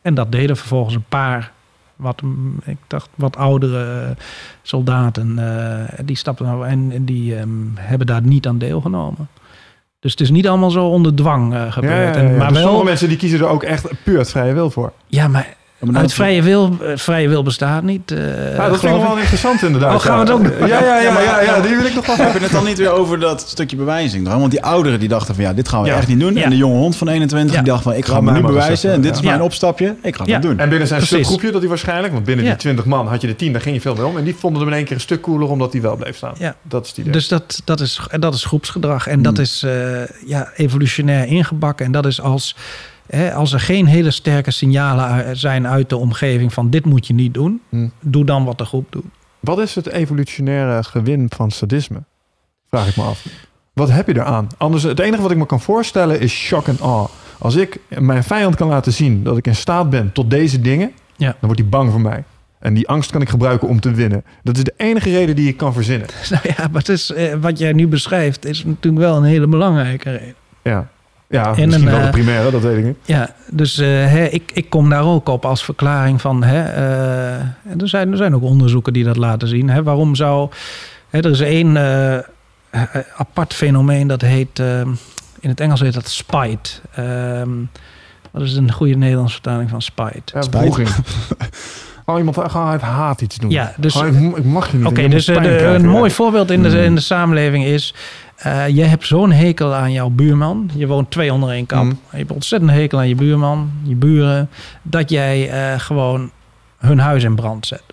[0.01, 1.51] En dat deden vervolgens een paar,
[1.95, 4.15] wat, mm, ik dacht, wat oudere
[4.61, 5.39] soldaten.
[5.39, 9.27] eh, die stapten nou en, en die ehm, hebben daar niet aan deelgenomen.
[9.99, 12.15] Dus het is niet allemaal zo onder dwang eh, gebeurd.
[12.15, 12.37] ja, ja, En, ja.
[12.37, 14.91] maar Dus wel, sommige mensen die kiezen er ook echt puur uit vrije wil voor.
[15.07, 15.55] ja, maar
[15.91, 18.11] maar uit vrije wil, eh, vrije wil bestaat niet.
[18.11, 19.93] eh, Ja, dat vind ik wel interessant inderdaad.
[19.95, 20.33] Oh, gaan we het ja.
[20.33, 20.67] ook doen?
[20.67, 22.65] Ja, ja, ja, maar ja, ja, die wil ik nog wel Heb je het dan
[22.65, 24.27] niet weer over dat stukje bewijzing?
[24.27, 25.95] Want die ouderen die dachten van ja, dit gaan we Ja.
[25.97, 26.33] echt niet doen.
[26.33, 26.43] Ja.
[26.43, 27.61] En de jonge hond van 21 Ja.
[27.61, 28.91] die dacht van ik ga me nu bewijzen.
[28.91, 29.25] En dit is ja.
[29.25, 29.43] mijn Ja.
[29.43, 29.95] opstapje.
[30.01, 30.33] Ik ga Ja.
[30.33, 30.59] dat doen.
[30.59, 32.51] En binnen zijn subgroepje dat hij waarschijnlijk, want binnen Ja.
[32.51, 34.17] die 20 man had je de 10, daar ging je veel mee om.
[34.17, 36.33] En die vonden hem in één keer een stuk cooler omdat hij wel bleef staan.
[36.37, 36.55] Ja.
[36.63, 37.11] Dat is het idee.
[37.11, 39.07] Dus dat, dat, is, dat is groepsgedrag.
[39.07, 39.43] En dat Hmm.
[39.43, 39.71] is eh,
[40.25, 41.85] ja, evolutionair ingebakken.
[41.85, 42.55] En dat is als,
[43.35, 47.33] als er geen hele sterke signalen zijn uit de omgeving van dit moet je niet
[47.33, 47.61] doen.
[47.69, 47.91] Hmm.
[48.01, 49.05] Doe dan wat de groep doet.
[49.39, 52.03] Wat is het evolutionaire gewin van sadisme?
[52.69, 53.25] Vraag ik me af.
[53.73, 54.47] Wat heb je eraan?
[54.57, 57.07] Anders, het enige wat ik me kan voorstellen is shock and awe.
[57.39, 60.91] Als ik mijn vijand kan laten zien dat ik in staat ben tot deze dingen,
[61.15, 61.27] Ja.
[61.27, 62.23] dan wordt hij bang voor mij.
[62.59, 64.23] En die angst kan ik gebruiken om te winnen.
[64.43, 66.07] Dat is de enige reden die ik kan verzinnen.
[66.29, 69.47] Nou ja, maar het is, eh, wat jij nu beschrijft is natuurlijk wel een hele
[69.47, 70.35] belangrijke reden.
[70.61, 70.87] Ja,
[71.29, 72.97] ja En misschien een, wel de eh, primaire, dat weet ik niet.
[73.05, 76.43] Ja, dus eh, hè, ik, ik kom daar ook op als verklaring van.
[76.43, 77.39] Hè, eh,
[77.71, 79.69] en er, zijn, er zijn ook onderzoeken die dat laten zien.
[79.69, 80.49] Hè, waarom zou.
[81.09, 81.77] Hè, er is één
[83.17, 84.59] apart fenomeen dat heet.
[85.39, 86.69] in het Engels heet dat spite.
[86.95, 87.49] Ehm,
[88.31, 90.21] wat is een goede Nederlandse vertaling van spite?
[90.33, 90.63] Ja, spijt.
[90.63, 90.89] wroeging.
[92.07, 93.49] Oh, iemand gewoon uit haat iets doen.
[93.49, 94.87] Ja, dus- Gewoon, ik, ik mag je niet.
[94.87, 96.75] Oké, dus een mooi voorbeeld in de, Mm.
[96.75, 97.93] in de samenleving is...
[98.45, 100.69] eh, je hebt zo'n hekel aan jouw buurman.
[100.75, 101.83] Je woont twee onder één kap.
[101.83, 101.99] Mm.
[102.11, 104.49] Je hebt ontzettend hekel aan je buurman, je buren...
[104.81, 106.31] dat jij eh, gewoon
[106.77, 107.83] hun huis in brand zet.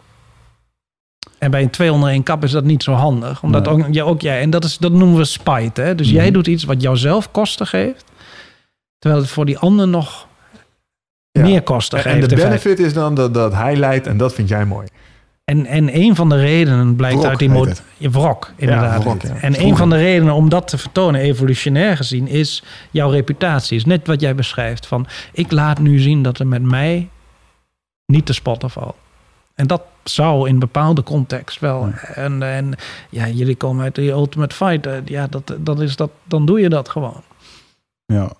[1.38, 3.42] En bij een twee onder één kap is dat niet zo handig.
[3.42, 3.74] Omdat Nee.
[3.74, 4.40] ook, ja, ook jij...
[4.40, 5.80] En dat, is, dat noemen we spite.
[5.80, 5.94] Hè?
[5.94, 6.16] Dus Mhm.
[6.16, 8.05] jij doet iets wat jouzelf kosten geeft...
[8.98, 10.26] terwijl het voor die ander nog
[11.30, 11.42] Ja.
[11.42, 12.22] meer kosten En, geeft.
[12.22, 14.86] en de benefit is dan dat, dat hij leidt en dat vind jij mooi.
[15.45, 17.51] En, en een van de redenen blijkt uit die
[17.97, 19.22] je wrok, inderdaad.
[19.22, 19.34] ja.
[19.40, 23.76] En een van de redenen om dat te vertonen, evolutionair gezien, is jouw reputatie.
[23.76, 24.86] Is net wat jij beschrijft.
[24.86, 27.09] Van ik laat nu zien dat er met mij
[28.07, 28.95] niet te spotten valt.
[29.55, 31.93] En dat zou in bepaalde context wel.
[32.14, 32.74] En, en
[33.11, 35.03] ja, jullie komen uit die Ultimate Fighter.
[35.05, 37.22] Ja, dat, dat is dat, dan doe je dat gewoon.
[38.07, 38.32] Ja.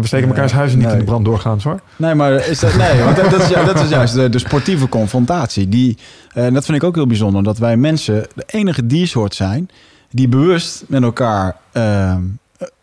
[0.00, 0.96] We steken elkaars huizen niet Nee.
[0.96, 1.80] in de brand doorgaans hoor.
[1.96, 5.68] Nee, maar is dat, nee, want dat, is, dat is juist de, de sportieve confrontatie.
[5.68, 5.98] Die,
[6.32, 7.42] eh, en dat vind ik ook heel bijzonder.
[7.42, 9.68] Dat wij mensen de enige diersoort zijn
[10.10, 12.20] die bewust met elkaar ehm,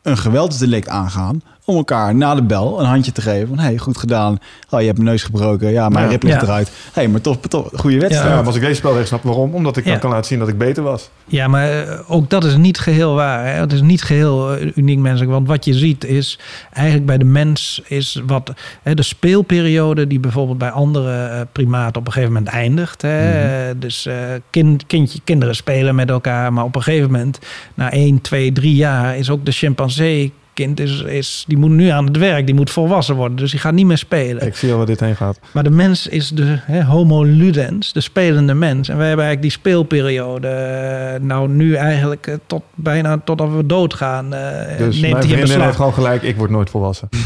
[0.01, 1.41] een geweldsdelict aangaan.
[1.65, 3.47] Om elkaar na de bel een handje te geven.
[3.47, 4.37] Van, hey, goed gedaan.
[4.69, 5.71] Oh, je hebt mijn neus gebroken.
[5.71, 6.11] Ja, mijn Ja.
[6.11, 6.43] rib ligt Ja.
[6.47, 6.71] eruit.
[6.93, 8.01] hey, maar toch, toch goede Ja.
[8.01, 8.35] wedstrijd.
[8.35, 9.53] maar als ik deze spelregel snap, waarom?
[9.53, 11.09] Omdat ik dan kan laten zien dat ik beter was.
[11.25, 13.45] Ja, maar eh, ook dat is niet geheel waar.
[13.45, 13.51] Hè?
[13.51, 15.31] Het is niet geheel eh, uniek menselijk.
[15.31, 16.39] Want wat je ziet is
[16.73, 21.99] eigenlijk bij de mens is wat hè, de speelperiode die bijvoorbeeld bij andere eh, primaten
[21.99, 23.01] op een gegeven moment eindigt.
[23.01, 23.31] Hè?
[23.69, 24.15] Eh, Dus eh,
[24.49, 27.39] kind, kindje, kinderen spelen met elkaar, maar op een gegeven moment,
[27.73, 30.33] na 1, 2, 3 jaar, is ook de chimpansee.
[30.53, 33.59] Kind is, is, die moet nu aan het werk, die moet volwassen worden, dus die
[33.59, 34.45] gaat niet meer spelen.
[34.47, 35.39] Ik zie al waar dit heen gaat.
[35.51, 38.89] Maar de mens is de hè, homo ludens, de spelende mens.
[38.89, 43.65] En wij hebben eigenlijk die speelperiode, eh, nou nu eigenlijk eh, tot bijna totdat we
[43.65, 47.09] doodgaan, eh Dus neemt mijn vriendin heeft gewoon gelijk, ik word nooit volwassen.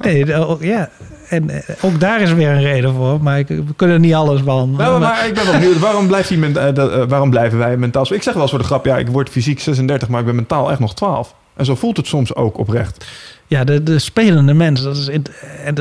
[0.00, 0.88] Nee, nee ook- ja.
[1.28, 1.50] En
[1.80, 4.86] ook daar is weer een reden voor, maar ik, we kunnen niet alles behandelen.
[4.86, 6.52] Nou, Maar- ik ben wel benieuwd, waarom, blijft die
[7.08, 8.14] waarom blijven wij mentaal...
[8.14, 10.34] Ik zeg wel eens voor de grap, ja, ik word fysiek 36, maar ik ben
[10.34, 11.34] mentaal echt nog 12.
[11.54, 13.06] En zo voelt het soms ook oprecht.
[13.46, 15.08] Ja, de, de spelende mens, dat is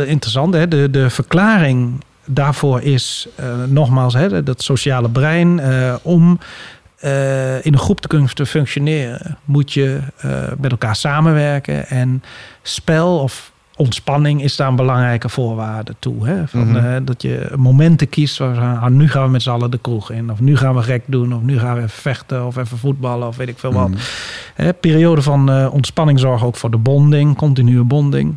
[0.06, 0.54] interessant.
[0.54, 0.68] Hè?
[0.68, 5.60] De, de verklaring daarvoor is eh, nogmaals hè, dat sociale brein.
[5.60, 6.40] eh, om
[7.00, 10.00] eh, in een groep te kunnen functioneren, moet je
[10.58, 11.88] met elkaar samenwerken.
[11.88, 12.24] En
[12.62, 16.28] spel of ontspanning is daar een belangrijke voorwaarde toe.
[16.28, 16.48] Hè?
[16.48, 16.76] Van, Mhm.
[16.86, 20.12] eh, dat je momenten kiest waar ah, nu gaan we met z'n allen de kroeg
[20.12, 20.32] in.
[20.32, 21.34] Of nu gaan we gek doen.
[21.36, 22.46] Of nu gaan we even vechten.
[22.46, 23.28] Of even voetballen.
[23.28, 23.88] Of weet ik veel wat.
[23.88, 23.96] Mm.
[24.56, 28.36] Hè, periode van eh, ontspanning zorgt ook voor de bonding, continue bonding.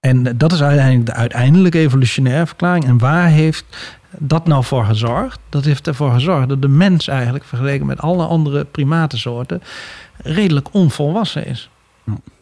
[0.00, 2.84] En eh, dat is uiteindelijk de uiteindelijke evolutionaire verklaring.
[2.84, 3.64] En waar heeft
[4.18, 5.38] dat nou voor gezorgd?
[5.48, 9.62] Dat heeft ervoor gezorgd dat de mens eigenlijk, vergeleken met alle andere primatensoorten,
[10.22, 11.70] redelijk onvolwassen is.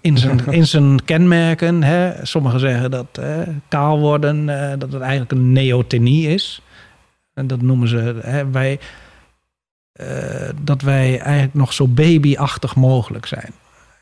[0.00, 1.82] In zijn, in zijn kenmerken.
[1.82, 2.12] Hè.
[2.22, 6.60] Sommigen zeggen dat hè, kaal worden, eh, dat het eigenlijk een neotenie is.
[7.34, 8.78] En dat noemen ze, hè, wij,
[9.92, 10.06] eh,
[10.62, 13.52] dat wij eigenlijk nog zo babyachtig mogelijk zijn.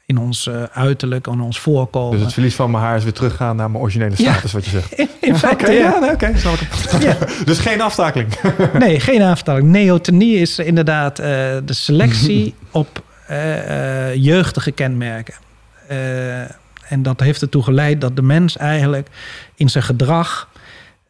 [0.07, 2.13] In ons eh, uiterlijk, in ons voorkomen.
[2.13, 4.33] Dus het verlies van mijn haar is weer teruggaan naar mijn originele Ja.
[4.33, 4.93] status, wat je zegt.
[4.99, 5.79] in, in feite, ja.
[5.79, 6.33] ja, nee, oké.
[7.07, 7.17] Ja.
[7.45, 8.29] Dus geen aftakeling.
[8.79, 9.69] Nee, geen aanvertaling.
[9.69, 13.03] Neotenie is inderdaad de selectie op
[14.15, 15.35] jeugdige kenmerken.
[15.89, 16.41] Eh,
[16.89, 19.09] en dat heeft ertoe geleid dat de mens eigenlijk
[19.55, 20.49] in zijn gedrag...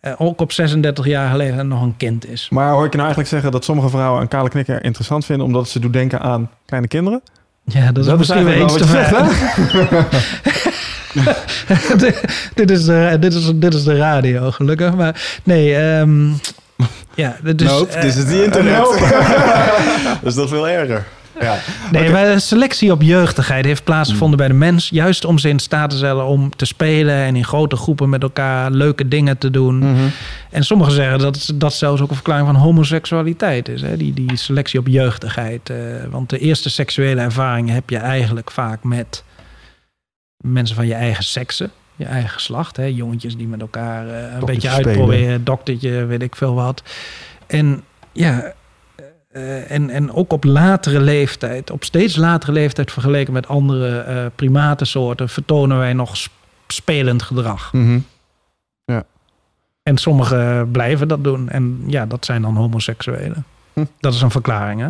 [0.00, 2.48] eh, ook op 36 jaar geleden nog een kind is.
[2.50, 5.46] Maar hoor ik je nou eigenlijk zeggen dat sommige vrouwen een kale knikker interessant vinden...
[5.46, 7.22] omdat ze doet denken aan kleine kinderen?
[7.64, 9.24] Ja, dat is misschien eens te wel ver.
[11.14, 14.94] je zegt, dit, is de, dit, is, dit is de radio, gelukkig.
[14.94, 16.28] Maar nee, ehm,
[17.14, 17.68] ja, dus...
[17.68, 18.76] nope, eh, dit is die internet.
[20.22, 21.06] dat is nog veel erger.
[21.40, 21.58] Ja.
[21.90, 24.88] Nee, maar de selectie op jeugdigheid heeft plaatsgevonden bij de mens.
[24.88, 28.22] Juist om ze in staat te stellen om te spelen en in grote groepen met
[28.22, 29.78] elkaar leuke dingen te doen.
[29.78, 30.04] Mhm.
[30.50, 33.82] En sommigen zeggen dat dat zelfs ook een verklaring van homoseksualiteit is.
[33.82, 33.96] Hè?
[33.96, 35.70] Die, die selectie op jeugdigheid.
[35.70, 35.76] eh,
[36.10, 39.24] want de eerste seksuele ervaringen heb je eigenlijk vaak met
[40.36, 41.70] mensen van je eigen sekse.
[41.96, 42.76] Je eigen geslacht.
[42.76, 42.84] Hè?
[42.84, 45.44] Jongetjes die met elkaar eh, een beetje uitproberen.
[45.44, 46.82] Doktertje, weet ik veel wat.
[47.46, 47.82] En
[48.12, 48.52] ja,
[49.34, 54.26] eh, en, en ook op latere leeftijd, op steeds latere leeftijd vergeleken met andere eh
[54.34, 56.32] primatensoorten, vertonen wij nog sp-
[56.66, 57.72] spelend gedrag.
[57.72, 57.98] Mhm.
[59.84, 61.48] En sommigen blijven dat doen.
[61.48, 63.44] En ja, dat zijn dan homoseksuelen.
[63.72, 63.84] Hm.
[64.00, 64.88] Dat is een verklaring, hè?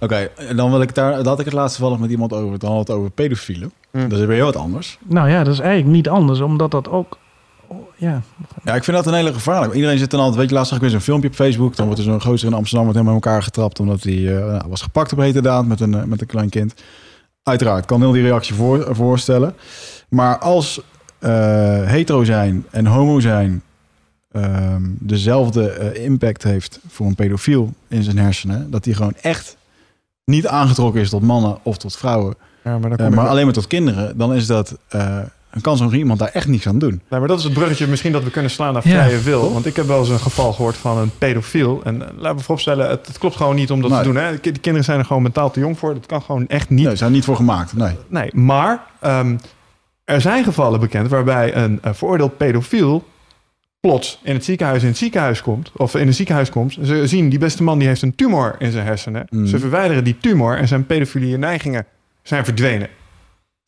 [0.00, 2.58] Oké, en dan wil ik daar, had ik het laatst toevallig met iemand over.
[2.58, 3.72] Dan had het over pedofielen.
[3.90, 4.08] Hm.
[4.08, 4.98] Dat is weer heel wat anders.
[5.02, 7.18] Nou ja, dat is eigenlijk niet anders, omdat dat ook...
[8.02, 8.22] ja,
[8.64, 9.74] Ja, ik vind dat een hele gevaarlijk.
[9.74, 11.76] Iedereen zit dan altijd, weet je, laatst zag ik weer zo'n filmpje op Facebook.
[11.76, 13.80] Dan wordt er zo'n gozer in Amsterdam wordt helemaal in elkaar getrapt.
[13.80, 16.74] Omdat hij eh, nou, was gepakt op heterdaad met een, eh, met een klein kind.
[17.42, 19.54] Uiteraard, kan heel die reactie voor, voorstellen.
[20.08, 20.80] Maar als
[21.18, 21.30] eh,
[21.84, 23.62] hetero zijn en homo zijn
[24.30, 28.70] ehm, dezelfde impact heeft voor een pedofiel in zijn hersenen.
[28.70, 29.56] Dat hij gewoon echt
[30.24, 32.34] niet aangetrokken is tot mannen of tot vrouwen.
[32.64, 34.18] Ja, maar, maar alleen maar tot kinderen.
[34.18, 34.76] Dan is dat...
[35.52, 37.00] dan kan zo'n iemand daar echt niks aan doen.
[37.08, 39.02] Nee, maar dat is het bruggetje misschien dat we kunnen slaan naar Ja.
[39.04, 39.52] vrije wil.
[39.52, 41.80] Want ik heb wel eens een geval gehoord van een pedofiel.
[41.84, 43.98] En eh, laten we vooropstellen, het, het klopt gewoon niet om dat Nee.
[43.98, 44.16] te doen.
[44.16, 44.30] Hè?
[44.32, 45.94] De ki- de kinderen zijn er gewoon mentaal te jong voor.
[45.94, 46.78] Dat kan gewoon echt niet.
[46.82, 47.72] Nee, ze zijn er niet voor gemaakt.
[47.76, 47.96] Nee.
[48.08, 49.36] Nee, maar ehm,
[50.04, 53.04] er zijn gevallen bekend waarbij een, eh, veroordeeld pedofiel
[53.80, 56.76] plots in het ziekenhuis in het ziekenhuis komt, of in een ziekenhuis komt.
[56.84, 59.26] Ze zien die beste man die heeft een tumor in zijn hersenen.
[59.30, 59.46] Mm.
[59.46, 61.86] Ze verwijderen die tumor en zijn pedofilie neigingen
[62.22, 62.88] zijn verdwenen.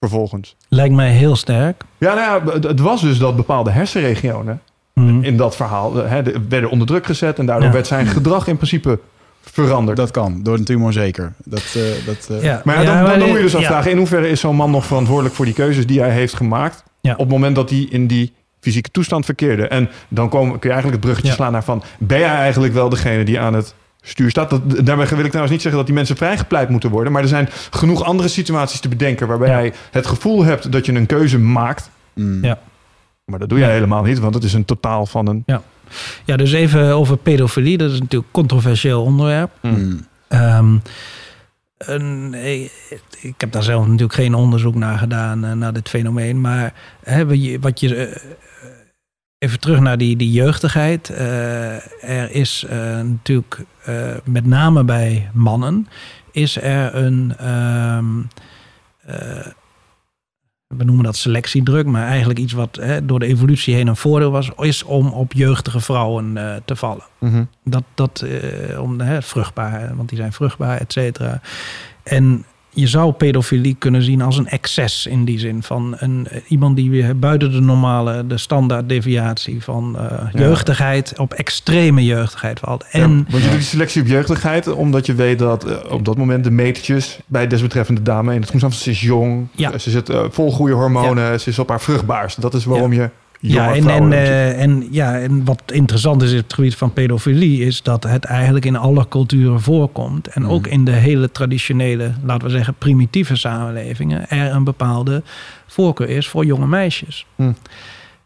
[0.08, 0.56] Vervolgens.
[0.68, 1.82] lijkt mij heel sterk.
[1.98, 4.60] Ja, nou ja, het- het was dus dat bepaalde hersenregionen
[4.94, 5.22] Mhm.
[5.24, 7.72] in dat verhaal eh, hè, de- werden onder druk gezet en daardoor Ja.
[7.72, 8.98] werd zijn gedrag in principe
[9.42, 9.96] veranderd.
[9.96, 11.32] Dat kan, door een tumor zeker.
[11.44, 13.58] Dat, eh, dat, eh, Ja, maar ja, dan, dan, dan moet je dus ja.
[13.58, 16.84] afvragen, in hoeverre is zo'n man nog verantwoordelijk voor die keuzes die hij heeft gemaakt
[17.00, 17.12] Ja.
[17.12, 19.68] op het moment dat hij in die fysieke toestand verkeerde.
[19.68, 21.34] En dan kom, kun je eigenlijk het bruggetje Ja.
[21.36, 23.74] slaan naar van, ben jij eigenlijk wel degene die aan het
[24.04, 24.50] stuur staat?
[24.50, 27.28] Dat, daarbij wil ik trouwens niet zeggen dat die mensen vrijgepleit moeten worden, maar er
[27.28, 29.60] zijn genoeg andere situaties te bedenken waarbij Ja.
[29.60, 31.90] jij het gevoel hebt dat je een keuze maakt.
[32.14, 32.44] mm.
[32.44, 32.58] Ja.
[33.24, 35.44] Maar dat doe jij helemaal niet, want het is een totaal van een...
[36.24, 37.76] Ja, dus even over pedofilie.
[37.78, 39.50] Dat is natuurlijk een controversieel onderwerp.
[39.60, 40.06] Mm.
[40.28, 40.76] Ehm,
[41.78, 42.72] een, ik,
[43.20, 46.40] ik heb daar zelf natuurlijk geen onderzoek naar gedaan, eh, naar dit fenomeen.
[46.40, 46.72] Maar
[47.04, 48.16] hè, wat je, wat je eh,
[49.38, 51.10] even terug naar die, die jeugdigheid.
[51.10, 51.74] Eh,
[52.20, 55.88] er is eh, natuurlijk eh, met name bij mannen
[56.30, 58.20] is er een ehm,
[59.00, 59.46] eh,
[60.66, 64.30] we noemen dat selectiedruk, maar eigenlijk iets wat hè, door de evolutie heen een voordeel
[64.30, 67.04] was, is om op jeugdige vrouwen eh, te vallen.
[67.18, 67.44] Mhm.
[67.64, 68.24] Dat, dat
[68.78, 71.40] om hè, vruchtbaar, want die zijn vruchtbaar, et cetera.
[72.02, 72.44] En
[72.74, 76.76] je zou pedofilie kunnen zien als een excess in die zin van een, eh, iemand
[76.76, 80.38] die weer buiten de normale, de standaard deviatie van eh, Ja.
[80.38, 82.84] jeugdigheid op extreme jeugdigheid valt.
[82.90, 86.04] En Ja, want je doet die selectie op jeugdigheid, omdat je weet dat eh, op
[86.04, 89.78] dat moment de metertjes bij desbetreffende dame in het groen ze is jong, Ja.
[89.78, 92.40] ze zit vol goede hormonen, ze is op haar vruchtbaarst.
[92.40, 93.10] Dat is waarom je
[93.46, 97.60] Ja, en, en, eh, en, ja, en wat interessant is in het gebied van pedofilie,
[97.66, 100.26] is dat het eigenlijk in alle culturen voorkomt.
[100.28, 100.50] En Mhm.
[100.50, 105.22] ook in de hele traditionele, laten we zeggen, primitieve samenlevingen, er een bepaalde
[105.66, 107.26] voorkeur is voor jonge meisjes.
[107.36, 107.52] Hm.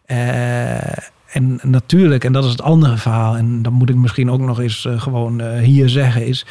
[0.05, 0.99] Eh,
[1.33, 4.61] en natuurlijk, en dat is het andere verhaal, en dat moet ik misschien ook nog
[4.61, 6.47] eens eh, gewoon hier zeggen, is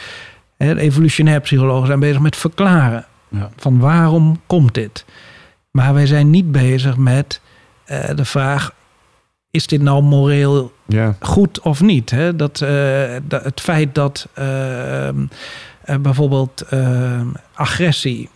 [0.57, 3.49] evolutionair psychologen zijn bezig met verklaren Ja.
[3.57, 5.05] van waarom komt dit.
[5.71, 7.41] Maar wij zijn niet bezig met
[7.87, 8.71] eh, de vraag:
[9.51, 11.15] is dit nou moreel ja.
[11.19, 12.09] goed of niet?
[12.09, 12.35] Hè?
[12.35, 15.15] Dat, eh, dat, het feit dat eh, eh,
[16.01, 17.21] bijvoorbeeld eh,
[17.53, 18.29] agressie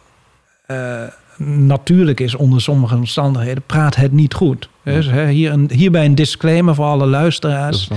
[1.38, 4.70] natuurlijk is onder sommige omstandigheden, praat het niet goed.
[4.84, 7.90] Dus, hè, hier een, hierbij een disclaimer voor alle luisteraars.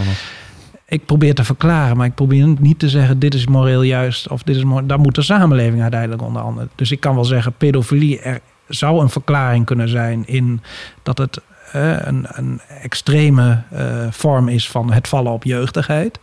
[0.86, 4.42] Ik probeer te verklaren, maar ik probeer niet te zeggen: dit is moreel juist of
[4.42, 4.86] dit is moreel.
[4.86, 6.68] Daar moet de samenleving uiteindelijk onder andere.
[6.74, 10.60] Dus ik kan wel zeggen: pedofilie er zou een verklaring kunnen zijn in
[11.02, 11.40] dat het
[11.72, 16.18] eh, een, een extreme eh, vorm is van het vallen op jeugdigheid.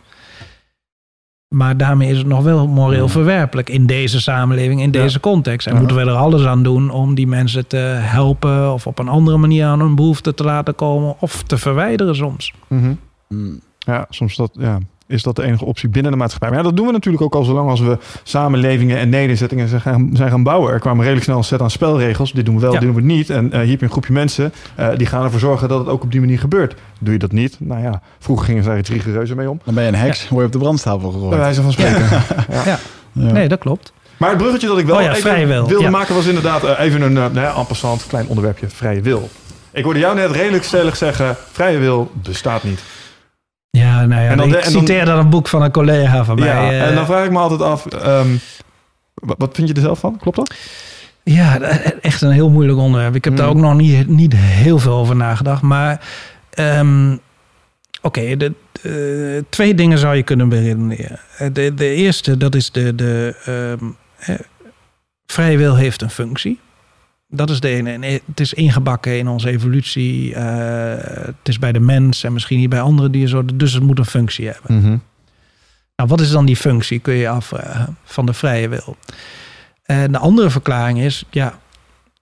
[1.48, 5.00] Maar daarmee is het nog wel moreel verwerpelijk in deze samenleving, in Ja.
[5.02, 5.66] deze context.
[5.66, 5.78] En Ja.
[5.78, 9.36] moeten we er alles aan doen om die mensen te helpen of op een andere
[9.36, 12.52] manier aan hun behoeften te laten komen of te verwijderen soms.
[12.68, 12.94] Mhm.
[13.28, 13.60] Mm.
[13.78, 14.78] Ja, soms dat, ja,
[15.12, 16.48] is dat de enige optie binnen de maatschappij.
[16.48, 19.80] Maar ja, dat doen we natuurlijk ook al zolang als we samenlevingen en nederzettingen zijn
[19.80, 20.72] gaan, zijn gaan bouwen.
[20.72, 22.32] Er kwamen redelijk snel een set aan spelregels.
[22.32, 22.78] Dit doen we wel, Ja.
[22.78, 23.30] dit doen we niet.
[23.30, 25.88] En eh, hier heb je een groepje mensen eh, die gaan ervoor zorgen dat het
[25.88, 26.74] ook op die manier gebeurt.
[27.00, 27.56] Doe je dat niet?
[27.58, 29.60] Nou ja, vroeger gingen ze daar iets rigoureuzer mee om.
[29.64, 31.30] Dan ben je een heks, word je op de brandstapel gegooid.
[31.30, 32.06] Bij wijze van spreken.
[32.64, 32.78] Ja.
[33.32, 33.92] Nee, dat klopt.
[34.16, 35.90] Maar het bruggetje dat ik wel Oh ja, even vrije wil, wilde ja.
[35.90, 38.68] maken was inderdaad eh, even een uh, en passant klein onderwerpje.
[38.68, 39.28] Vrije wil.
[39.72, 42.80] Ik hoorde jou net redelijk stellig zeggen, vrije wil bestaat niet.
[43.78, 45.70] Ja, nou ja, En dan ik de- en dan- citeer dan een boek van een
[45.70, 46.48] collega van mij.
[46.48, 48.36] ja, eh, en dan vraag ik me altijd af, ehm,
[49.14, 50.16] wat, vind je er zelf van?
[50.20, 50.54] Klopt dat?
[51.22, 51.60] Ja,
[52.00, 53.14] echt een heel moeilijk onderwerp.
[53.14, 53.56] Ik heb daar Hmm.
[53.56, 55.62] ook nog niet, niet heel veel over nagedacht.
[55.62, 56.00] Maar
[56.50, 57.16] ehm,
[58.02, 61.18] oké, de, de- twee dingen zou je kunnen beredeneren.
[61.38, 63.34] Eh, De, de eerste, dat is de, de
[64.18, 64.34] eh,
[65.26, 66.60] vrije wil heeft een functie.
[67.34, 67.90] Dat is de ene.
[67.90, 70.34] En het is ingebakken in onze evolutie.
[70.34, 73.58] eh, het is bij de mens en misschien niet bij andere dieren.
[73.58, 74.80] Dus het moet een functie hebben.
[75.96, 78.96] Nou, wat is dan die functie, kun je je afvragen, van de vrije wil?
[79.82, 81.58] En de andere verklaring is, ja,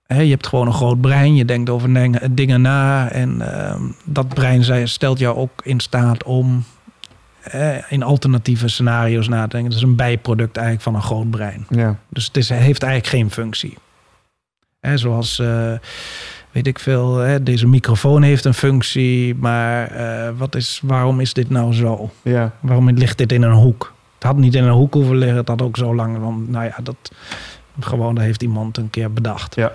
[0.07, 4.29] hè, je hebt gewoon een groot brein, je denkt over dingen, na en ehm, dat
[4.29, 6.65] brein stelt jou ook in staat om
[7.41, 9.71] eh, in alternatieve scenario's na te denken.
[9.71, 11.67] Dat is een bijproduct eigenlijk van een groot brein.
[11.69, 11.99] Ja.
[12.09, 13.77] Dus het is, heeft eigenlijk geen functie.
[14.81, 15.73] Hè, zoals, eh,
[16.51, 21.33] weet ik veel, hè, deze microfoon heeft een functie, maar eh, wat is, waarom is
[21.33, 22.11] dit nou zo?
[22.23, 22.53] Ja.
[22.61, 23.93] Waarom ligt dit in een hoek?
[24.15, 26.19] Het had niet in een hoek hoeven liggen, het had ook zo lang.
[26.19, 27.13] Want nou ja, dat,
[27.81, 29.55] gewoon, dat heeft iemand een keer bedacht.
[29.55, 29.73] Ja.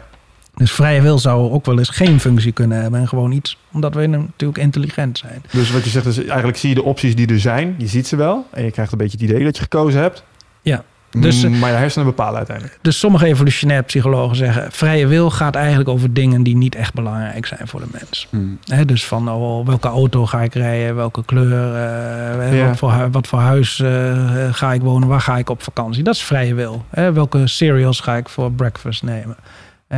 [0.56, 3.00] Dus vrije wil zou ook wel eens geen functie kunnen hebben.
[3.00, 5.44] En gewoon iets, omdat we natuurlijk intelligent zijn.
[5.52, 7.76] Dus wat je zegt is, eigenlijk zie je de opties die er zijn.
[7.78, 8.48] Je ziet ze wel.
[8.52, 10.24] En je krijgt een beetje het idee dat je gekozen hebt.
[10.62, 10.84] Ja.
[11.22, 12.80] Dus, Mm, maar je hersenen bepalen uiteindelijk.
[12.82, 14.72] Dus sommige evolutionair psychologen zeggen...
[14.72, 18.28] vrije wil gaat eigenlijk over dingen die niet echt belangrijk zijn voor de mens.
[18.32, 18.60] Mm.
[18.86, 22.68] Dus van oh, welke auto ga ik rijden, welke kleur, eh, Ja.
[22.68, 26.04] wat, voor, wat voor huis eh, ga ik wonen, waar ga ik op vakantie.
[26.04, 26.86] Dat is vrije wil.
[26.90, 29.36] Welke cereals ga ik voor breakfast nemen.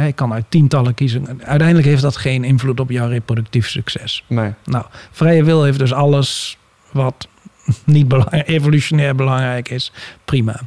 [0.06, 1.27] Ik kan uit tientallen kiezen.
[1.44, 4.23] Uiteindelijk heeft dat geen invloed op jouw reproductief succes.
[4.27, 4.53] Nee.
[4.65, 6.57] Nou, vrije wil heeft dus alles
[6.91, 7.27] wat
[7.85, 9.91] niet belangrijk, evolutionair belangrijk is,
[10.26, 10.60] prima.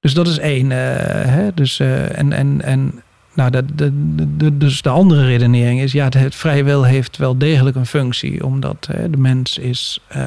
[0.00, 0.72] Dus dat is één.
[0.72, 0.78] eh,
[1.24, 1.54] hè?
[1.54, 3.02] Dus, eh, en, en, en
[3.34, 3.90] nou, de, de,
[4.36, 7.86] de, dus de andere redenering is, ja, het, het vrije wil heeft wel degelijk een
[7.86, 10.20] functie, omdat hè, de mens is, eh,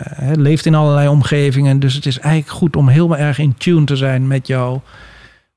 [0.00, 1.80] hè, leeft in allerlei omgevingen.
[1.80, 4.82] Dus het is eigenlijk goed om heel erg in tune te zijn met jouw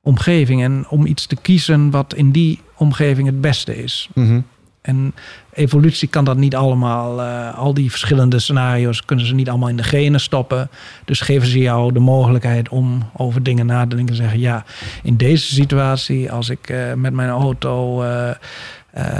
[0.01, 4.09] omgeving en om iets te kiezen wat in die omgeving het beste is.
[4.13, 4.39] Mhm.
[4.81, 5.13] En
[5.53, 9.77] evolutie kan dat niet allemaal, eh, al die verschillende scenario's kunnen ze niet allemaal in
[9.77, 10.69] de genen stoppen.
[11.05, 14.63] Dus geven ze jou de mogelijkheid om over dingen na te denken en zeggen: ja,
[15.03, 18.35] in deze situatie, als ik eh, met mijn auto, eh, eh,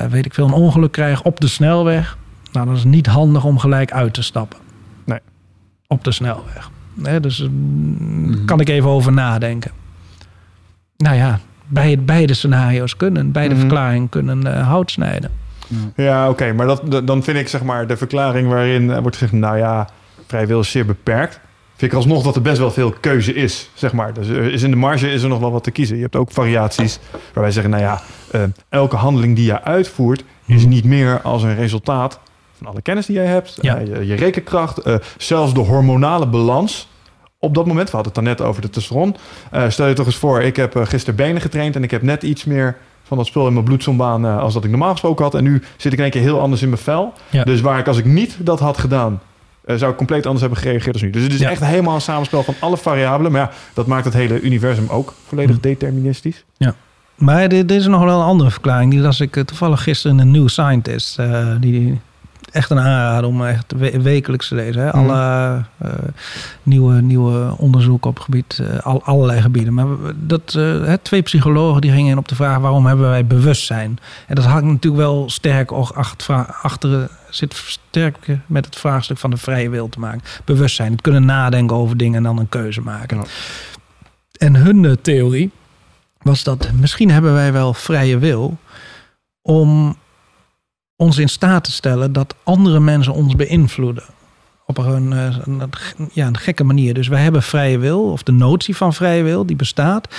[0.10, 2.18] weet ik veel, een ongeluk krijg op de snelweg,
[2.52, 4.60] nou, dan is het niet handig om gelijk uit te stappen.
[5.06, 5.20] Nee.
[5.88, 6.70] Op de snelweg.
[7.04, 9.72] Hè, dus mm, kan ik even over nadenken.
[10.98, 13.60] Nou ja, beide, beide scenario's kunnen, beide Mhm.
[13.60, 15.32] verklaringen kunnen hout snijden.
[15.96, 16.54] Ja, oké.
[16.54, 19.34] maar dat, dan vind ik zeg maar de verklaring waarin eh, wordt gezegd...
[19.34, 19.90] nou ja,
[20.28, 21.40] vrij wil is zeer beperkt.
[21.76, 24.14] Vind ik alsnog dat er best wel veel keuze is, zeg maar.
[24.14, 25.96] Dus er is in de marge is er nog wel wat te kiezen.
[25.96, 27.00] Je hebt ook variaties
[27.34, 27.72] waarbij zeggen...
[27.72, 28.02] nou ja,
[28.32, 30.24] eh, elke handeling die je uitvoert...
[30.46, 30.70] is Mhm.
[30.70, 32.20] niet meer als een resultaat
[32.58, 33.58] van alle kennis die jij hebt.
[33.62, 33.78] Ja.
[33.78, 34.82] eh, je, je rekenkracht,
[35.18, 36.88] zelfs de hormonale balans...
[37.42, 39.16] Op dat moment, we hadden het dan net over de testosteron.
[39.68, 42.46] Stel je toch eens voor, ik heb gisteren benen getraind en ik heb net iets
[42.46, 42.78] meer
[43.10, 45.36] van dat spul in mijn bloedzombaan eh, als dat ik normaal gesproken had.
[45.36, 47.14] En nu zit ik in één keer heel anders in mijn vel.
[47.30, 47.44] Ja.
[47.44, 49.20] Dus waar ik als ik niet dat had gedaan,
[49.66, 51.10] eh, zou ik compleet anders hebben gereageerd als nu.
[51.10, 51.50] Dus het is Ja.
[51.50, 53.32] echt helemaal een samenspel van alle variabelen.
[53.32, 55.62] Maar ja, dat maakt het hele universum ook volledig Hm.
[55.62, 56.44] deterministisch.
[57.16, 58.92] Maar er, er is nog wel een andere verklaring.
[58.92, 61.18] Die las ik eh, toevallig gisteren in een New Scientist.
[61.60, 62.00] die
[62.52, 64.82] echt een aanrader om echt we- wekelijks te lezen.
[64.82, 64.88] Hè?
[64.88, 64.98] Mhm.
[64.98, 65.92] Alle eh,
[66.64, 69.74] nieuwe, nieuwe onderzoeken op gebied, eh, al, allerlei gebieden.
[69.74, 69.86] Maar
[70.16, 74.00] dat, eh, twee psychologen die gingen in op de vraag waarom hebben wij bewustzijn?
[74.28, 75.72] En dat hangt natuurlijk wel sterk
[76.62, 80.22] achter, zit sterk met het vraagstuk van de vrije wil te maken.
[80.46, 83.18] Bewustzijn, het kunnen nadenken over dingen en dan een keuze maken.
[83.18, 83.24] Ja.
[84.38, 85.52] En hun theorie
[86.22, 88.58] was dat misschien hebben wij wel vrije wil
[89.42, 89.98] om
[91.00, 94.04] ons in staat te stellen dat andere mensen ons beïnvloeden.
[94.66, 95.62] Op een, eh, een,
[96.12, 96.94] ja, een gekke manier.
[96.94, 100.16] Dus wij hebben vrije wil, of de notie van vrije wil, die bestaat,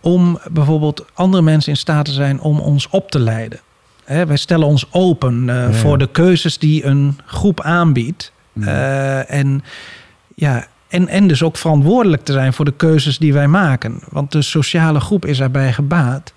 [0.00, 3.60] om bijvoorbeeld andere mensen in staat te zijn om ons op te leiden.
[4.04, 5.72] Hè, wij stellen ons open eh, Ja.
[5.72, 8.32] voor de keuzes die een groep aanbiedt.
[8.60, 9.64] Eh, en,
[10.34, 14.00] ja, en, en dus ook verantwoordelijk te zijn voor de keuzes die wij maken.
[14.08, 16.32] Want de sociale groep is erbij gebaat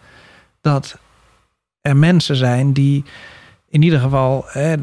[0.62, 0.98] dat
[1.82, 3.04] er mensen zijn die
[3.70, 4.76] in ieder geval, hè,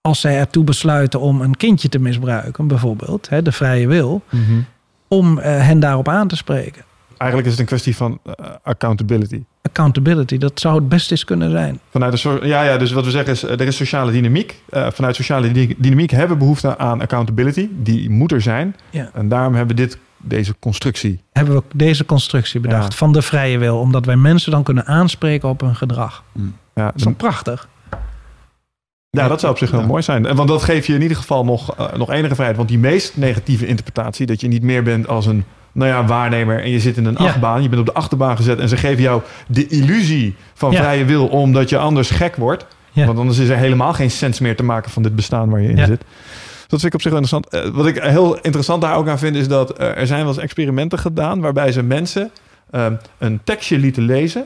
[0.00, 4.22] als zij ertoe besluiten om een kindje te misbruiken, bijvoorbeeld, hè, de vrije wil,
[5.08, 6.82] om eh, hen daarop aan te spreken.
[7.16, 8.32] Eigenlijk is het een kwestie van eh,
[8.62, 9.42] accountability.
[9.62, 11.80] Accountability, dat zou het best eens kunnen zijn.
[11.90, 14.62] Vanuit de so- ja, ja, dus wat we zeggen is, eh, er is sociale dynamiek.
[14.70, 17.68] Eh, vanuit sociale dy- dynamiek hebben we behoefte aan accountability.
[17.72, 18.76] Die moet er zijn.
[18.90, 19.10] Ja.
[19.14, 21.20] En daarom hebben we dit, deze constructie.
[21.32, 22.98] Hebben we deze constructie bedacht Ja.
[22.98, 26.24] van de vrije wil, omdat wij mensen dan kunnen aanspreken op hun gedrag.
[26.74, 27.68] Ja, Dat is toch prachtig?
[29.18, 29.86] Ja, dat zou op zich heel Ja.
[29.86, 30.26] mooi zijn.
[30.26, 32.56] En Want dat geeft je in ieder geval nog, eh, nog enige vrijheid.
[32.56, 36.62] Want die meest negatieve interpretatie, dat je niet meer bent als een nou ja, waarnemer
[36.62, 37.24] en je zit in een Ja.
[37.26, 37.62] achtbaan.
[37.62, 40.78] Je bent op de achterbaan gezet en ze geven jou de illusie van Ja.
[40.78, 42.66] vrije wil, omdat je anders gek wordt.
[42.92, 45.68] Want anders is er helemaal geen sens meer te maken van dit bestaan waar je
[45.68, 46.00] in zit.
[46.68, 47.48] Dat vind ik op zich wel interessant.
[47.48, 50.28] Eh, wat ik heel interessant daar ook aan vind, is dat eh, er zijn wel
[50.32, 52.30] eens experimenten gedaan waarbij ze mensen
[52.70, 54.44] ehm, een tekstje lieten lezen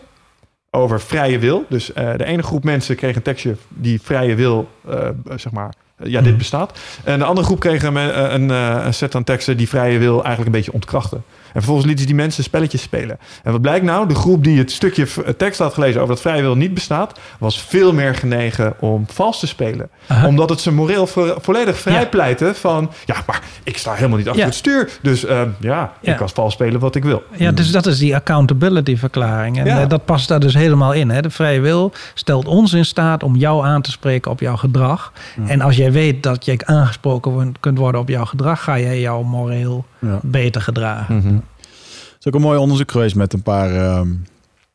[0.76, 1.64] over vrije wil.
[1.68, 5.72] Dus eh, de ene groep mensen kreeg een tekstje die vrije wil, eh, zeg maar,
[5.96, 6.38] eh, ja, dit Mhm.
[6.38, 6.78] bestaat.
[7.04, 7.96] En de andere groep kreeg een,
[8.34, 8.48] een,
[8.86, 11.22] een set aan teksten die vrije wil eigenlijk een beetje ontkrachten.
[11.56, 13.18] En vervolgens lieten ze die mensen spelletjes spelen.
[13.42, 14.08] En wat blijkt nou?
[14.08, 17.18] De groep die het stukje v- tekst had gelezen over dat vrije wil niet bestaat,
[17.38, 19.88] was veel meer genegen om vals te spelen.
[20.26, 22.08] Omdat het ze moreel vo- volledig vrij
[22.38, 22.54] Ja.
[22.54, 24.48] van, ja, maar ik sta helemaal niet achter Ja.
[24.48, 24.90] het stuur.
[25.02, 26.10] Dus eh, ja, Ja.
[26.12, 27.22] ik kan vals spelen wat ik wil.
[27.36, 29.58] Ja, dus dat is die accountability verklaring.
[29.58, 29.80] En Ja.
[29.80, 31.10] eh, dat past daar dus helemaal in.
[31.10, 31.22] Hè?
[31.22, 35.12] De vrije wil stelt ons in staat om jou aan te spreken op jouw gedrag.
[35.46, 39.24] En als jij weet dat je aangesproken kunt worden op jouw gedrag, ga jij jou
[39.24, 40.20] moreel Ja.
[40.22, 41.16] beter gedragen.
[41.16, 41.36] Mhm.
[42.18, 43.74] is ook een mooi onderzoek geweest met een paar.
[43.74, 44.08] ehm,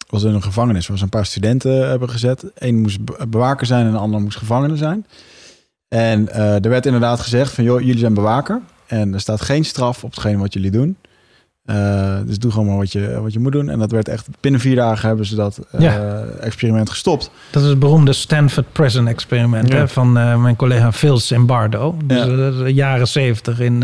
[0.09, 2.43] was in een gevangenis waar ze een paar studenten hebben gezet.
[2.55, 5.05] Eén moest be- bewaker zijn en de ander moest gevangene zijn.
[5.87, 8.61] En eh, er werd inderdaad gezegd van joh, jullie zijn bewaker.
[8.87, 10.97] En er staat geen straf op hetgeen wat jullie doen.
[11.65, 13.69] Eh, dus doe gewoon maar wat je, wat je moet doen.
[13.69, 16.23] En dat werd echt binnen vier dagen hebben ze dat eh, Ja.
[16.39, 17.31] experiment gestopt.
[17.51, 19.75] Dat is het beroemde Stanford Prison Experiment Ja.
[19.75, 21.95] hè, van eh, mijn collega Phil Zimbardo.
[22.05, 22.67] Dus Ja.
[22.67, 23.83] jaren zeventig in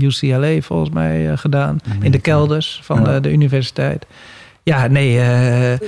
[0.00, 1.78] UCLA volgens mij gedaan.
[2.00, 4.06] In de kelders van de universiteit.
[4.68, 5.78] Ja, nee, eh, eh,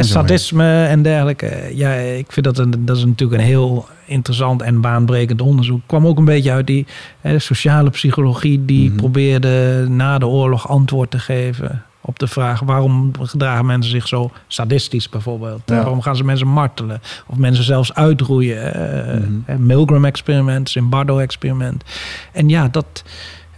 [0.00, 1.70] sadisme en dergelijke.
[1.74, 5.80] Ja, ik vind dat, een, dat is natuurlijk een heel interessant en baanbrekend onderzoek.
[5.86, 6.86] kwam ook een beetje uit die
[7.20, 8.64] eh, sociale psychologie...
[8.64, 8.96] die Mhm.
[8.96, 12.60] probeerde na de oorlog antwoord te geven op de vraag...
[12.60, 15.60] waarom gedragen mensen zich zo sadistisch bijvoorbeeld?
[15.66, 15.74] Ja.
[15.74, 17.00] Waarom gaan ze mensen martelen?
[17.26, 18.74] Of mensen zelfs uitroeien?
[18.74, 21.84] eh, eh, Milgram-experiment, Zimbardo-experiment.
[22.32, 23.04] En ja, dat...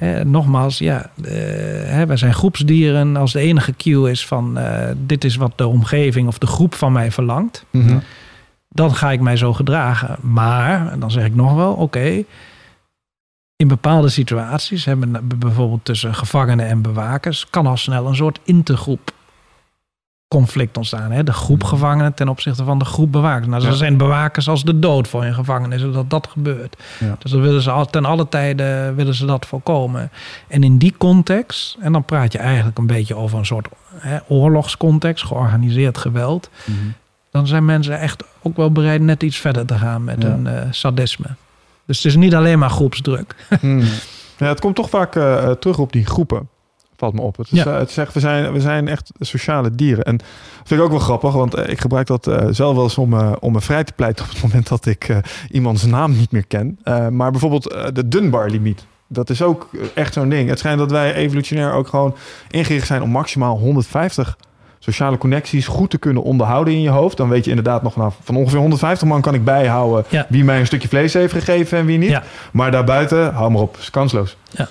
[0.01, 1.33] Hè, nogmaals, ja, eh,
[1.85, 3.17] hè, wij zijn groepsdieren.
[3.17, 6.75] Als de enige cue is van eh, dit is wat de omgeving of de groep
[6.75, 7.99] van mij verlangt, Mhm.
[8.69, 10.17] dan ga ik mij zo gedragen.
[10.21, 12.23] Maar, en dan zeg ik nog wel, oké,
[13.57, 19.13] in bepaalde situaties, hebben bijvoorbeeld tussen gevangenen en bewakers, kan al snel een soort intergroep
[20.35, 21.11] conflict ontstaan.
[21.11, 21.25] Hè?
[21.25, 23.47] De groep gevangenen ten opzichte van de groep bewakers.
[23.47, 23.69] Nou, Ja.
[23.69, 26.77] er zijn bewakers als de dood voor een gevangenis, dat dat gebeurt.
[27.01, 27.17] Ja.
[27.19, 30.11] Dus dan willen ze al, ten alle tijden willen ze dat voorkomen.
[30.49, 34.19] En in die context, en dan praat je eigenlijk een beetje over een soort hè,
[34.29, 36.51] oorlogscontext, georganiseerd geweld.
[36.65, 36.77] Mhm.
[37.31, 40.29] Dan zijn mensen echt ook wel bereid net iets verder te gaan met Ja.
[40.29, 41.27] hun eh, sadisme.
[41.87, 43.35] Dus het is niet alleen maar groepsdruk.
[43.61, 43.83] Hmm.
[44.37, 46.49] Ja, het komt toch vaak eh, terug op die groepen.
[47.01, 47.37] Valt me op.
[47.37, 47.65] Het, Ja.
[47.65, 50.05] eh, het zegt, we zijn, we zijn echt sociale dieren.
[50.05, 50.27] En dat
[50.65, 53.15] vind ik ook wel grappig, want eh, ik gebruik dat eh, zelf wel eens om,
[53.41, 55.17] om me vrij te pleiten op het moment dat ik
[55.51, 56.79] iemands naam niet meer ken.
[57.11, 57.63] Maar bijvoorbeeld
[57.93, 58.85] de Dunbar-limiet.
[59.09, 60.49] Dat is ook echt zo'n ding.
[60.49, 62.15] Het schijnt dat wij evolutionair ook gewoon
[62.51, 64.37] ingericht zijn om maximaal 150
[64.79, 67.17] sociale connecties goed te kunnen onderhouden in je hoofd.
[67.17, 70.27] Dan weet je inderdaad nog nou, van ongeveer 150 man kan ik bijhouden Ja.
[70.29, 72.11] wie mij een stukje vlees heeft gegeven en wie niet.
[72.11, 72.23] Ja.
[72.53, 74.37] Maar daarbuiten, hou maar op, is kansloos.
[74.51, 74.69] Ja.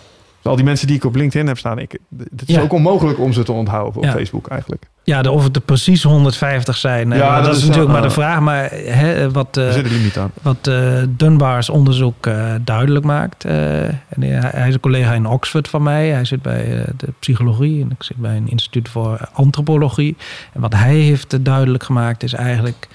[0.50, 2.62] Al die mensen die ik op LinkedIn heb staan, ik, het is Ja.
[2.62, 4.12] ook onmogelijk om ze te onthouden op Ja.
[4.12, 4.88] Facebook eigenlijk.
[5.04, 8.08] Ja, de, of het er precies 150 zijn, Ja, dat, dat is natuurlijk maar de
[8.08, 8.40] eh, vraag.
[8.40, 10.32] Maar hè, wat, zit een limiet aan.
[10.42, 12.30] wat eh, Dunbar's onderzoek
[12.64, 13.46] duidelijk maakt.
[13.46, 16.08] en hij, hij is een collega in Oxford van mij.
[16.10, 20.18] Hij zit bij de psychologie en ik zit bij een instituut voor antropologie.
[20.54, 22.88] En wat hij heeft duidelijk gemaakt is eigenlijk...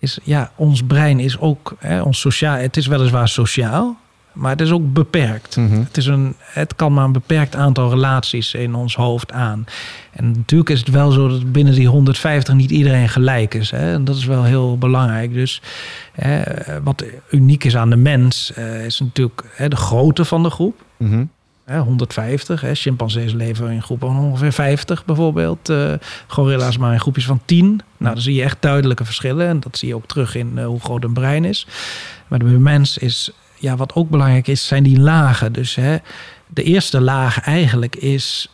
[0.00, 2.56] Is, ja, ons brein is ook hè, ons sociaal.
[2.56, 3.96] Het is weliswaar sociaal,
[4.32, 5.56] maar het is ook beperkt.
[5.56, 5.78] Mhm.
[5.78, 9.66] Het, is een, het kan maar een beperkt aantal relaties in ons hoofd aan.
[10.12, 13.70] En natuurlijk is het wel zo dat binnen die 150 niet iedereen gelijk is.
[13.70, 13.92] Hè?
[13.92, 15.32] En dat is wel heel belangrijk.
[15.32, 15.62] Dus
[16.12, 16.42] hè,
[16.82, 20.82] wat uniek is aan de mens, eh, is natuurlijk hè, de grootte van de groep.
[20.96, 21.24] Mhm.
[21.68, 22.60] Hè, 150.
[22.60, 22.74] Hè.
[22.74, 25.68] Chimpansees leven in groepen van ongeveer 50 bijvoorbeeld.
[25.68, 25.92] Eh,
[26.26, 27.80] gorilla's maar in groepjes van 10.
[27.96, 29.46] Nou, dan zie je echt duidelijke verschillen.
[29.46, 31.66] En dat zie je ook terug in eh, hoe groot een brein is.
[32.28, 33.30] Maar de mens is,
[33.60, 35.52] ja, wat ook belangrijk is, zijn die lagen.
[35.52, 35.96] Dus hè,
[36.46, 38.50] de eerste laag eigenlijk is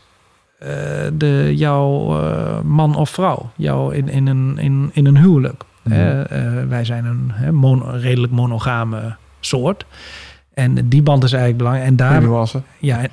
[0.59, 0.69] eh,
[1.13, 3.51] de, jouw eh, man of vrouw.
[3.57, 5.63] Jou in, in, een, in, in een huwelijk.
[5.89, 9.85] Hè, eh, wij zijn een hè, mono- redelijk monogame soort.
[10.55, 11.91] En die band is eigenlijk belangrijk.
[11.91, 12.23] En daar,
[12.79, 13.11] ja, en,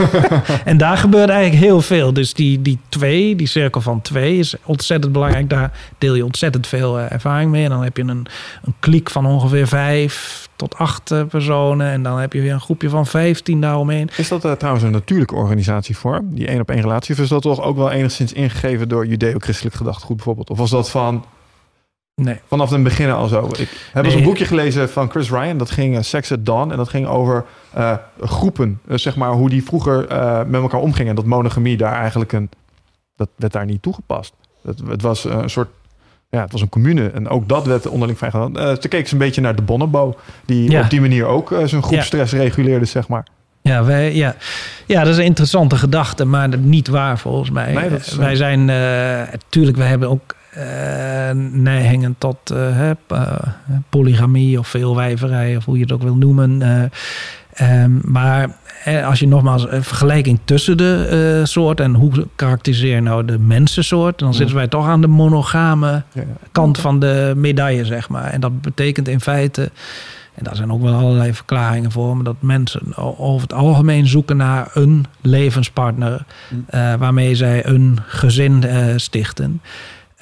[0.64, 2.12] en daar gebeurt eigenlijk heel veel.
[2.12, 5.50] Dus die, die twee, die cirkel van twee, is ontzettend belangrijk.
[5.50, 7.64] Daar deel je ontzettend veel eh, ervaring mee.
[7.64, 8.26] En dan heb je een,
[8.64, 11.90] een kliek van ongeveer vijf tot acht eh, personen.
[11.90, 14.10] En dan heb je weer een groepje van vijftien daaromheen.
[14.16, 17.14] Is dat eh, trouwens een natuurlijke organisatievorm, die één op één relatie?
[17.14, 20.50] Of is dat toch ook wel enigszins ingegeven door judeo-christelijk gedachtegoed bijvoorbeeld?
[20.50, 21.24] Of was dat van
[22.24, 22.40] Nee.
[22.46, 23.46] vanaf het begin al zo?
[23.46, 24.22] Ik heb eens Nee.
[24.22, 26.70] een boekje gelezen van Chris Ryan, dat ging uh, Sex at Dawn.
[26.70, 29.98] En dat ging over eh, groepen, Eh, zeg maar hoe die vroeger
[30.46, 31.14] met elkaar omgingen.
[31.14, 32.50] Dat monogamie daar eigenlijk een,
[33.16, 34.32] dat werd daar niet toegepast.
[34.64, 35.68] Het, het was een soort,
[36.30, 37.10] ja, het was een commune.
[37.10, 38.56] En ook dat werd onderling vrijgelaten.
[38.56, 40.82] Eh toen keek ze een beetje naar de Bonobo, die Ja.
[40.82, 43.26] op die manier ook zijn groepstress reguleerde, zeg maar.
[43.62, 44.34] Ja, wij, ja.
[44.86, 47.72] ja, dat is een interessante gedachte, maar niet waar volgens mij.
[47.72, 50.34] Nee, dat is, wij zijn, natuurlijk, wij hebben ook
[51.52, 52.96] neigingen tot eh, eh,
[53.88, 56.62] polygamie of veelwijverij, of hoe je het ook wil noemen.
[56.62, 58.60] eh, ehm, maar
[59.04, 61.06] als je nogmaals een vergelijking tussen de
[61.40, 65.06] eh soorten en hoe karakteriseer je nou de mensensoort, dan zitten wij toch aan de
[65.06, 66.02] monogame
[66.52, 68.24] kant van de medaille, zeg maar.
[68.24, 69.70] En dat betekent in feite,
[70.34, 74.36] en daar zijn ook wel allerlei verklaringen voor, maar dat mensen over het algemeen zoeken
[74.36, 76.24] naar een levenspartner
[76.66, 79.60] eh, waarmee zij een gezin eh, stichten.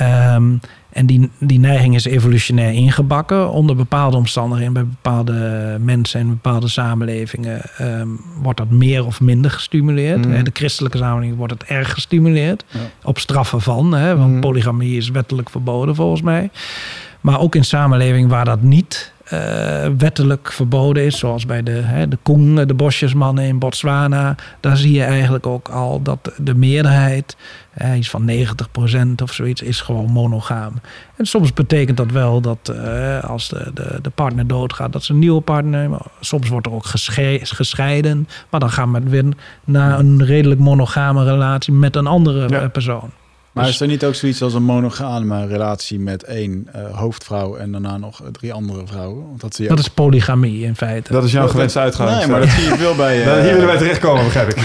[0.01, 0.53] Ehm,
[0.93, 3.51] en die, die neiging is evolutionair ingebakken.
[3.51, 8.09] Onder bepaalde omstandigheden, bij bepaalde mensen en bepaalde samenlevingen, ehm,
[8.43, 10.27] wordt dat meer of minder gestimuleerd.
[10.27, 10.33] Mm.
[10.33, 12.65] In de christelijke samenleving wordt het erg gestimuleerd.
[12.69, 12.79] Ja.
[13.03, 14.41] Op straffen van, hè, want Mm.
[14.41, 16.51] polygamie is wettelijk verboden volgens mij.
[17.21, 22.09] Maar ook in samenleving waar dat niet eh, wettelijk verboden is, zoals bij de, hè,
[22.09, 27.37] de Koen, de bosjesmannen in Botswana, daar zie je eigenlijk ook al dat de meerderheid,
[27.75, 30.73] eh, iets van 90% of zoiets, is gewoon monogaam.
[31.17, 35.13] En soms betekent dat wel dat eh, als de, de, de partner doodgaat, dat ze
[35.13, 35.99] een nieuwe partner nemen.
[36.21, 39.25] Soms wordt er ook gesche- gescheiden, maar dan gaan we weer
[39.65, 42.61] naar een redelijk monogame relatie met een andere Ja.
[42.61, 43.11] eh, persoon.
[43.53, 47.57] Maar Dus- is er niet ook zoiets als een monogame relatie met één eh, hoofdvrouw
[47.57, 49.27] en daarna nog drie andere vrouwen?
[49.29, 51.13] Want dat zie je Dat ook- is polygamie in feite.
[51.13, 52.11] Dat is jouw Dat- gewenste uitgang.
[52.11, 53.19] Nee, maar dat zie je veel bij...
[53.21, 54.57] eh, Nou, Hier willen wij terechtkomen, begrijp ik.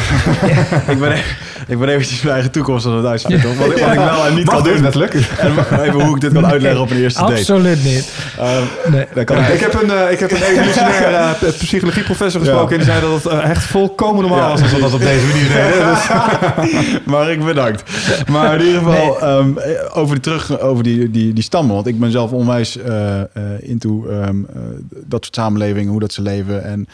[0.94, 1.22] ik, ben, e-
[1.68, 3.44] ik ben eventjes mijn eigen toekomst aan het uitspreken.
[3.44, 3.58] toch?
[3.58, 4.90] Wat, ik- wat ik wel en niet Mag kan doen.
[5.00, 5.22] lukken?
[5.38, 5.52] En
[5.82, 7.34] even hoe ik dit kan uitleggen op een eerste date.
[7.34, 8.12] Absoluut niet.
[8.40, 8.58] Eh,
[8.92, 9.06] Nee.
[9.14, 12.72] dan kan Ja, ik, ik, heb een, eh, ik heb een evolutionair eh, psychologieprofessor gesproken
[12.72, 14.50] en die zei dat het eh, echt volkomen normaal Ja.
[14.50, 15.88] was als we dat op deze manier deden.
[15.90, 17.84] Dus, maar ik bedankt.
[18.30, 19.54] Maar in ieder geval, ehm,
[19.94, 21.76] over, die terug, over die, die, die stammen.
[21.76, 23.28] Want ik ben zelf onwijs eh eh,
[23.60, 24.62] into ehm, eh,
[25.06, 26.88] dat soort samenlevingen, hoe dat ze leven en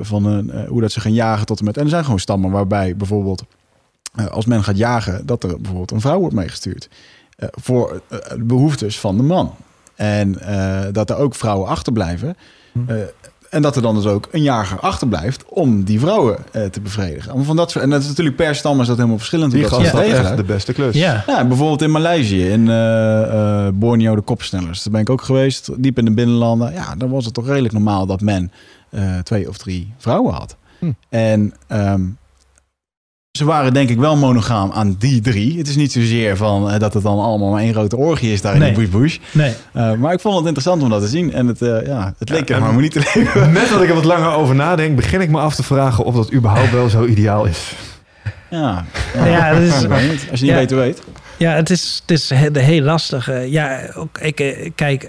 [0.00, 1.76] van een, hoe dat ze gaan jagen tot en met.
[1.76, 3.44] En er zijn gewoon stammen waarbij bijvoorbeeld,
[4.30, 6.88] als men gaat jagen, dat er bijvoorbeeld een vrouw wordt meegestuurd.
[7.50, 9.54] voor de behoeftes van de man.
[9.94, 10.38] En
[10.92, 12.36] dat er ook vrouwen achterblijven.
[12.86, 12.96] Eh,
[13.50, 17.36] en dat er dan dus ook een jager achterblijft om die vrouwen eh, te bevredigen.
[17.36, 19.52] Maar Van dat soort, en dat is natuurlijk per stam is dat helemaal verschillend.
[19.52, 20.26] die gast regelen.
[20.26, 20.94] echt de beste klus.
[20.94, 21.24] Ja.
[21.26, 24.82] Ja, bijvoorbeeld in Maleisië, in eh, eh, Borneo, de kopsnellers.
[24.82, 26.72] Daar ben ik ook geweest, diep in de binnenlanden.
[26.72, 28.52] Ja, dan was het toch redelijk normaal dat men
[28.90, 30.56] eh, twee of drie vrouwen had.
[30.78, 30.92] Hm.
[31.08, 32.02] En ehm,
[33.38, 35.58] ze waren denk ik wel monogaam aan die drie.
[35.58, 38.40] Het is niet zozeer van eh, dat het dan allemaal maar één grote orgie is
[38.40, 38.72] daar in Nee.
[38.72, 39.18] de bush bush.
[39.32, 39.52] Nee.
[39.72, 41.32] Eh, maar ik vond het interessant om dat te zien.
[41.32, 43.52] En het, eh, ja, het leek Ja, en- harmonie te leven.
[43.52, 46.14] Net dat ik er wat langer over nadenk, begin ik me af te vragen of
[46.14, 47.74] dat überhaupt wel zo ideaal is.
[48.50, 48.84] Ja,
[49.24, 49.72] Ja, dat is-.
[50.30, 50.76] Als je niet Ja.
[50.76, 51.02] weet.
[51.36, 53.30] Ja, het is, het is he- heel lastig.
[53.46, 55.08] Ja, ook, ik, kijk,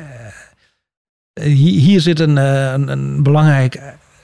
[1.41, 3.79] hier, hier zit een, een, een belangrijk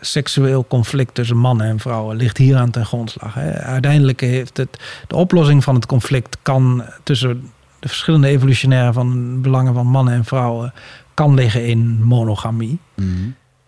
[0.05, 2.15] seksueel conflict tussen mannen en vrouwen.
[2.17, 3.33] Ligt hier aan ten grondslag.
[3.33, 3.51] Hè.
[3.51, 7.49] Uiteindelijk heeft het, de oplossing van het conflict kan tussen
[7.79, 10.73] de verschillende evolutionaire van belangen van mannen en vrouwen
[11.13, 12.79] kan liggen in monogamie.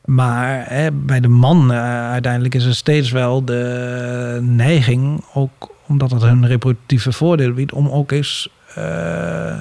[0.06, 6.12] Maar hè, bij de man eh, uiteindelijk is er steeds wel de neiging, ook omdat
[6.12, 9.56] het hun reproductieve voordeel biedt, om ook eens eh,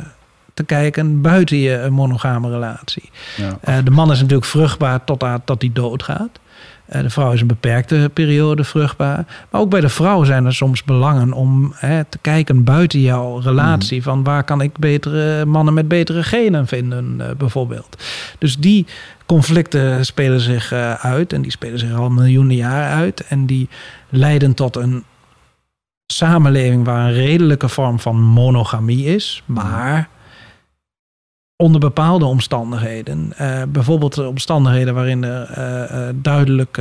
[0.54, 3.10] te kijken buiten je monogame relatie.
[3.36, 3.58] Ja.
[3.60, 6.30] Eh, de man is natuurlijk vruchtbaar tot aan- tot hij doodgaat.
[6.86, 9.24] Eh, de vrouw is een beperkte periode vruchtbaar.
[9.50, 13.38] Maar ook bij de vrouw zijn er soms belangen om hè, te kijken buiten jouw
[13.38, 14.02] relatie.
[14.02, 18.04] Van waar kan ik betere mannen met betere genen vinden, eh, bijvoorbeeld.
[18.38, 18.86] Dus die
[19.26, 21.32] conflicten spelen zich eh, uit.
[21.32, 23.26] En die spelen zich al miljoenen jaren uit.
[23.26, 23.68] En die
[24.08, 25.04] leiden tot een
[26.06, 29.42] samenleving waar een redelijke vorm van monogamie is.
[29.44, 30.08] Maar
[31.56, 33.32] onder bepaalde omstandigheden.
[33.36, 36.80] eh, bijvoorbeeld de omstandigheden waarin er eh, eh, duidelijk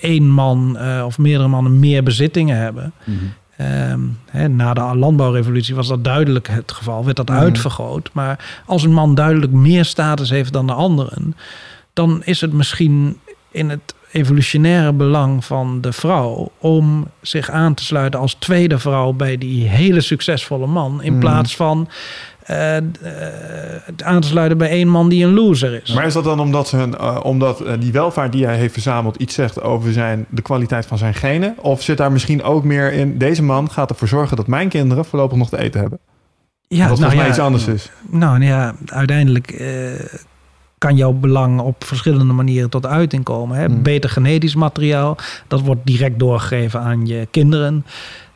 [0.00, 2.92] één man of meerdere mannen meer bezittingen hebben.
[3.56, 4.00] Ehm,
[4.30, 7.38] hè, na de landbouwrevolutie was dat duidelijk het geval, werd dat Mhm.
[7.38, 8.10] uitvergroot.
[8.12, 11.36] Maar als een man duidelijk meer status heeft dan de anderen,
[11.92, 13.18] dan is het misschien
[13.50, 19.12] in het evolutionaire belang van de vrouw om zich aan te sluiten als tweede vrouw
[19.12, 21.20] bij die hele succesvolle man, in Mhm.
[21.20, 21.88] plaats van
[22.48, 22.76] eh,
[23.84, 25.94] het aan te sluiten bij één man die een loser is.
[25.94, 29.34] Maar is dat dan omdat, hun, eh, omdat die welvaart die hij heeft verzameld iets
[29.34, 31.54] zegt over zijn, de kwaliteit van zijn genen?
[31.60, 35.04] Of zit daar misschien ook meer in, deze man gaat ervoor zorgen dat mijn kinderen
[35.04, 35.98] voorlopig nog te eten hebben?
[36.68, 37.90] ja, wat volgens mij iets anders is.
[38.10, 39.52] Nou ja, uiteindelijk
[40.78, 43.56] kan jouw belang op verschillende manieren tot uiting komen.
[43.56, 43.64] Hè?
[43.64, 43.82] Hmm.
[43.82, 45.16] Beter genetisch materiaal,
[45.48, 47.84] dat wordt direct doorgegeven aan je kinderen.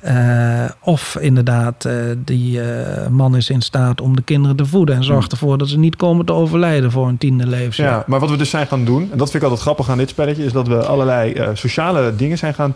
[0.03, 4.95] Eh, of inderdaad, eh, die eh, man is in staat om de kinderen te voeden
[4.97, 7.91] en zorgt ervoor dat ze niet komen te overlijden voor een tiende levensjaar.
[7.91, 9.99] Ja, maar wat we dus zijn gaan doen, en dat vind ik altijd grappig aan
[9.99, 12.75] dit spelletje, is dat we allerlei sociale dingen zijn gaan.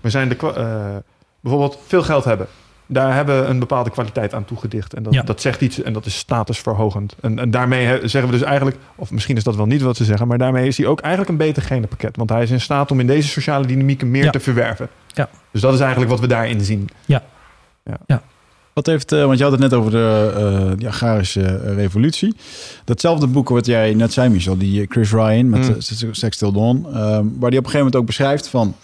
[0.00, 0.36] we zijn de,
[1.40, 2.46] bijvoorbeeld veel geld hebben.
[2.86, 4.94] Daar hebben we een bepaalde kwaliteit aan toegedicht.
[4.94, 5.22] En dat, Ja.
[5.22, 7.14] dat zegt iets en dat is statusverhogend.
[7.20, 10.04] En, en daarmee zeggen we dus eigenlijk, of misschien is dat wel niet wat ze
[10.04, 12.16] zeggen, maar daarmee is hij ook eigenlijk een beter genenpakket.
[12.16, 14.30] Want hij is in staat om in deze sociale dynamieken meer Ja.
[14.30, 14.88] te verwerven.
[15.14, 15.28] Ja.
[15.52, 16.88] Dus dat is eigenlijk wat we daarin zien.
[18.72, 22.36] Wat heeft, eh, want je had het net over de, eh, die agrarische eh, revolutie.
[22.84, 25.80] Datzelfde boek wat jij net zei, Michel, die Chris Ryan met Mm.
[26.12, 28.74] Sex- Till Dawn, ehm, waar die op een gegeven moment ook beschrijft van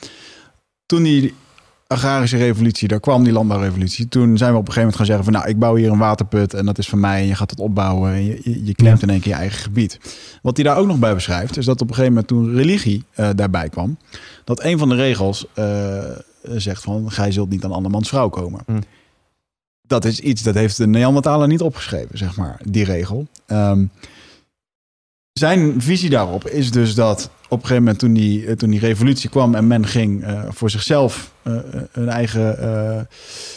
[0.86, 1.34] toen die
[1.86, 5.24] agrarische revolutie, daar kwam die landbouwrevolutie, toen zijn we op een gegeven moment gaan zeggen
[5.24, 7.50] van nou, ik bouw hier een waterput en dat is van mij en je gaat
[7.50, 9.98] het opbouwen en je, je, je klemt in één keer je eigen gebied.
[10.42, 13.04] Wat hij daar ook nog bij beschrijft, is dat op een gegeven moment toen religie
[13.14, 13.98] eh, daarbij kwam,
[14.44, 16.04] dat een van de regels eh,
[16.42, 18.60] zegt van gij zult niet aan andermans vrouw komen.
[18.66, 18.82] Mm.
[19.82, 23.26] Dat is iets dat heeft de Neandertaler niet opgeschreven, zeg maar, die regel.
[23.46, 23.84] Ehm,
[25.38, 28.80] zijn visie daarop is dus dat op een gegeven moment toen die, eh, toen die
[28.80, 31.52] revolutie kwam en men ging eh, voor zichzelf eh,
[31.92, 33.00] een eigen eh,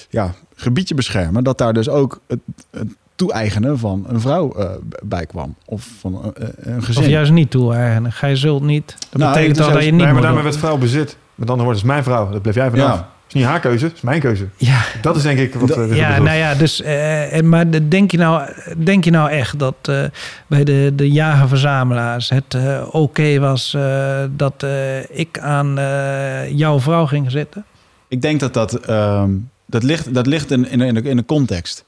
[0.09, 2.39] ja, gebiedje beschermen, dat daar dus ook het,
[2.71, 4.69] het toe-eigenen van een vrouw eh,
[5.03, 5.55] bij kwam.
[5.65, 7.03] Of van een gezin.
[7.03, 8.15] Of juist niet toe eigenlijk.
[8.15, 8.95] Gij zult niet.
[9.09, 11.17] Dat Nou, betekent het al dat je niet nee, maar daarmee werd vrouw bezit.
[11.35, 12.29] Met andere woorden, is mijn vrouw.
[12.29, 12.95] Dat bleef jij vanaf.
[12.97, 13.09] Ja.
[13.29, 14.47] Is niet haar keuze, het is mijn keuze.
[14.57, 15.69] Ja, Dat is denk ik wat...
[15.69, 16.27] eh, ja, bedoelt.
[16.27, 19.75] nou ja, dus, eh, en, maar de- denk je, nou, denk je nou echt dat
[19.81, 20.03] eh,
[20.47, 26.79] bij de, de jager-verzamelaars het eh, oké was eh, dat eh, ik aan eh, jouw
[26.79, 27.65] vrouw ging zitten?
[28.07, 29.29] Ik denk dat dat, ehm,
[29.65, 31.85] dat ligt, dat ligt in, in, in, de, in de context.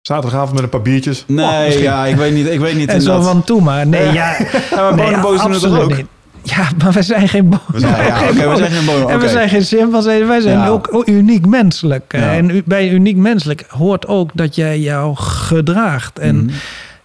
[0.00, 1.24] Zaterdagavond met een paar biertjes.
[1.26, 1.82] Nee, Oh, misschien.
[1.84, 2.46] ja, ik weet niet.
[2.46, 3.32] Ik weet niet En zo inderdaad.
[3.32, 3.86] van toe maar.
[3.86, 4.36] Nee, ja,
[4.70, 5.96] Ja, maar nee, toch absoluut ook?
[5.96, 6.06] niet.
[6.46, 7.80] Ja, maar we zijn geen boos.
[7.80, 9.08] Ja, ja, oké, we zijn geen bonen.
[9.08, 10.04] En we zijn geen simpels.
[10.04, 10.68] Wij zijn Ja.
[10.68, 12.04] ook uniek menselijk.
[12.16, 12.32] Ja.
[12.34, 16.18] En bij uniek menselijk hoort ook dat jij jou gedraagt.
[16.18, 16.54] En Mhm.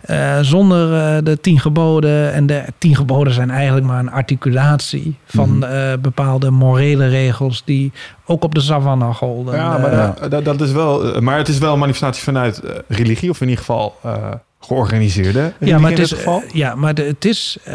[0.02, 2.34] eh, zonder eh, de tien geboden.
[2.34, 5.64] En de tien geboden zijn eigenlijk maar een articulatie van Mhm.
[5.64, 7.92] eh, bepaalde morele regels die
[8.26, 9.56] ook op de savanne golden.
[9.56, 13.30] Ja, maar dat, dat, dat is wel, maar het is wel een manifestatie vanuit religie,
[13.30, 14.14] of in ieder geval eh,
[14.70, 16.42] georganiseerde ja, maar het is, geval.
[16.48, 17.74] eh, ja, maar de- het is, eh,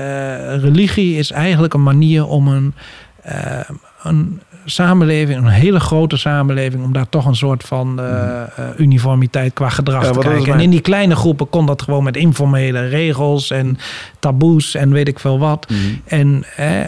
[0.56, 2.74] religie is eigenlijk een manier om een,
[3.22, 3.60] eh,
[4.02, 8.42] een samenleving, een hele grote samenleving, om daar toch een soort van eh,
[8.76, 10.14] uniformiteit qua gedrag Mhm.
[10.14, 10.52] Ja, te kijken.
[10.52, 13.78] En in die kleine groepen kon dat gewoon met informele regels en
[14.18, 15.70] taboes en weet ik veel wat.
[15.70, 15.78] Mhm.
[16.06, 16.80] En, eh,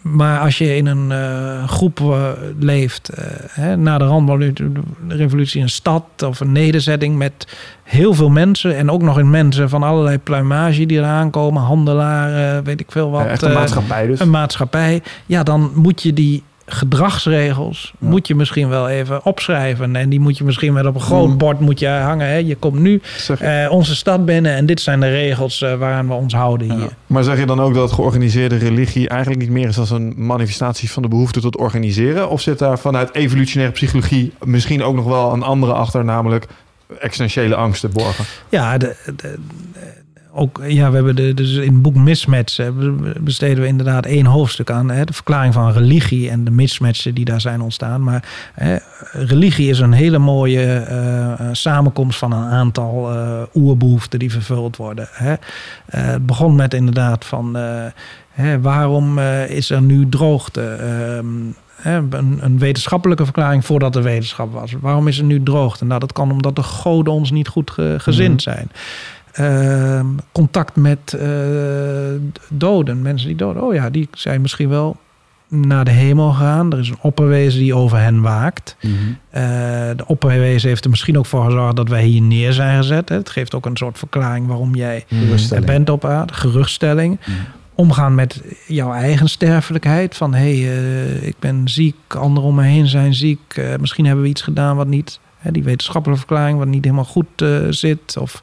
[0.00, 2.28] maar als je in een eh, groep eh,
[2.58, 7.46] leeft, eh, hè, na de Randbalrevolutie, een stad of een nederzetting met
[7.82, 12.64] heel veel mensen en ook nog in mensen van allerlei pluimage die eraan komen, handelaren,
[12.64, 13.22] weet ik veel wat.
[13.22, 14.20] Ja, echt een maatschappij dus.
[14.20, 15.02] een maatschappij.
[15.26, 18.08] Ja, dan moet je die gedragsregels Ja.
[18.08, 21.28] moet je misschien wel even opschrijven en die moet je misschien wel op een groot
[21.28, 21.38] Mm.
[21.38, 22.26] bord moet je hangen.
[22.26, 22.34] Hè.
[22.36, 23.00] Je komt nu
[23.38, 26.74] eh, onze stad binnen en dit zijn de regels eh, waaraan we ons houden Ja.
[26.76, 26.88] hier.
[27.06, 30.90] maar zeg je dan ook dat georganiseerde religie eigenlijk niet meer is als een manifestatie
[30.90, 32.28] van de behoefte tot organiseren?
[32.30, 36.46] Of zit daar vanuit evolutionaire psychologie misschien ook nog wel een andere achter, namelijk
[37.00, 38.24] existentiële angsten borgen?
[38.48, 39.38] Ja, de, de- de-
[40.32, 44.26] ook, ja, we hebben de, dus in het boek Mismatch be- besteden we inderdaad één
[44.26, 44.90] hoofdstuk aan.
[44.90, 48.02] Hè, de verklaring van religie en de mismatchen die daar zijn ontstaan.
[48.02, 48.24] Maar
[48.54, 48.76] hè,
[49.12, 54.76] religie is een hele mooie eh, eh, samenkomst van een aantal eh, oerbehoeften die vervuld
[54.76, 55.08] worden.
[55.12, 55.34] Hè.
[55.90, 57.56] Het begon met inderdaad van
[58.30, 60.62] hè, waarom is er nu droogte?
[60.62, 61.26] Ehm,
[61.82, 64.72] een, een wetenschappelijke verklaring voordat er wetenschap was.
[64.80, 65.84] Waarom is er nu droogte?
[65.84, 68.54] Nou, dat kan omdat de goden ons niet goed ge- gezind Mhm.
[68.56, 68.70] zijn.
[69.32, 71.28] Ehm, contact met eh,
[72.48, 73.62] doden, mensen die doden.
[73.62, 74.96] Oh ja, die zijn misschien wel
[75.48, 76.72] naar de hemel gegaan.
[76.72, 78.76] Er is een opperwezen die over hen waakt.
[78.80, 78.94] Mhm.
[79.30, 79.42] Eh,
[79.96, 83.08] de opperwezen heeft er misschien ook voor gezorgd dat wij hier neer zijn gezet.
[83.08, 83.16] Hè.
[83.16, 85.04] Het geeft ook een soort verklaring waarom jij
[85.50, 86.32] er bent op aarde.
[86.32, 87.18] Geruststelling.
[87.20, 87.30] Mhm.
[87.74, 90.16] Omgaan met jouw eigen sterfelijkheid.
[90.16, 93.62] Van hé, hey, eh, ik ben ziek, anderen om me heen zijn ziek.
[93.80, 95.20] misschien hebben we iets gedaan wat niet...
[95.40, 98.16] Hè, die wetenschappelijke verklaring wat niet helemaal goed eh, zit.
[98.18, 98.42] Of,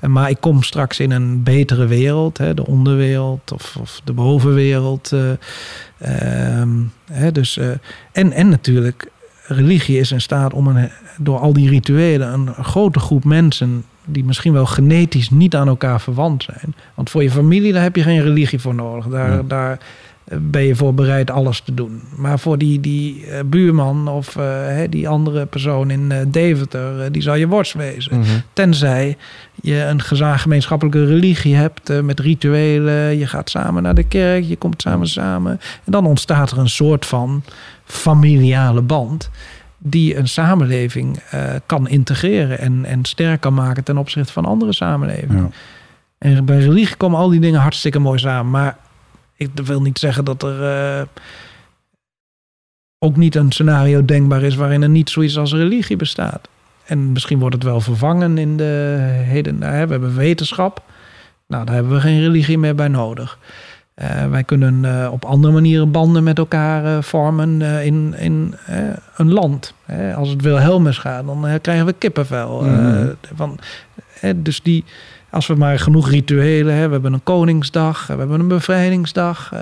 [0.00, 2.38] eh, maar ik kom straks in een betere wereld.
[2.38, 5.12] Hè, de onderwereld of, of de bovenwereld.
[5.12, 6.68] eh, ehm,
[7.12, 7.58] hè, dus,
[8.12, 9.10] en, en natuurlijk,
[9.46, 12.32] religie is in staat om een, door al die rituelen...
[12.32, 16.74] een grote groep mensen die misschien wel genetisch niet aan elkaar verwant zijn.
[16.94, 19.06] Want voor je familie, daar heb je geen religie voor nodig.
[19.06, 19.42] Daar, Ja.
[19.42, 19.78] daar
[20.24, 22.02] ben je voor bereid alles te doen.
[22.16, 27.12] Maar voor die, die eh, buurman of eh, hè, die andere persoon in eh, Deventer,
[27.12, 28.18] die zal je worst wezen.
[28.18, 28.28] Mhm.
[28.52, 29.16] Tenzij
[29.62, 30.00] je een
[30.38, 33.18] gemeenschappelijke religie hebt met rituelen.
[33.18, 35.52] Je gaat samen naar de kerk, je komt samen samen.
[35.84, 37.42] En dan ontstaat er een soort van
[37.84, 39.30] familiale band
[39.78, 41.18] die een samenleving
[41.66, 45.42] kan integreren en, en sterk kan maken ten opzichte van andere samenlevingen.
[45.42, 45.50] Ja.
[46.18, 48.50] En bij religie komen al die dingen hartstikke mooi samen.
[48.50, 48.76] Maar
[49.42, 51.06] ik wil niet zeggen dat er eh,
[52.98, 56.48] ook niet een scenario denkbaar is waarin er niet zoiets als religie bestaat.
[56.84, 59.58] En misschien wordt het wel vervangen in de heden.
[59.58, 60.82] Nou, hè, we hebben wetenschap.
[61.46, 63.38] Nou, daar hebben we geen religie meer bij nodig.
[63.94, 68.54] Eh, wij kunnen eh, op andere manieren banden met elkaar vormen in, in
[69.16, 69.74] een land.
[70.16, 72.62] Als het Wilhelmus gaat, dan krijgen we kippenvel.
[72.62, 73.12] Mhm.
[73.34, 73.58] van,
[74.20, 74.84] hè, dus die,
[75.32, 79.52] als we maar genoeg rituelen hebben, we hebben een Koningsdag, we hebben een bevrijdingsdag.
[79.52, 79.60] eh,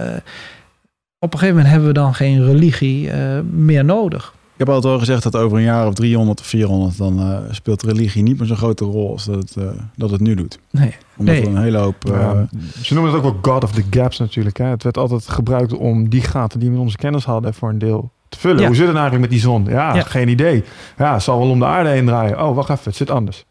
[1.18, 4.34] op een gegeven moment hebben we dan geen religie eh, meer nodig.
[4.52, 6.98] Ik heb altijd al gezegd dat over een jaar of 300 of 400...
[6.98, 9.64] dan eh, speelt religie niet meer zo'n grote rol als dat het, eh,
[9.96, 10.58] dat het nu doet.
[10.70, 10.94] Nee.
[11.16, 11.42] Omdat Nee.
[11.44, 12.04] er een hele hoop...
[12.04, 12.46] eh, Ja,
[12.82, 14.56] ze noemen het ook wel God of the Gaps natuurlijk.
[14.58, 14.64] Hè?
[14.64, 17.78] Het werd altijd gebruikt om die gaten die we in onze kennis hadden voor een
[17.78, 18.60] deel te vullen.
[18.60, 18.66] Ja.
[18.66, 19.64] Hoe zit het nou eigenlijk met die zon?
[19.68, 20.02] Ja, Ja.
[20.02, 20.64] geen idee.
[20.98, 22.42] Ja, het zal wel om de aarde heen draaien.
[22.46, 23.44] Oh, wacht even, het zit anders.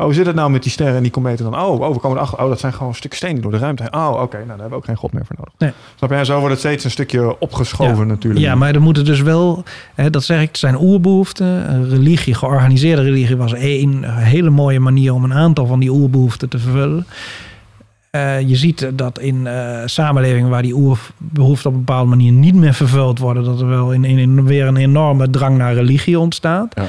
[0.00, 1.60] Oh, hoe zit het nou met die sterren en die kometen dan?
[1.60, 2.38] Oh, oh, we komen erachter.
[2.38, 3.94] Oh, dat zijn gewoon stukken steen die door de ruimte heen.
[3.94, 5.52] Oh, oké, nou, daar hebben we ook geen God meer voor nodig.
[5.58, 5.72] Nee.
[5.96, 6.16] Snap je?
[6.16, 8.44] En zo wordt het steeds een stukje opgeschoven natuurlijk.
[8.44, 9.64] Ja, maar er moeten dus wel,
[9.94, 11.72] hè, dat zeg ik, het zijn oerbehoeften.
[11.72, 16.48] Een religie, georganiseerde religie was één hele mooie manier om een aantal van die oerbehoeften
[16.48, 17.06] te vervullen.
[18.10, 22.54] Eh, je ziet dat in eh, samenlevingen waar die oerbehoeften op een bepaalde manier niet
[22.54, 26.18] meer vervuld worden, dat er wel in, in, in weer een enorme drang naar religie
[26.18, 26.72] ontstaat.
[26.74, 26.86] Ja.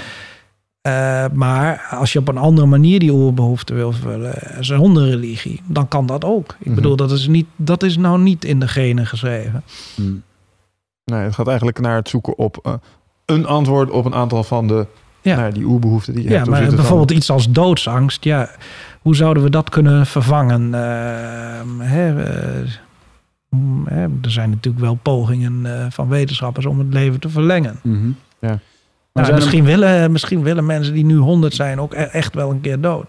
[0.82, 5.62] Eh, maar als je op een andere manier die oerbehoeften wil vervullen, eh, zonder religie,
[5.68, 6.56] dan kan dat ook.
[6.60, 6.76] Ik Mhm.
[6.76, 9.64] bedoel, dat is, niet, dat is nou niet in de genen geschreven.
[9.96, 10.22] Hmm.
[11.06, 12.74] Nee, het gaat eigenlijk naar het zoeken op eh,
[13.26, 14.86] een antwoord op een aantal van de
[15.22, 15.36] Ja.
[15.36, 16.50] nou die oerbehoeften die je Ja, hebt.
[16.50, 16.76] Maar dan?
[16.76, 18.50] bijvoorbeeld iets als doodsangst, ja,
[19.02, 20.74] hoe zouden we dat kunnen vervangen?
[20.74, 22.68] Ehm, hè, eh,
[23.50, 27.80] mm, hè, er zijn natuurlijk wel pogingen van wetenschappers om het leven te verlengen.
[27.84, 28.10] Mhm.
[28.40, 28.60] Ja.
[29.14, 32.34] Maar, Nou, er, misschien, willen, misschien willen mensen die nu 100 zijn ook e- echt
[32.36, 33.06] wel een keer dood.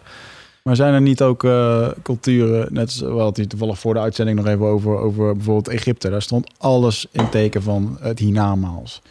[0.63, 4.39] maar zijn er niet ook eh, culturen, net als we hadden toevallig voor de uitzending
[4.39, 6.11] nog even over, over bijvoorbeeld Egypte.
[6.11, 9.03] Daar stond alles in teken van het hiernamaals.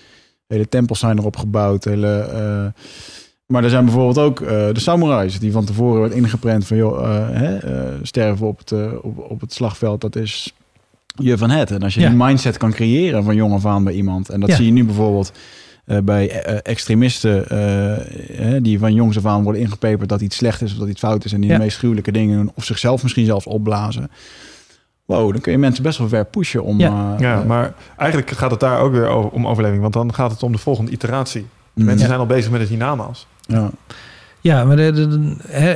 [0.47, 1.84] Hele tempels zijn erop gebouwd.
[1.84, 2.81] Hele, eh,
[3.45, 7.01] maar er zijn bijvoorbeeld ook eh, de samurais die van tevoren werd ingeprent van joh,
[7.31, 7.57] hè,
[8.05, 10.53] sterven op het, op, op het slagveld, dat is
[11.15, 11.72] je van het.
[11.72, 12.09] En als je Ja.
[12.09, 14.30] die mindset kan creëren van jong af aan bij iemand.
[14.30, 14.55] En dat Ja.
[14.55, 15.31] zie je nu bijvoorbeeld
[16.03, 20.61] bij eh, extremisten eh, hè, die van jongs af aan worden ingepeperd dat iets slecht
[20.61, 21.57] is of dat iets fout is en die Ja.
[21.57, 24.11] de meest gruwelijke dingen doen of zichzelf misschien zelfs opblazen.
[25.05, 26.80] Wow, dan kun je mensen best wel ver pushen om.
[26.80, 27.13] Ja.
[27.13, 29.81] eh, Ja, eh, maar eigenlijk gaat het daar ook weer over, om overleving.
[29.81, 31.41] Want dan gaat het om de volgende iteratie.
[31.41, 31.49] mm,
[31.85, 32.07] Mensen Ja.
[32.07, 33.27] zijn al bezig met het hiernamaals.
[33.47, 33.69] ja.
[34.43, 35.76] Ja, maar de, de- de- hè,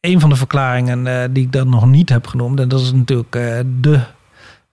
[0.00, 2.92] een van de verklaringen eh, die ik dan nog niet heb genoemd, en dat is
[2.92, 4.00] natuurlijk eh, de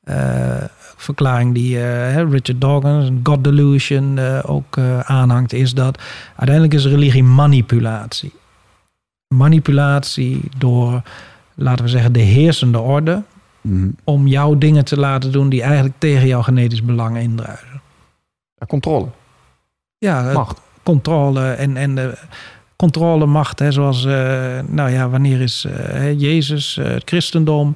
[0.04, 0.64] eh,
[0.98, 6.02] verklaring die eh, Richard Dawkins, God Delusion, eh, ook eh, aanhangt, is dat
[6.36, 8.34] uiteindelijk is religie manipulatie.
[9.28, 11.02] Manipulatie door,
[11.56, 13.24] laten we zeggen, de heersende orde,
[13.62, 13.90] Mhm.
[14.04, 17.82] om jou dingen te laten doen die eigenlijk tegen jouw genetisch belang indruisen.
[18.56, 19.08] Ja, controle,
[19.98, 20.62] Ja, macht.
[20.84, 22.18] controle en, en de
[22.76, 24.04] controle macht, hè, zoals,
[24.68, 25.68] nou ja, wanneer is
[26.18, 27.76] Jezus, het christendom,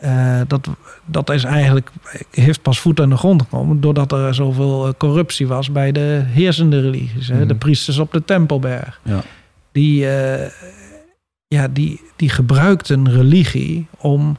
[0.00, 0.68] eh, dat,
[1.04, 1.90] dat is eigenlijk,
[2.30, 6.22] heeft pas voet aan de grond gekomen doordat er zoveel eh, corruptie was bij de
[6.26, 7.46] heersende religies, hè, Mhm.
[7.48, 9.00] de priesters op de Tempelberg.
[9.02, 9.22] Ja.
[9.72, 10.50] Die, eh,
[11.48, 14.36] ja, die, die gebruikten religie om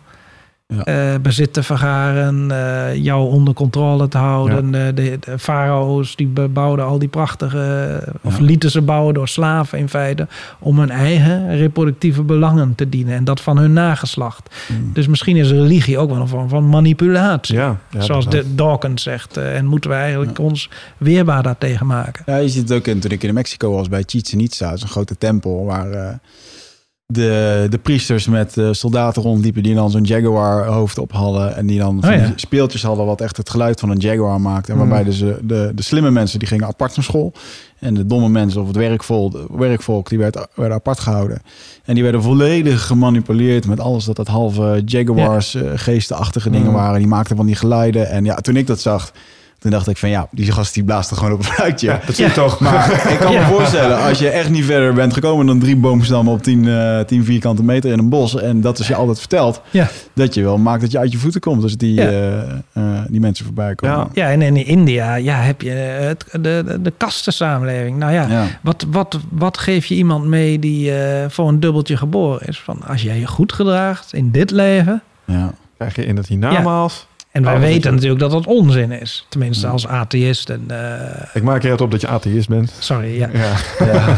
[0.75, 0.83] Ja.
[0.83, 4.75] eh, bezit te vergaren, eh, jou onder controle te houden.
[4.75, 8.43] Eh, de, de farao's die bouwden al die prachtige, of Ja.
[8.45, 10.27] lieten ze bouwen door slaven in feite,
[10.59, 14.55] om hun eigen reproductieve belangen te dienen en dat van hun nageslacht.
[14.67, 14.93] Mm.
[14.93, 17.55] Dus misschien is religie ook wel een vorm van manipulatie.
[17.55, 19.37] Ja, ja, Zoals de Dawkins zegt.
[19.37, 22.23] en moeten we eigenlijk ons weerbaar daartegen maken.
[22.25, 24.77] Ja, je ziet het ook in, toen ik in Mexico was bij Chichen Itza, dat
[24.77, 26.13] is een grote tempel waar eh,
[27.13, 31.65] de, de priesters met eh, soldaten rondliepen die dan zo'n jaguar hoofd op hadden en
[31.67, 32.33] die dan Oh ja.
[32.35, 34.73] speeltjes hadden wat echt het geluid van een jaguar maakten.
[34.73, 34.87] En Mm.
[34.89, 37.33] waarbij dus de, de, de slimme mensen die gingen apart naar school
[37.79, 41.41] en de domme mensen of het werkvolk, werkvolk die werd, werden apart gehouden.
[41.85, 46.73] En die werden volledig gemanipuleerd met alles dat dat halve jaguars, eh, geestenachtige dingen Mm.
[46.73, 46.99] waren.
[46.99, 48.09] Die maakten van die geluiden.
[48.09, 49.11] En ja, toen ik dat zag,
[49.59, 51.87] toen dacht ik van ja, die gast die blaast er gewoon op een fluitje.
[51.87, 52.59] ja, dat je toch.
[52.59, 53.39] Maar ik kan Ja.
[53.39, 56.99] me voorstellen, als je echt niet verder bent gekomen dan drie boomstammen op 10, eh
[56.99, 58.41] 10 vierkante meter in een bos.
[58.41, 59.61] En dat is je altijd verteld.
[59.69, 59.87] Ja.
[60.13, 62.07] Dat je wel maakt dat je uit je voeten komt als die, Ja.
[62.07, 62.39] eh,
[62.73, 63.95] eh, die mensen voorbij komen.
[63.97, 64.07] Ja.
[64.13, 67.97] Ja, en in India ja, heb je het, de, de, de kastensamenleving.
[67.97, 68.45] Nou ja, Ja.
[68.61, 72.59] Wat, wat, wat geef je iemand mee die eh, voor een dubbeltje geboren is?
[72.59, 75.01] Van als jij je goed gedraagt in dit leven.
[75.25, 75.51] Ja.
[75.77, 77.07] Krijg je in het hiernamaals.
[77.39, 79.25] En wij Oh, weten je- natuurlijk dat dat onzin is.
[79.29, 79.71] Tenminste, Ja.
[79.71, 80.49] als atheïst.
[80.49, 82.73] En, eh, Ik maak er het op dat je atheïst bent.
[82.79, 83.29] sorry, ja.
[83.33, 83.53] Ja.
[83.79, 84.17] Ja.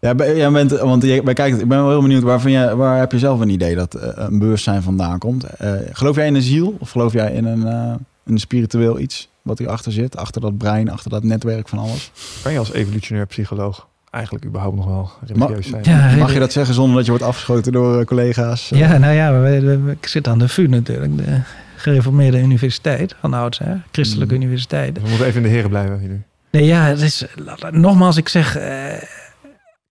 [0.00, 2.98] Ja, jij bent, want jij, wij kijken, ik ben wel heel benieuwd, waar, jij, waar
[2.98, 5.44] heb je zelf een idee dat eh, een bewustzijn vandaan komt?
[5.44, 7.92] Eh, geloof jij in een ziel of geloof jij in een, eh,
[8.24, 10.16] een spiritueel iets wat hierachter zit?
[10.16, 12.10] Achter dat brein, achter dat netwerk van alles?
[12.42, 15.82] Kan je als evolutionair psycholoog eigenlijk überhaupt nog wel religieus zijn?
[15.84, 18.68] Ja, Mag je dat zeggen zonder dat je wordt afgeschoten door collega's?
[18.74, 21.16] Ja, nou ja, we, we- ik zit aan de VU natuurlijk.
[21.16, 21.40] De
[21.80, 23.82] gereformeerde universiteit van oudsher.
[23.92, 24.42] Christelijke Mhm.
[24.42, 24.94] universiteit.
[24.94, 26.22] Dus we moeten even in de heren blijven hier.
[26.50, 27.24] Nee, ja, het is,
[27.70, 28.56] nogmaals, ik zeg...
[28.56, 28.84] eh,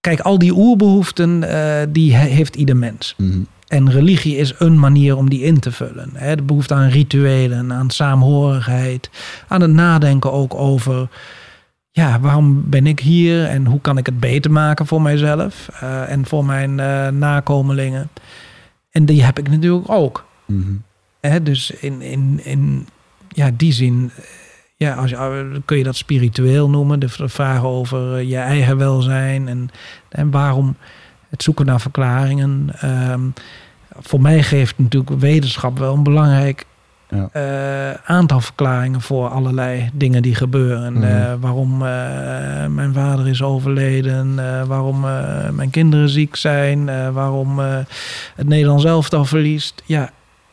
[0.02, 3.14] kijk, al die oerbehoeften, eh, die he- heeft ieder mens.
[3.18, 3.40] Mhm.
[3.68, 6.10] En religie is een manier om die in te vullen.
[6.14, 6.36] Hè?
[6.36, 9.10] De behoefte aan rituelen, aan saamhorigheid,
[9.48, 11.08] aan het nadenken ook over,
[11.92, 16.10] ja, waarom ben ik hier en hoe kan ik het beter maken voor mijzelf eh,
[16.12, 16.76] en voor mijn
[17.20, 18.10] nakomelingen.
[18.92, 20.26] En die heb ik natuurlijk ook.
[20.46, 20.72] Mhm.
[21.20, 21.44] Hè?
[21.44, 22.88] Dus in, in, in
[23.28, 24.24] ja, die zin eh,
[24.76, 27.00] ja, als je, eh, kun je dat spiritueel noemen.
[27.00, 29.70] De v- vraag over eh, je eigen welzijn en,
[30.10, 30.76] en waarom
[31.30, 32.70] het zoeken naar verklaringen.
[32.80, 33.22] Ehm,
[34.00, 36.66] voor mij geeft natuurlijk wetenschap wel een belangrijk
[37.10, 38.00] Ja.
[38.06, 40.94] aantal verklaringen voor allerlei dingen die gebeuren.
[40.94, 41.40] Mhm.
[41.40, 41.78] Waarom
[42.76, 44.36] mijn vader is overleden,
[44.68, 45.00] waarom
[45.52, 47.60] mijn kinderen ziek zijn, waarom
[48.36, 49.82] het Nederlands elftal verliest.
[49.86, 50.10] Ja,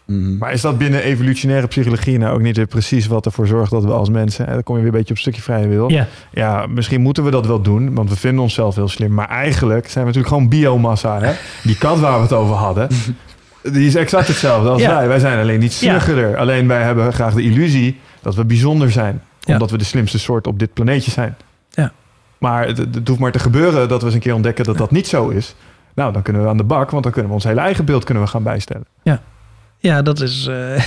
[0.06, 0.36] Mhm.
[0.38, 3.84] Maar is dat binnen evolutionaire psychologie nou ook niet weer precies wat ervoor zorgt dat
[3.84, 5.90] we als mensen, hè, dan kom je weer een beetje op een stukje vrije wil.
[5.90, 9.14] ja, Ja, misschien moeten we dat wel doen, want we vinden onszelf heel slim.
[9.14, 11.20] Maar eigenlijk zijn we natuurlijk gewoon biomassa.
[11.20, 11.32] Hè?
[11.62, 12.88] Die kat waar we het over hadden,
[13.72, 14.94] die is exact hetzelfde als Ja.
[14.94, 15.08] wij.
[15.08, 15.90] Wij zijn alleen niet Ja.
[15.90, 16.36] snuggerder.
[16.36, 19.22] Alleen wij hebben graag de illusie dat we bijzonder zijn.
[19.40, 19.52] Ja.
[19.52, 21.36] Omdat we de slimste soort op dit planeetje zijn.
[21.70, 21.92] Ja.
[22.38, 24.90] Maar het, het hoeft maar te gebeuren dat we eens een keer ontdekken dat dat
[24.90, 25.54] niet zo is.
[25.94, 28.04] Nou, dan kunnen we aan de bak, want dan kunnen we ons hele eigen beeld
[28.04, 28.86] kunnen we gaan bijstellen.
[29.02, 29.20] ja,
[30.02, 30.46] dat is.
[30.46, 30.82] eh,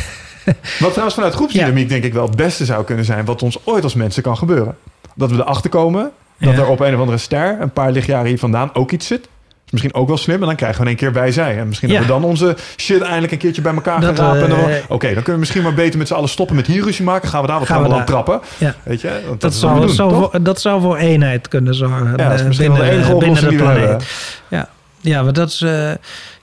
[0.80, 3.26] Wat trouwens vanuit groepsdynamiek denk ik wel het beste zou kunnen zijn...
[3.26, 4.76] wat ons ooit als mensen kan gebeuren.
[5.16, 6.60] Dat we erachter komen dat Ja.
[6.60, 7.58] er op een of andere ster...
[7.62, 9.20] een paar lichtjaren hier vandaan ook iets zit.
[9.66, 10.40] is misschien ook wel slim.
[10.42, 11.58] En dan krijgen we in één keer wij zij.
[11.58, 11.96] En misschien Ja.
[11.98, 14.42] dat we dan onze shit eindelijk een keertje bij elkaar gaan Dat, rapen.
[14.44, 16.68] en dan- eh, Oké, dan kunnen we misschien maar beter met z'n allen stoppen met
[16.68, 17.30] hier ruzie maken.
[17.30, 18.40] Gaan we daar wat Gaan we aan daar- trappen.
[18.58, 18.76] Ja.
[18.84, 19.22] Weet je?
[19.28, 22.06] Dat, dat, zou, doen, zou voor, dat zou voor eenheid kunnen zorgen.
[22.10, 23.90] Ja, dat is eh, misschien wel de binnen, enige binnen de oplossing die we planeet.
[23.90, 24.08] hebben.
[24.48, 24.70] Ja,
[25.02, 25.62] ja, maar dat is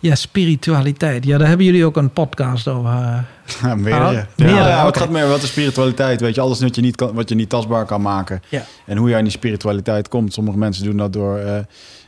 [0.00, 1.24] ja, spiritualiteit.
[1.24, 2.90] Ja, daar hebben jullie ook een podcast over.
[2.90, 3.18] eh.
[3.62, 3.72] Ja.
[3.74, 4.98] Oh, ja, meerdere, ja, het oké.
[4.98, 7.48] gaat meer wat de spiritualiteit, weet je, alles wat je niet, kan, wat je niet
[7.48, 8.42] tastbaar kan maken.
[8.48, 8.64] Ja.
[8.86, 10.32] En hoe je aan die spiritualiteit komt.
[10.32, 11.64] Sommige mensen doen dat door eh, eh,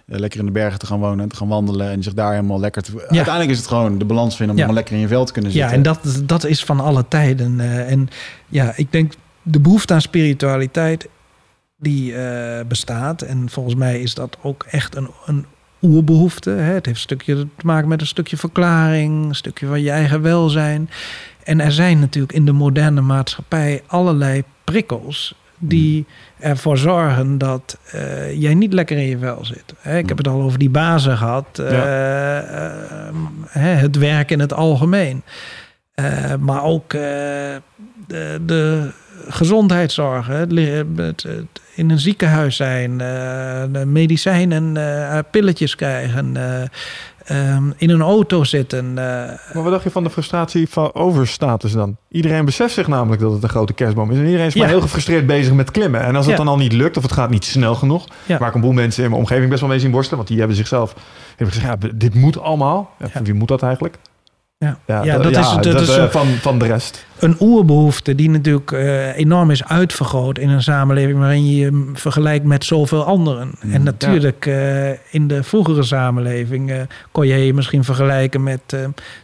[0.07, 2.61] lekker in de bergen te gaan wonen en te gaan wandelen en zich daar helemaal
[2.61, 2.93] lekker te...
[3.09, 4.73] Uiteindelijk is het gewoon de balans vinden om Ja.
[4.73, 5.77] lekker in je vel te kunnen Ja, zitten.
[5.77, 7.61] en dat, dat is van alle tijden.
[7.61, 8.09] eh, en
[8.49, 9.13] ja, ik denk
[9.43, 11.09] de behoefte aan spiritualiteit
[11.77, 13.23] die eh, bestaat.
[13.23, 15.47] En volgens mij is dat ook echt een, een
[15.83, 16.51] oerbehoefte.
[16.51, 16.73] Hè?
[16.73, 20.23] Het heeft een stukje te maken met een stukje verklaring, een stukje van je eigen
[20.23, 20.91] welzijn.
[21.45, 26.07] En er zijn natuurlijk in de moderne maatschappij allerlei prikkels die
[26.39, 29.75] ervoor zorgen dat eh, jij niet lekker in je vel zit.
[29.79, 31.59] Hè, ik heb het al over die bazen gehad.
[31.59, 33.15] eh, eh,
[33.49, 35.23] hè, het werk in het algemeen.
[36.39, 37.61] Maar ook de,
[38.47, 38.91] de
[39.29, 40.27] gezondheidszorg.
[40.27, 40.45] hè,
[40.97, 41.27] het,
[41.75, 43.01] in een ziekenhuis zijn.
[43.01, 46.37] eh, medicijnen, eh, pilletjes krijgen.
[46.37, 46.63] eh,
[47.25, 48.85] ehm, in een auto zitten.
[48.89, 48.95] eh,
[49.55, 51.97] Maar wat dacht je van de frustratie van overstatus dan?
[52.09, 54.17] Iedereen beseft zich namelijk dat het een grote kerstboom is.
[54.19, 54.73] En iedereen is maar Ja.
[54.73, 56.01] heel gefrustreerd bezig met klimmen.
[56.01, 56.45] En als het Ja.
[56.45, 58.07] dan al niet lukt of het gaat niet snel genoeg...
[58.27, 58.39] Ja.
[58.39, 60.17] waar ik een boel mensen in mijn omgeving best wel mee zien worstelen...
[60.17, 60.95] want die hebben zichzelf
[61.37, 62.95] hebben gezegd, ja, dit moet allemaal.
[63.23, 63.97] Wie moet dat eigenlijk?
[64.61, 64.79] Ja.
[64.87, 67.07] ja, Ja, dat, dat is- dat is eh, een- van, van de rest.
[67.19, 72.45] een oerbehoefte die natuurlijk eh, enorm is uitvergroot in een samenleving waarin je je vergelijkt
[72.45, 73.51] met zoveel anderen.
[73.63, 76.73] Mm, en natuurlijk eh, in de vroegere samenleving
[77.13, 78.61] kon je je misschien vergelijken met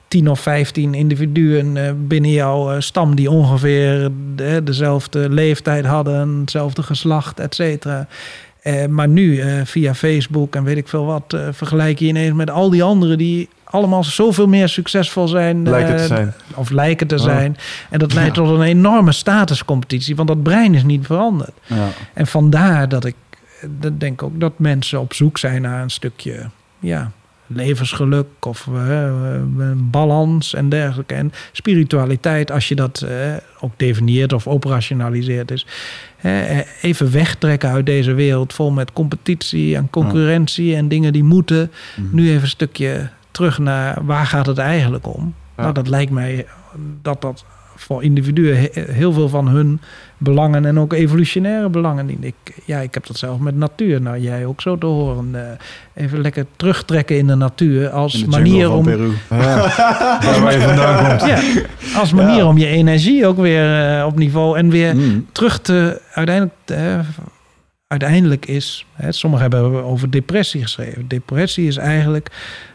[0.08, 7.40] 10 of 15 individuen binnen jouw stam die ongeveer de- dezelfde leeftijd hadden, hetzelfde geslacht,
[7.40, 8.06] et cetera.
[8.88, 12.82] Maar nu via Facebook en weet ik veel wat, vergelijk je ineens met al die
[12.82, 15.68] anderen die allemaal zoveel meer succesvol zijn.
[15.68, 16.34] Lijkt het te eh, zijn.
[16.54, 17.56] Of lijken te zijn.
[17.90, 21.52] En dat leidt tot een enorme statuscompetitie, want dat brein is niet veranderd.
[21.66, 21.88] Ja.
[22.12, 23.14] En vandaar dat ik
[23.60, 27.10] eh, dat denk ook dat mensen op zoek zijn naar een stukje ja,
[27.46, 29.12] levensgeluk of eh,
[29.76, 31.14] balans en dergelijke.
[31.14, 33.06] En spiritualiteit, als je dat
[33.60, 35.66] ook definieert of operationaliseert, is
[36.82, 41.70] even wegtrekken uit deze wereld vol met competitie en concurrentie en dingen die moeten.
[41.96, 42.16] Mhm.
[42.16, 45.34] Nu even een stukje terug naar waar gaat het eigenlijk om?
[45.56, 45.62] Ja.
[45.62, 46.46] Nou, dat lijkt mij
[47.02, 47.44] dat dat
[47.76, 49.80] voor individuen he- heel veel van hun
[50.18, 52.24] belangen en ook evolutionaire belangen dient.
[52.24, 52.34] Ik,
[52.64, 54.00] ja, ik heb dat zelf met natuur.
[54.02, 55.28] Nou, jij ook zo te horen.
[55.32, 59.10] Eh, even lekker terugtrekken in de natuur als In de jungle manier van om Peru.
[59.28, 61.30] Daar waar je vandaan komt.
[61.30, 61.40] ja,
[62.00, 65.26] als manier om je energie ook weer eh, op niveau en weer Mm.
[65.32, 66.98] terug te uiteindelijk eh,
[67.86, 71.08] uiteindelijk is hè, sommigen hebben over depressie geschreven.
[71.08, 72.30] Depressie is eigenlijk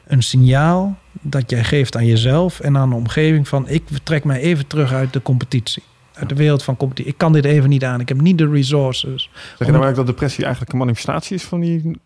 [0.07, 4.39] een signaal dat jij geeft aan jezelf en aan de omgeving van ik trek mij
[4.39, 5.83] even terug uit de competitie.
[6.13, 7.11] Uit de wereld van competitie.
[7.11, 7.99] Ik kan dit even niet aan.
[7.99, 11.43] Ik heb niet de resources Zeg je nou eigenlijk dat depressie eigenlijk een manifestatie is
[11.43, 11.99] van die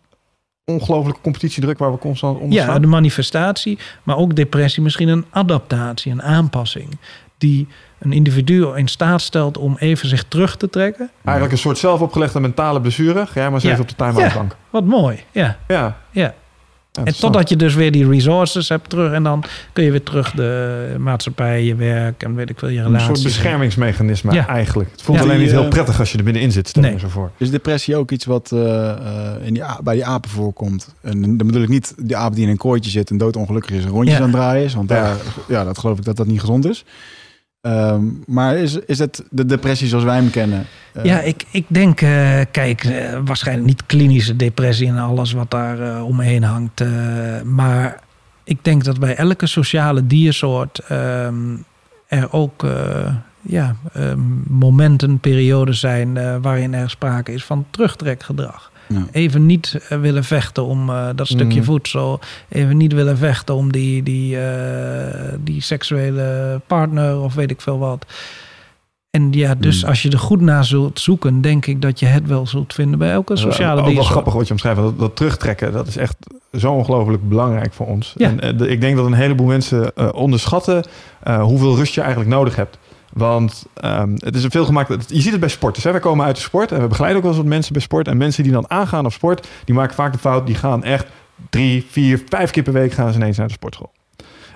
[0.64, 2.80] ongelofelijke competitiedruk waar we constant onder ja staan?
[2.80, 6.98] de manifestatie maar ook depressie misschien een adaptatie een aanpassing
[7.46, 7.66] die
[7.98, 12.40] een individu in staat stelt om even zich terug te trekken Eigenlijk een soort zelfopgelegde
[12.40, 13.26] mentale blessure.
[13.26, 13.70] Ga jij maar eens Ja.
[13.70, 14.34] even op de time-out Ja.
[14.38, 14.56] bank.
[14.70, 15.96] wat mooi ja Ja.
[16.10, 16.34] Ja.
[17.04, 19.12] En totdat je dus weer die resources hebt terug.
[19.12, 22.78] En dan kun je weer terug de maatschappij, je werk en weet ik veel, je
[22.78, 23.06] Een relaties.
[23.06, 24.46] soort beschermingsmechanisme Ja.
[24.48, 24.90] eigenlijk.
[24.90, 25.24] Het voelt Ja.
[25.24, 26.68] alleen Die, niet heel eh, prettig als je er binnenin zit.
[26.68, 26.98] Stel Nee.
[26.98, 27.30] zo voor.
[27.36, 30.94] Is depressie ook iets wat eh, eh, in die, bij die apen voorkomt?
[31.02, 33.84] En dan bedoel ik niet die aap die in een kooitje zit en doodongelukkig is
[33.84, 34.22] en rondjes Ja.
[34.22, 34.74] aan het draaien is.
[34.74, 35.02] Want Ja.
[35.02, 35.16] daar,
[35.48, 36.84] ja, dat geloof ik dat dat niet gezond is.
[37.64, 40.66] Ehm, maar is, is het de depressie zoals wij hem kennen?
[40.92, 45.50] Eh, Ja, ik, ik denk, eh, kijk, eh, waarschijnlijk niet klinische depressie en alles wat
[45.50, 46.84] daar omheen hangt.
[47.44, 48.00] maar
[48.44, 51.56] ik denk dat bij elke sociale diersoort ehm,
[52.06, 52.64] er ook
[53.46, 54.12] ja, eh,
[54.48, 58.72] momenten, perioden zijn waarin er sprake is van terugtrekgedrag.
[58.94, 59.06] Ja.
[59.12, 61.64] Even niet eh, willen vechten om eh, dat stukje Mhm.
[61.64, 62.20] voedsel.
[62.48, 67.78] Even niet willen vechten om die, die, eh, die seksuele partner of weet ik veel
[67.78, 68.06] wat.
[69.10, 69.88] En ja, dus Mhm.
[69.88, 72.98] als je er goed naar zult zoeken, denk ik dat je het wel zult vinden
[72.98, 74.80] bij elke sociale ook wel grappig wat je omschrijft.
[74.80, 76.16] Dat, dat terugtrekken, dat is echt
[76.52, 78.12] zo ongelooflijk belangrijk voor ons.
[78.16, 78.32] Ja.
[78.38, 80.84] En ik denk dat een heleboel mensen onderschatten
[81.40, 82.78] hoeveel rust je eigenlijk nodig hebt.
[83.14, 84.88] Want ehm, het is een veel gemaakt.
[85.10, 85.84] Je ziet het bij sporters.
[85.84, 85.90] Hè?
[85.90, 88.08] Wij komen uit de sport en we begeleiden ook wel eens wat mensen bij sport.
[88.08, 90.46] En mensen die dan aangaan op sport, die maken vaak de fout.
[90.46, 91.06] Die gaan echt
[91.50, 93.92] drie, vier, vijf keer per week gaan ze ineens naar de sportschool.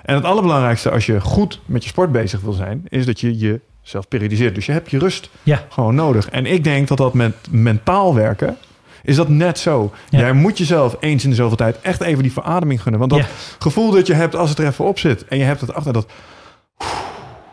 [0.03, 3.37] En het allerbelangrijkste als je goed met je sport bezig wil zijn, is dat je
[3.37, 4.55] jezelf periodiseert.
[4.55, 5.65] Dus je hebt je rust Ja.
[5.69, 6.29] gewoon nodig.
[6.29, 8.57] En ik denk dat dat met mentaal werken,
[9.03, 9.91] is dat net zo.
[10.09, 10.19] Ja.
[10.19, 12.99] Jij moet jezelf eens in de zoveel tijd echt even die verademing gunnen.
[12.99, 13.27] Want dat Ja.
[13.59, 15.93] gevoel dat je hebt als het er even op zit en je hebt het achter
[15.93, 16.07] dat.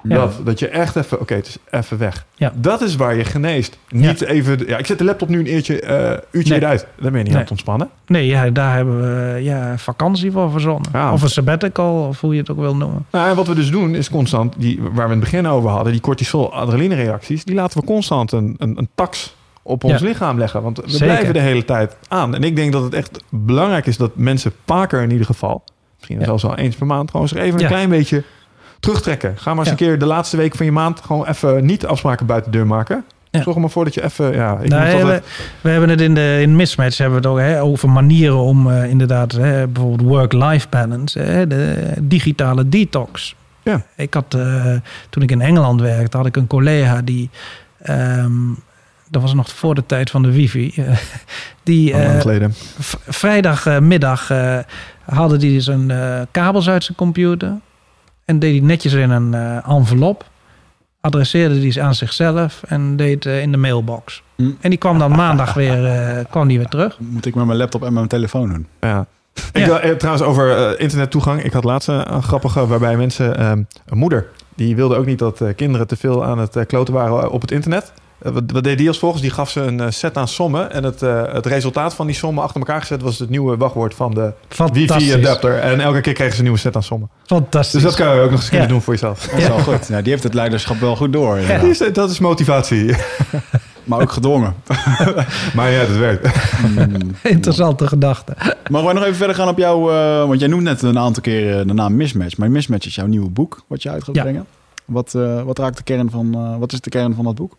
[0.09, 2.25] Dat, dat je echt even, oké, het is even weg.
[2.35, 2.53] Ja.
[2.55, 3.79] Dat is waar je geneest.
[3.89, 6.63] Niet even, ja, ik zet de laptop nu een uurtje, eh uurtje Nee.
[6.63, 6.81] eruit.
[6.81, 7.35] Dan ben je niet Nee.
[7.35, 7.89] aan het ontspannen.
[8.07, 10.91] Nee, ja, daar hebben we ja, vakantie voor verzonnen.
[10.93, 11.13] Ja.
[11.13, 13.07] Of een sabbatical, of hoe je het ook wil noemen.
[13.11, 15.71] Nou, en wat we dus doen is constant, die, waar we in het begin over
[15.71, 20.07] hadden, die cortisol-adrenaline-reacties, die laten we constant een, een, een tax op ons Ja.
[20.07, 20.63] lichaam leggen.
[20.63, 21.07] Want we Zeker.
[21.07, 22.35] blijven de hele tijd aan.
[22.35, 25.65] En ik denk dat het echt belangrijk is dat mensen vaker in ieder geval,
[25.97, 26.25] misschien Ja.
[26.25, 28.23] zelfs wel eens per maand, gewoon zich even een klein beetje
[28.81, 29.35] terugtrekken.
[29.37, 29.73] Ga maar eens Ja.
[29.73, 32.67] een keer de laatste week van je maand gewoon even niet afspraken buiten de deur
[32.67, 33.05] maken.
[33.31, 33.43] Ja.
[33.43, 35.21] Zorg er maar voor dat je even, ja, ik Nou,
[35.61, 38.71] we, hebben het in de in Mismatch hebben we het ook hè, over manieren om
[38.71, 43.35] eh, inderdaad hè, bijvoorbeeld work-life balance, hè, de digitale detox.
[43.63, 43.83] Ja.
[43.97, 44.75] Ik had eh,
[45.11, 47.31] toen ik in Engeland werkte, had ik een collega die
[47.83, 48.33] ehm,
[49.11, 50.75] dat was nog voor de tijd van de wifi.
[51.63, 51.95] die
[52.79, 54.31] v- vrijdagmiddag
[55.05, 57.53] hadden die zijn eh, kabels uit zijn computer.
[58.27, 60.25] En deed hij netjes in een eh, envelop.
[61.01, 64.23] Adresseerde die ze aan zichzelf en deed eh, in de mailbox.
[64.37, 64.51] Hm.
[64.61, 66.97] En die kwam dan maandag weer, eh, kwam die weer terug.
[67.01, 68.67] Moet ik met mijn laptop en mijn telefoon doen?
[68.81, 69.07] Ja.
[69.53, 69.81] Ik Ja.
[69.81, 71.43] wil, trouwens over eh, internettoegang.
[71.43, 73.37] Ik had laatst een, grappige waarbij mensen...
[73.39, 76.95] ehm, een moeder, die wilde ook niet dat eh, kinderen te veel aan het kloten
[76.95, 77.93] waren op het internet.
[78.19, 79.23] Eh, wat, wat deed die als volgens?
[79.23, 80.73] Die gaf ze een eh, set aan sommen.
[80.73, 83.03] En het, eh, het resultaat van die sommen achter elkaar gezet...
[83.03, 84.33] was het nieuwe wachtwoord van de
[84.73, 85.59] wifi-adapter.
[85.59, 87.09] En elke keer kregen ze een nieuwe set aan sommen.
[87.27, 87.73] Fantastisch.
[87.73, 88.67] Dus dat kan je ook nog eens Ja.
[88.67, 89.27] doen voor jezelf.
[89.27, 89.87] Dat is wel goed.
[89.89, 91.39] Ja, die heeft het leiderschap wel goed door.
[91.61, 92.95] Die is- dat is motivatie.
[93.85, 94.55] Maar ook gedwongen.
[95.57, 96.29] maar ja, dat werkt.
[96.63, 96.97] Mm.
[97.23, 98.35] Interessante gedachte.
[98.71, 99.91] Mogen wij nog even verder gaan op jouw...
[99.91, 102.37] eh, want jij noemt net een aantal keer eh, de naam Mismatch.
[102.37, 104.23] Maar Mismatch is jouw nieuwe boek wat je uit gaat Ja.
[104.23, 104.47] brengen.
[104.85, 106.35] Wat, eh, wat raakt de kern van...
[106.35, 107.57] eh, wat is de kern van dat boek?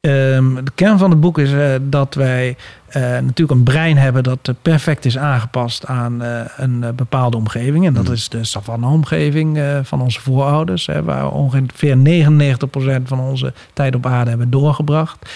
[0.00, 2.56] Ehm, de kern van het boek is eh, dat wij
[2.86, 6.20] eh, natuurlijk een brein hebben dat eh, perfect is aangepast aan
[6.56, 7.86] een bepaalde omgeving.
[7.86, 8.12] En dat Mm.
[8.12, 14.06] is de savanne-omgeving van onze voorouders, hè, waar we ongeveer 99% van onze tijd op
[14.06, 15.30] aarde hebben doorgebracht.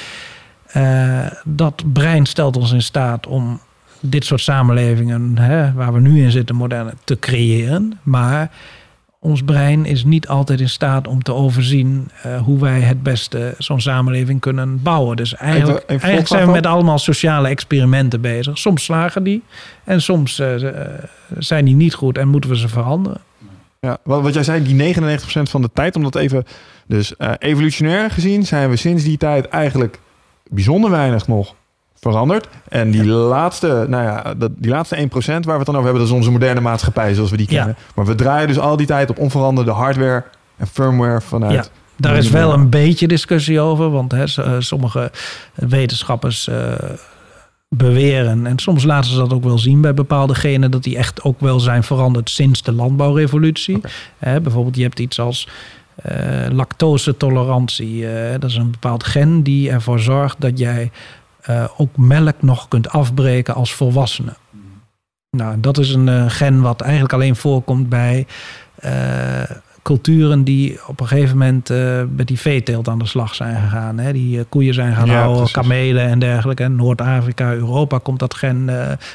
[1.44, 3.60] Dat brein stelt ons in staat om
[4.00, 7.98] dit soort samenlevingen, hè, waar we nu in zitten, moderne, te creëren.
[8.02, 8.50] Maar
[9.24, 13.54] ons brein is niet altijd in staat om te overzien eh, hoe wij het beste
[13.58, 15.16] zo'n samenleving kunnen bouwen.
[15.16, 18.58] Dus eigenlijk, Even- even eigenlijk zijn we met allemaal sociale experimenten bezig.
[18.58, 19.42] Soms slagen die
[19.84, 20.88] en soms eh, eh,
[21.38, 23.20] zijn die niet goed en moeten we ze veranderen.
[23.80, 24.98] Ja, wat, wat jij zei, die 99%
[25.42, 26.44] van de tijd, omdat even...
[26.86, 29.98] Dus evolutionair gezien zijn we sinds die tijd eigenlijk
[30.50, 31.54] bijzonder weinig nog
[32.10, 32.48] veranderd.
[32.68, 35.98] En die laatste, nou ja, dat, die laatste 1% waar we het dan over hebben,
[36.00, 37.56] dat is onze moderne maatschappij zoals we die Ja.
[37.56, 37.76] kennen.
[37.94, 40.24] Maar we draaien dus al die tijd op onveranderde hardware
[40.56, 41.52] en firmware vanuit...
[41.52, 41.64] Ja.
[41.96, 45.10] Daar is wel een beetje discussie over, want hè, eh, sommige
[45.54, 46.72] wetenschappers eh,
[47.68, 51.22] beweren, en soms laten ze dat ook wel zien bij bepaalde genen, dat die echt
[51.22, 53.80] ook wel zijn veranderd sinds de landbouwrevolutie.
[54.18, 55.48] Hè, bijvoorbeeld, je hebt iets als
[55.94, 58.06] eh lactose-tolerantie.
[58.38, 60.90] dat is een bepaald gen die ervoor zorgt dat jij
[61.44, 64.32] eh, ook melk nog kunt afbreken als volwassene.
[65.30, 68.26] Nou, dat is een eh, gen wat eigenlijk alleen voorkomt bij
[68.74, 68.92] eh,
[69.82, 71.68] culturen die op een gegeven moment
[72.16, 73.98] met die veeteelt aan de slag zijn gegaan.
[73.98, 74.12] Hè?
[74.12, 75.54] Die koeien zijn gaan Ja, houden, precies.
[75.54, 76.68] kamelen en dergelijke.
[76.68, 78.70] Noord-Afrika, Europa komt dat gen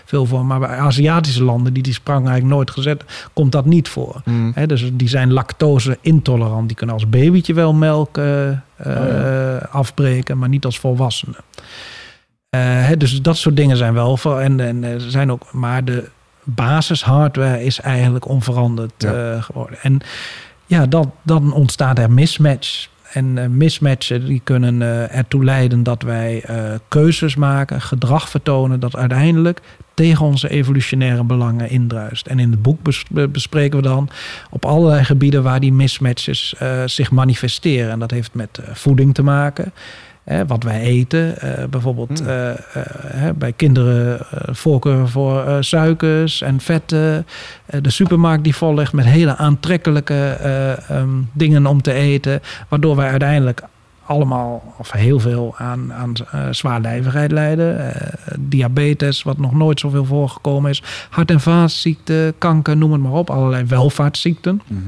[0.05, 0.45] veel voor.
[0.45, 3.03] Maar bij Aziatische landen die die sprang eigenlijk nooit gezet,
[3.33, 4.21] komt dat niet voor.
[4.25, 4.51] Mm.
[4.55, 6.67] Hè, dus die zijn lactose intolerant.
[6.67, 9.57] Die kunnen als babytje wel melk ja.
[9.71, 11.35] afbreken, maar niet als volwassene.
[12.49, 14.39] Eh, hè, dus dat soort dingen zijn wel voor.
[14.39, 16.09] En, en er zijn ook, maar de
[16.43, 19.13] basishardware is eigenlijk onveranderd Ja.
[19.33, 19.77] eh, geworden.
[19.81, 19.99] En
[20.65, 22.87] ja, dat, dan ontstaat er mismatch.
[23.13, 28.79] en eh, mismatchen die kunnen eh, ertoe leiden dat wij eh, keuzes maken, gedrag vertonen
[28.79, 29.59] dat uiteindelijk
[29.93, 32.27] tegen onze evolutionaire belangen indruist.
[32.27, 34.09] En in het boek bes- be- bespreken we dan
[34.49, 37.91] op allerlei gebieden waar die mismatches eh, zich manifesteren.
[37.91, 39.73] En dat heeft met eh, voeding te maken.
[40.29, 42.27] Hè, wat wij eten, eh, bijvoorbeeld Hmm.
[42.27, 42.55] eh, eh,
[43.07, 44.19] hè, bij kinderen
[44.51, 47.25] voorkeur voor suikers en vetten.
[47.81, 52.41] De supermarkt die vol ligt met hele aantrekkelijke eh, ehm, dingen om te eten.
[52.67, 53.61] Waardoor wij uiteindelijk
[54.05, 56.13] allemaal, of heel veel, aan, aan
[56.51, 57.93] zwaarlijvigheid lijden.
[58.39, 60.83] Diabetes, wat nog nooit zoveel voorgekomen is.
[61.09, 63.29] Hart- en vaatziekten, kanker, noem het maar op.
[63.29, 64.61] Allerlei welvaartsziekten.
[64.67, 64.79] Mhm.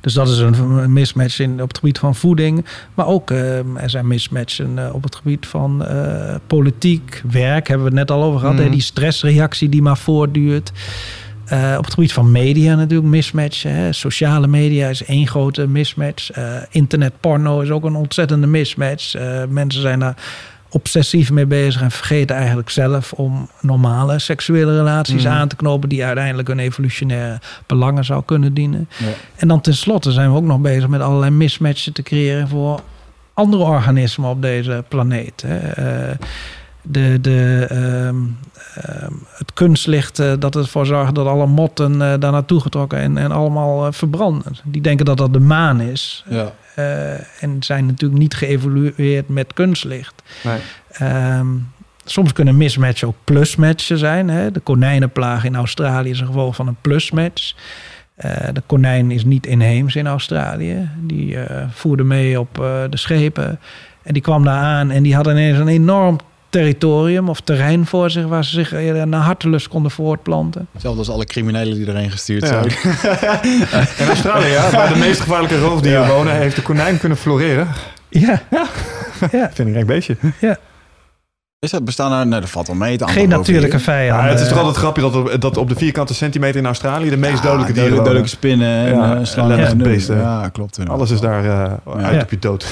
[0.00, 2.64] Dus dat is een mismatch in, op het gebied van voeding.
[2.94, 7.68] Maar ook eh, er zijn mismatchen eh, op het gebied van eh, politiek, werk.
[7.68, 8.54] Hebben we het net al over gehad.
[8.54, 8.64] Mhm.
[8.64, 8.70] Hè?
[8.70, 10.72] Die stressreactie die maar voortduurt.
[11.78, 13.74] Op het gebied van media natuurlijk mismatchen.
[13.74, 13.92] Hè?
[13.92, 16.30] Sociale media is één grote mismatch.
[16.70, 19.14] Internetporno is ook een ontzettende mismatch.
[19.48, 20.16] Mensen zijn daar
[20.70, 25.32] obsessief mee bezig en vergeten eigenlijk zelf om normale seksuele relaties Mhm.
[25.32, 28.88] aan te knopen die uiteindelijk hun evolutionaire belangen zou kunnen dienen.
[28.98, 29.06] Ja.
[29.36, 32.80] En dan tenslotte zijn we ook nog bezig met allerlei mismatchen te creëren voor
[33.34, 35.42] andere organismen op deze planeet.
[35.46, 35.58] Hè.
[35.58, 36.16] Eh,
[36.82, 38.16] de, de, ehm,
[38.74, 43.18] ehm, het kunstlicht eh, dat ervoor zorgt dat alle motten eh, daar naartoe getrokken en,
[43.18, 44.52] en allemaal verbranden.
[44.64, 46.24] Die denken dat dat de maan is.
[46.28, 46.52] Ja.
[46.74, 50.22] Eh, en zijn natuurlijk niet geëvolueerd met kunstlicht.
[50.42, 50.58] Nee.
[50.90, 51.46] Ehm,
[52.04, 54.28] soms kunnen mismatchen ook plusmatchen zijn.
[54.28, 54.50] Hè?
[54.50, 57.54] De konijnenplaag in Australië is een gevolg van een plusmatch.
[58.14, 60.88] Eh, de konijn is niet inheems in Australië.
[61.00, 62.54] Die eh, voerde mee op
[62.90, 63.58] de schepen.
[64.02, 66.18] En die kwam daar aan en die had ineens een enorm
[66.50, 68.26] territorium of terrein voor zich...
[68.26, 70.66] waar ze zich eh, naar hartelust konden voortplanten.
[70.72, 72.48] Hetzelfde als alle criminelen die erheen gestuurd Ja.
[72.48, 72.64] zijn.
[73.98, 76.08] In Australië, ja, waar de meest gevaarlijke roofdieren Ja.
[76.08, 77.68] wonen, heeft de konijn kunnen floreren.
[78.08, 78.42] Ja,
[79.30, 80.16] Vind ik een gek beestje.
[81.58, 82.26] Is dat bestaan er?
[82.26, 82.98] Nee, dat valt wel mee.
[83.04, 83.80] Geen natuurlijke roofdieren.
[83.80, 84.22] vijand.
[84.22, 87.10] Ja, het is toch altijd grappig dat op, dat op de vierkante centimeter in Australië
[87.10, 88.04] de meest Ja, dodelijke dieren wonen.
[88.04, 89.66] dodelijke spinnen en Ja, eh, slangen.
[89.66, 90.16] en, beesten.
[90.16, 90.78] Ja, klopt.
[90.78, 90.98] inderdaad.
[91.00, 91.72] Alles is daar eh,
[92.04, 92.20] uit Ja.
[92.20, 92.66] op je dood.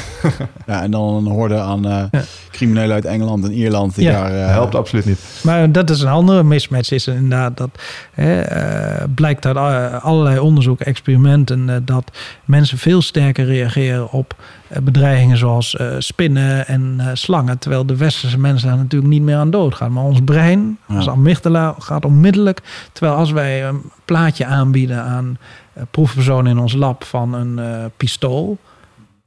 [0.67, 2.21] Ja, en dan een horde aan eh, Ja.
[2.59, 4.13] Criminelen uit Engeland en Ierland die Ja.
[4.13, 4.31] daar...
[4.33, 5.41] eh, Helpt absoluut niet.
[5.43, 6.91] Maar dat is een andere mismatch.
[6.91, 7.71] Is inderdaad dat
[8.13, 12.11] hè, eh, blijkt uit eh, allerlei onderzoeken, experimenten, eh, dat
[12.45, 14.35] mensen veel sterker reageren op
[14.69, 17.59] eh, bedreigingen zoals eh, spinnen en eh, slangen.
[17.59, 19.93] Terwijl de westerse mensen daar natuurlijk niet meer aan doodgaan.
[19.93, 20.95] Maar ons brein, Ja.
[20.95, 22.61] ons amygdala, gaat onmiddellijk.
[22.93, 25.39] Terwijl als wij een plaatje aanbieden aan
[25.73, 28.59] eh, proefpersonen in ons lab van een eh, pistool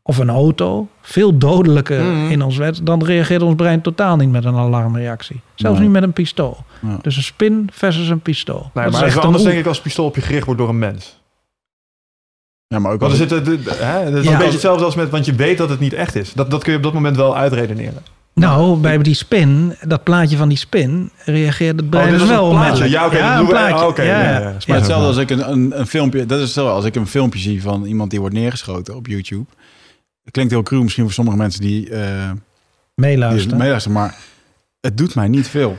[0.04, 2.32] of een auto, veel dodelijker Mhm.
[2.32, 5.42] in ons wet, dan reageert ons brein totaal niet met een alarmreactie.
[5.56, 5.88] Zelfs Nee.
[5.88, 6.58] niet met een pistool.
[6.82, 6.98] Ja.
[7.02, 8.70] Dus een spin versus een pistool.
[8.74, 10.60] Nee, Dat maar is het anders denk ik als het pistool op je gericht wordt
[10.60, 11.20] door een mens.
[12.68, 14.32] Ja, maar ook Want als de- hè, dat is Ja.
[14.32, 16.34] een beetje hetzelfde als met, want je weet dat het niet echt is.
[16.34, 18.04] Dat, dat kun je op dat moment wel uitredeneren.
[18.34, 22.46] Nou, bij die spin, dat plaatje van die spin, reageert het brein dus was wel
[22.52, 22.90] een plaatje.
[22.90, 24.40] Ja, oké, dat doen we- oh, ja, ja, ja, ja.
[24.40, 24.44] ja.
[24.44, 24.74] Maar Ja.
[24.76, 27.62] hetzelfde als ik een, een, een filmpje, dat is zo, als ik een filmpje zie
[27.62, 29.46] van iemand die wordt neergeschoten op YouTube.
[30.32, 32.40] Klinkt heel cruel misschien voor sommige mensen die, eh die
[32.96, 33.92] Meeluisteren.
[33.92, 34.16] maar
[34.82, 35.78] het doet mij niet veel.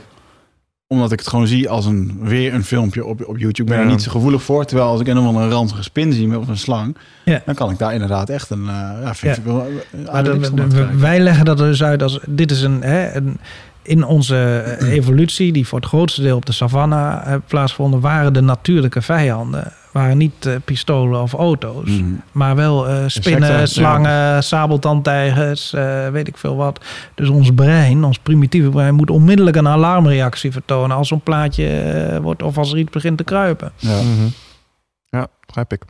[0.87, 3.61] Omdat ik het gewoon zie als een, weer een filmpje op, op YouTube.
[3.61, 3.83] Ik ben Ja.
[3.83, 4.65] er niet zo gevoelig voor.
[4.65, 7.41] Terwijl als ik een of andere ranzige spin zie of een slang, Ja.
[7.45, 9.67] dan kan ik daar inderdaad echt een, eh ja, vind ik wel,
[10.11, 10.99] Maar de- de- kijken.
[10.99, 13.37] wij leggen dat er dus uit als dit is een, hè, een
[13.81, 18.33] in onze eh, evolutie, die voor het grootste deel op de savanna eh, plaatsvonden, waren
[18.33, 19.71] de natuurlijke vijanden.
[19.93, 22.03] Waren niet eh, pistolen of auto's, Mhm.
[22.31, 23.65] maar wel eh, spinnen, Insecten, ja.
[23.65, 26.79] slangen, sabeltandtijgers, eh, weet ik veel wat.
[27.15, 32.43] Dus ons brein, ons primitieve brein, moet onmiddellijk een alarmreactie vertonen als zo'n plaatje wordt
[32.43, 33.71] of als er iets begint te kruipen.
[33.75, 33.95] Ja.
[34.01, 34.27] Mhm.
[35.13, 35.81] Ja, begrijp ik.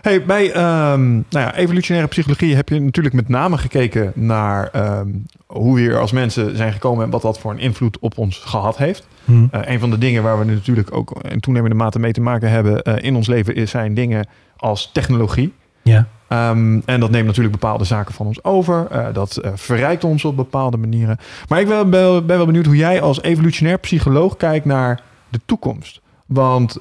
[0.00, 5.08] Hey, bij ehm, nou ja, evolutionaire psychologie heb je natuurlijk met name gekeken naar ehm,
[5.46, 8.38] hoe we hier als mensen zijn gekomen en wat dat voor een invloed op ons
[8.38, 9.06] gehad heeft.
[9.26, 12.50] Eh, een van de dingen waar we natuurlijk ook in toenemende mate mee te maken
[12.50, 14.26] hebben eh, in ons leven is, zijn dingen
[14.56, 15.54] als technologie.
[15.82, 16.06] Ja.
[16.28, 18.86] Ehm, en dat neemt natuurlijk bepaalde zaken van ons over.
[18.90, 21.18] Eh, dat verrijkt ons op bepaalde manieren.
[21.48, 26.00] Maar ik ben, ben, wel benieuwd hoe jij als evolutionair psycholoog kijkt naar de toekomst.
[26.26, 26.78] Want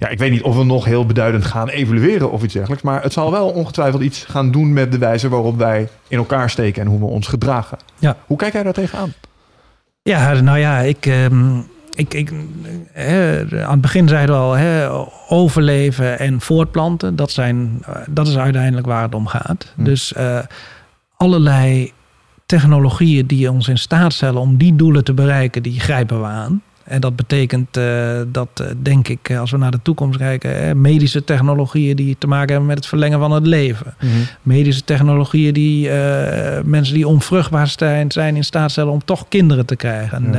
[0.00, 2.84] ja, ik weet niet of we nog heel beduidend gaan evolueren of iets dergelijks.
[2.84, 6.50] Maar het zal wel ongetwijfeld iets gaan doen met de wijze waarop wij in elkaar
[6.50, 7.78] steken en hoe we ons gedragen.
[7.98, 8.16] Ja.
[8.26, 9.12] Hoe kijk jij daar tegenaan?
[10.02, 11.58] Ja, nou ja, ik, ehm,
[11.94, 12.32] ik, ik,
[13.52, 18.86] aan het begin zeiden we al, overleven en voortplanten, dat, zijn, eh, dat is uiteindelijk
[18.86, 19.72] waar het om gaat.
[19.76, 19.84] Hm.
[19.84, 20.38] Dus eh,
[21.16, 21.92] allerlei
[22.46, 26.62] technologieën die ons in staat stellen om die doelen te bereiken, die grijpen we aan.
[26.90, 30.62] En dat betekent eh, dat, eh, denk ik, eh, als we naar de toekomst kijken,
[30.62, 33.94] hè, medische technologieën die te maken hebben met het verlengen van het leven.
[34.42, 35.90] Medische technologieën die
[36.64, 40.36] mensen die onvruchtbaar zijn, zijn in staat stellen om toch kinderen te krijgen.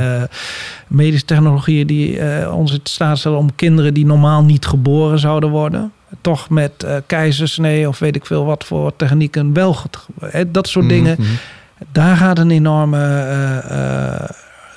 [0.86, 2.20] Medische technologieën die
[2.50, 5.92] ons in staat stellen om kinderen die normaal niet geboren zouden worden.
[6.20, 9.76] Toch met keizersnee of weet ik veel wat voor technieken wel.
[10.20, 11.16] hè, dat soort dingen.
[11.18, 11.28] Mhm.
[11.92, 13.00] Daar gaat een enorme.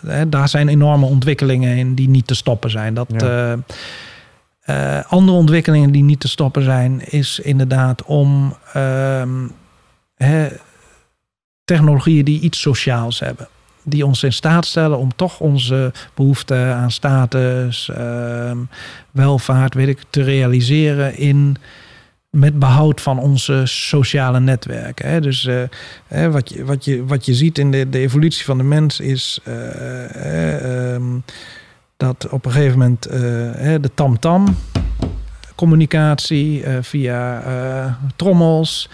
[0.08, 2.94] Hè, daar zijn enorme ontwikkelingen in die niet te stoppen zijn.
[2.94, 3.20] Dat, Ja.
[3.20, 9.48] eh, eh, andere ontwikkelingen die niet te stoppen zijn, is inderdaad om ehm,
[10.16, 10.48] hè,
[11.66, 13.48] technologieën die iets sociaals hebben.
[13.84, 18.58] Die ons in staat stellen om toch onze behoefte aan status, ehm,
[19.12, 21.56] welvaart, weet ik, te realiseren in
[22.36, 25.10] met behoud van onze sociale netwerken.
[25.10, 25.22] Hè.
[25.22, 25.46] Dus
[26.08, 29.00] eh, wat, je, wat, je, wat je ziet in de, de evolutie van de mens
[29.00, 31.04] is eh, eh, ehm,
[31.98, 33.20] dat op een gegeven moment eh,
[33.82, 34.58] de tam-tam
[35.56, 37.44] communicatie eh, via
[38.16, 38.90] trommels.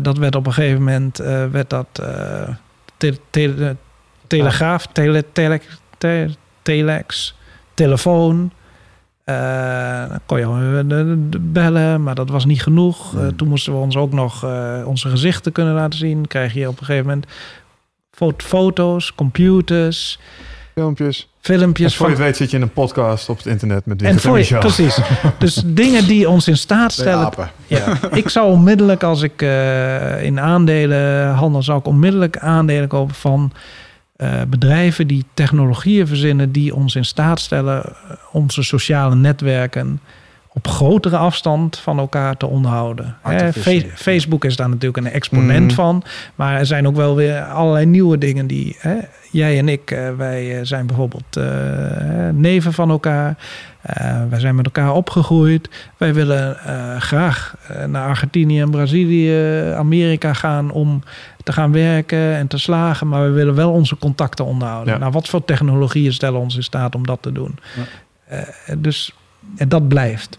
[0.00, 1.16] dat werd op een gegeven moment
[1.50, 1.88] werd dat
[2.96, 3.76] te- te-
[4.26, 5.60] telegraaf, tele, tele,
[5.98, 6.30] te-
[6.62, 7.34] telex,
[7.74, 8.52] telefoon.
[9.28, 13.14] Eh, dan kon je eh, bellen, maar dat was niet genoeg.
[13.14, 13.36] Eh, Hmm.
[13.36, 14.46] toen moesten we ons ook nog
[14.84, 16.26] onze gezichten kunnen laten zien.
[16.26, 17.26] Krijg je op een gegeven moment
[18.10, 20.18] fo- foto's, computers,
[20.74, 21.28] Filmpjes.
[21.40, 24.22] filmpjes voor je van weet zit je in een podcast op het internet met Wigert
[24.24, 24.98] en voor je, precies.
[25.38, 27.30] Dus dingen die ons in staat stellen.
[27.66, 29.42] Ja, ik zou onmiddellijk, als ik
[30.22, 33.52] in aandelen handel, zou ik onmiddellijk aandelen kopen van
[34.18, 37.92] eh, bedrijven die technologieën verzinnen die ons in staat stellen eh,
[38.32, 40.00] onze sociale netwerken
[40.52, 43.16] op grotere afstand van elkaar te onderhouden.
[43.22, 43.52] Hè,
[43.94, 45.74] Facebook is daar natuurlijk een exponent Mhm.
[45.74, 46.02] van,
[46.34, 48.96] maar er zijn ook wel weer allerlei nieuwe dingen die hè,
[49.30, 51.40] jij en ik, eh, wij zijn bijvoorbeeld
[52.32, 53.36] neven van elkaar.
[53.80, 55.68] Eh, wij zijn met elkaar opgegroeid.
[55.96, 56.56] Wij willen
[56.98, 61.02] graag naar Argentinië en Brazilië, Amerika gaan om
[61.48, 63.08] te gaan werken en te slagen.
[63.08, 64.92] Maar we willen wel onze contacten onderhouden.
[64.92, 64.98] Ja.
[64.98, 67.58] Nou, wat voor technologieën stellen ons in staat om dat te doen?
[68.24, 68.38] Eh,
[68.78, 69.14] dus
[69.56, 70.38] en dat blijft.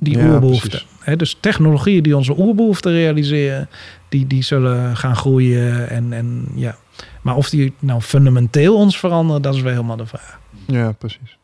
[0.00, 0.68] Die Ja, oerbehoefte.
[0.68, 0.86] precies.
[1.00, 3.68] Hè, dus technologieën die onze oerbehoeften realiseren,
[4.08, 5.88] die, die zullen gaan groeien.
[5.88, 6.76] En, en, ja.
[7.22, 10.38] Maar of die nou fundamenteel ons veranderen, dat is wel helemaal de vraag.
[10.66, 11.38] Ja, precies.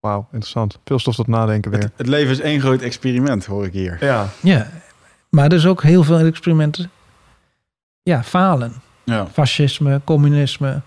[0.00, 0.78] Wauw, interessant.
[0.84, 1.80] Veel stof tot nadenken weer.
[1.80, 3.96] Het, het leven is één groot experiment, hoor ik hier.
[4.00, 4.68] Ja, Ja,
[5.28, 6.90] maar er is ook heel veel experimenten.
[8.02, 8.72] Ja, falen.
[9.04, 9.26] Ja.
[9.32, 10.80] Fascisme, communisme.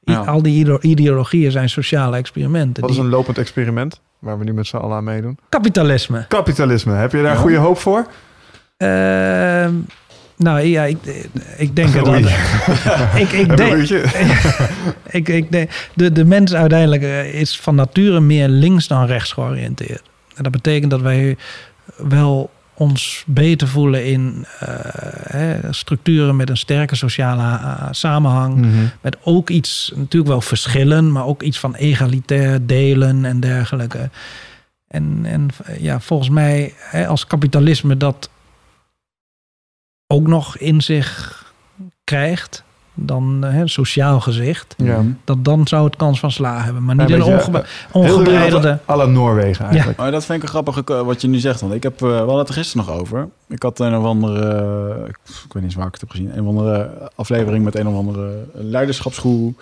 [0.00, 0.18] Ja.
[0.18, 2.82] Al die ideo- ideologieën zijn sociale experimenten.
[2.82, 5.38] wat is een lopend experiment waar we nu met z'n allen aan meedoen?
[5.48, 6.24] Kapitalisme.
[6.28, 6.92] Kapitalisme.
[6.92, 7.40] Heb je daar Ja.
[7.40, 8.06] goede hoop voor?
[8.76, 9.72] Ehm,
[10.36, 10.98] nou ja, ik,
[11.56, 12.06] ik denk dat...
[13.22, 13.88] Ik, ik denk,
[15.10, 19.32] ik, ik denk, de, de mens uiteindelijk eh, is van nature meer links dan rechts
[19.32, 20.02] georiënteerd.
[20.34, 21.36] En dat betekent dat wij
[21.96, 24.68] wel ons beter voelen in eh,
[25.22, 28.56] hè, structuren met een sterke sociale eh, samenhang.
[28.56, 28.86] Mhm.
[29.00, 34.10] Met ook iets, natuurlijk wel verschillen, maar ook iets van egalitair delen en dergelijke.
[34.88, 35.48] En, en
[35.78, 38.30] ja, volgens mij, hè, als kapitalisme dat
[40.06, 41.44] ook nog in zich
[42.04, 42.64] krijgt,
[42.98, 45.02] dan eh, hè, sociaal gezicht, Ja.
[45.24, 46.84] Dat dan zou het kans van slagen hebben.
[46.84, 48.78] Maar Ja, niet een een ongebreidelde.
[48.88, 49.98] à la Noorwegen eigenlijk.
[49.98, 51.60] Maar dat vind ik een grappig eh, wat je nu zegt.
[51.60, 53.28] Want ik heb, eh, we hadden het er gisteren nog over.
[53.48, 56.36] Ik had een of andere, eh, ik, weet niet eens waar ik het heb gezien,
[56.36, 59.54] een of andere aflevering met een of andere leiderschapsgoeroe.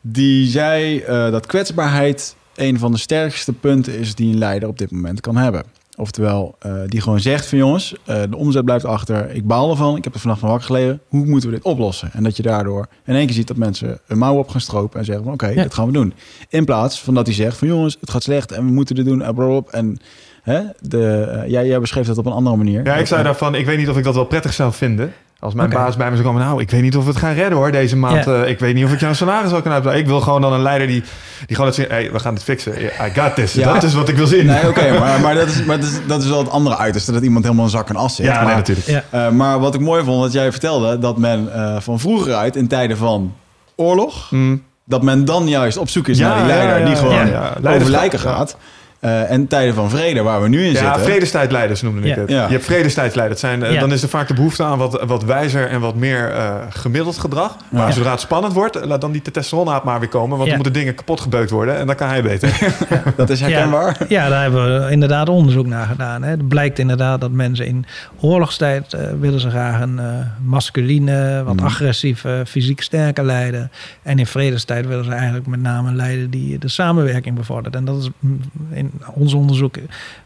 [0.00, 4.78] Die zei eh, dat kwetsbaarheid een van de sterkste punten is die een leider op
[4.78, 5.62] dit moment kan hebben.
[5.96, 9.30] Oftewel, eh, die gewoon zegt van jongens, eh, de omzet blijft achter.
[9.30, 11.00] Ik baal ervan, ik heb er vannacht van wakker gelegen.
[11.08, 12.10] Hoe moeten we dit oplossen?
[12.12, 14.98] En dat je daardoor in één keer ziet dat mensen een mouw op gaan stropen
[14.98, 15.62] en zeggen van oké, Ja.
[15.62, 16.14] dat gaan we doen.
[16.48, 19.04] In plaats van dat hij zegt van jongens, het gaat slecht en we moeten dit
[19.04, 19.72] doen en blablabla.
[19.78, 19.98] En
[20.42, 22.84] hè, de, eh, jij, jij beschreef dat op een andere manier.
[22.84, 25.12] Ja, ik zei daarvan, ik weet niet of ik dat wel prettig zou vinden.
[25.44, 27.34] Als mijn baas bij me zou komen, nou, ik weet niet of we het gaan
[27.34, 28.26] redden hoor, deze maand.
[28.26, 30.02] Eh, ik weet niet of ik jouw salaris zal kunnen uitbetalen.
[30.04, 31.02] Ik wil gewoon dan een leider die,
[31.46, 32.82] die gewoon het zien, hey, we gaan het fixen.
[32.82, 33.52] I got this.
[33.52, 33.72] Ja.
[33.72, 34.46] Dat is wat ik wil zien.
[34.46, 37.12] Nee, oké, maar, maar, dat, is, maar dat, is, dat is wel het andere uiterste.
[37.12, 38.26] Dat iemand helemaal in zak en as zit.
[38.26, 38.86] ja, nee, maar, natuurlijk.
[38.86, 39.02] Ja.
[39.10, 42.56] eh, maar wat ik mooi vond, dat jij vertelde dat men eh, van vroeger uit,
[42.56, 43.34] in tijden van
[43.76, 44.62] oorlog, Mm.
[44.84, 47.26] dat men dan juist op zoek is Ja, naar die ja, leider ja, die gewoon
[47.26, 47.74] ja, ja.
[47.74, 48.24] over lijken ja.
[48.34, 48.56] gaat.
[49.04, 51.00] Eh, en tijden van vrede, waar we nu in Ja, zitten.
[51.02, 52.20] vredestijdleiders noemde ik Ja.
[52.20, 52.30] het.
[52.30, 52.44] Ja.
[52.46, 53.40] Je hebt vredestijdleiders.
[53.40, 53.80] Zijn, eh, Ja.
[53.80, 57.18] Dan is er vaak de behoefte aan wat, wat wijzer en wat meer eh, gemiddeld
[57.18, 57.56] gedrag.
[57.68, 57.92] Maar Ja.
[57.92, 60.30] zodra het spannend wordt, laat dan die testosteronaap maar weer komen.
[60.30, 60.46] Want Ja.
[60.46, 61.76] dan moeten dingen kapot gebeukt worden.
[61.78, 62.72] En dan kan hij beter.
[63.16, 63.96] Dat is herkenbaar.
[64.08, 66.22] Ja, daar hebben we inderdaad onderzoek naar gedaan.
[66.22, 66.30] Hè.
[66.30, 67.84] Het blijkt inderdaad dat mensen in
[68.20, 70.04] oorlogstijd willen ze graag een eh
[70.44, 71.64] masculine, wat Mhm.
[71.64, 73.68] agressieve, fysiek sterke leider.
[74.02, 77.74] En in vredestijd willen ze eigenlijk met name een leider die de samenwerking bevordert.
[77.74, 78.40] En dat is mm,
[78.72, 79.76] in ons onderzoek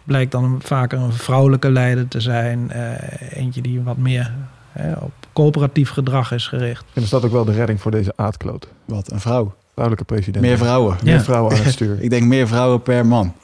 [0.04, 2.70] blijkt dan vaker een vrouwelijke leider te zijn.
[2.70, 2.92] eh,
[3.38, 4.32] eentje die wat meer
[4.72, 6.84] hè, op coöperatief gedrag is gericht.
[6.92, 8.68] En is dat ook wel de redding voor deze aardkloot?
[8.84, 9.54] Wat, een vrouw.
[9.72, 10.44] Vrouwelijke president.
[10.44, 10.96] Meer vrouwen.
[11.04, 12.00] Meer vrouwen aan het stuur.
[12.02, 13.34] Ik denk meer vrouwen per man.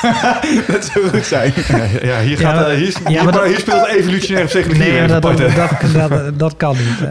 [0.66, 1.52] dat zou goed zijn.
[1.68, 4.92] Ja, ja, hier, gaat, Ja, eh, hier, ja, hier, maar dat- hier speelt evolutionaire psychologie
[4.92, 5.22] Nee, dat,
[6.08, 6.98] dat, dat kan niet.
[6.98, 7.10] Hè.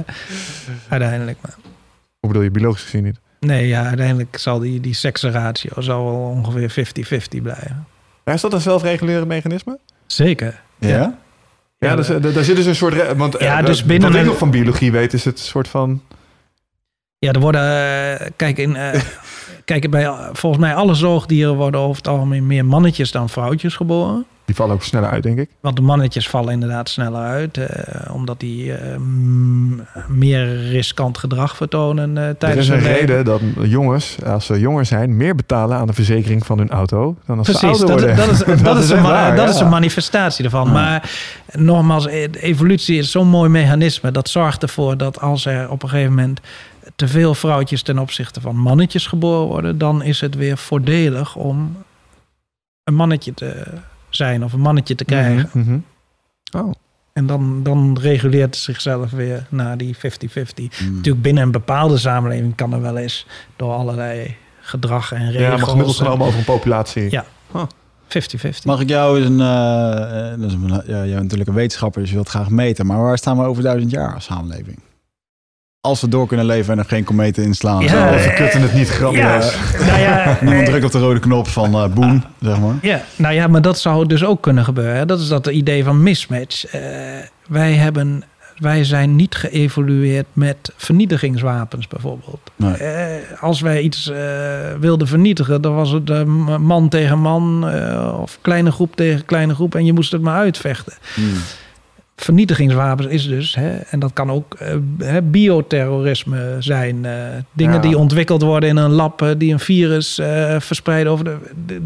[0.89, 1.37] Uiteindelijk.
[1.41, 1.53] Maar.
[2.19, 3.19] Hoe bedoel je, biologisch gezien niet?
[3.43, 6.85] Nee, ja, uiteindelijk zal die, die seksratio zal wel ongeveer
[7.39, 7.87] 50-50 blijven.
[8.23, 9.79] Maar is dat een zelfregulerend mechanisme?
[10.05, 10.61] Zeker.
[10.79, 10.89] Ja?
[10.89, 11.17] Ja.
[11.77, 13.15] Ja, Ja, dus, eh, daar zit dus een soort...
[13.15, 15.67] Want, Ja, eh, dus binnen Wat ik nog van biologie weet, is het een soort
[15.67, 16.01] van...
[17.23, 19.01] Ja, er worden, eh, kijk, in, eh,
[19.65, 24.25] kijk bij, volgens mij alle zoogdieren worden over het algemeen meer mannetjes dan vrouwtjes geboren.
[24.45, 25.49] Die vallen ook sneller uit, denk ik.
[25.59, 31.55] Want de mannetjes vallen inderdaad sneller uit, eh, omdat die eh, m- meer riskant gedrag
[31.55, 35.87] vertonen Er tijdens is een reden dat jongens, als ze jonger zijn, meer betalen aan
[35.87, 38.15] de verzekering van hun auto dan als ze Precies, ouder dat, worden.
[38.15, 39.53] dat, is, dat, is, is een, waar, dat ja.
[39.53, 40.65] is een manifestatie ervan.
[40.67, 40.71] Ja.
[40.73, 41.11] Maar
[41.51, 44.11] nogmaals, de evolutie is zo'n mooi mechanisme.
[44.11, 46.39] Dat zorgt ervoor dat als er op een gegeven moment
[46.95, 51.77] te veel vrouwtjes ten opzichte van mannetjes geboren worden, dan is het weer voordelig om
[52.83, 53.63] een mannetje te
[54.15, 55.49] zijn of een mannetje te krijgen.
[55.53, 55.79] Mhm, mhm.
[56.57, 56.71] Oh,
[57.13, 59.99] En dan, dan reguleert het zichzelf weer naar die 50-50.
[59.99, 60.95] Mm.
[60.95, 63.25] Natuurlijk binnen een bepaalde samenleving kan er wel eens
[63.55, 65.41] door allerlei gedrag en regels.
[65.41, 67.11] ja, maar gemiddeld genomen over een populatie.
[67.11, 67.25] Ja.
[68.07, 68.63] 50-50.
[68.63, 69.39] Mag ik jou eens een...
[69.39, 72.49] eh, eh, dat is een ja, jij bent natuurlijk een wetenschapper, dus je wilt graag
[72.49, 72.85] meten.
[72.85, 74.79] Maar waar staan we over duizend jaar als samenleving?
[75.85, 77.81] Als we door kunnen leven en er geen kometen inslaan.
[77.81, 77.95] Ja, zo.
[77.95, 79.19] We eh, verkutten het niet grappig.
[79.19, 79.39] Ja,
[79.85, 82.75] nou ja, Niemand eh, drukt op de rode knop van eh boem, zeg maar.
[82.81, 85.07] Ja, nou ja, maar dat zou dus ook kunnen gebeuren.
[85.07, 86.65] Dat is dat idee van mismatch.
[86.65, 86.81] Eh,
[87.47, 88.23] wij, hebben,
[88.57, 92.51] wij zijn niet geëvolueerd met vernietigingswapens bijvoorbeeld.
[92.55, 92.73] Nee.
[92.73, 94.17] Eh, als wij iets eh,
[94.79, 96.23] wilden vernietigen, dan was het eh,
[96.57, 100.37] man tegen man eh, of kleine groep tegen kleine groep en je moest het maar
[100.37, 100.93] uitvechten.
[101.13, 101.33] Hmm.
[102.15, 107.05] Vernietigingswapens is dus, hè, en dat kan ook eh, hè, bioterrorisme zijn.
[107.05, 107.13] eh,
[107.51, 107.79] dingen Ja.
[107.79, 111.37] die ontwikkeld worden in een lab, eh, die een virus eh, verspreiden over de.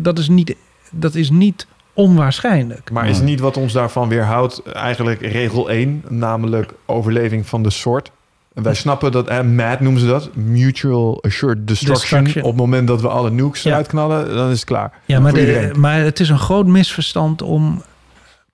[0.02, 0.56] Dat is niet,
[0.92, 2.92] dat is niet onwaarschijnlijk.
[2.92, 8.12] Maar is niet wat ons daarvan weerhoudt eigenlijk regel 1, namelijk overleving van de soort?
[8.54, 12.24] En wij snappen dat, eh, MAD noemen ze dat, Mutual Assured Destruction.
[12.24, 12.44] Destruction.
[12.44, 13.70] Op het moment dat we alle nukes Ja.
[13.70, 14.92] eruit knallen, dan is het klaar.
[15.06, 17.82] Ja, maar, de- maar het is een groot misverstand om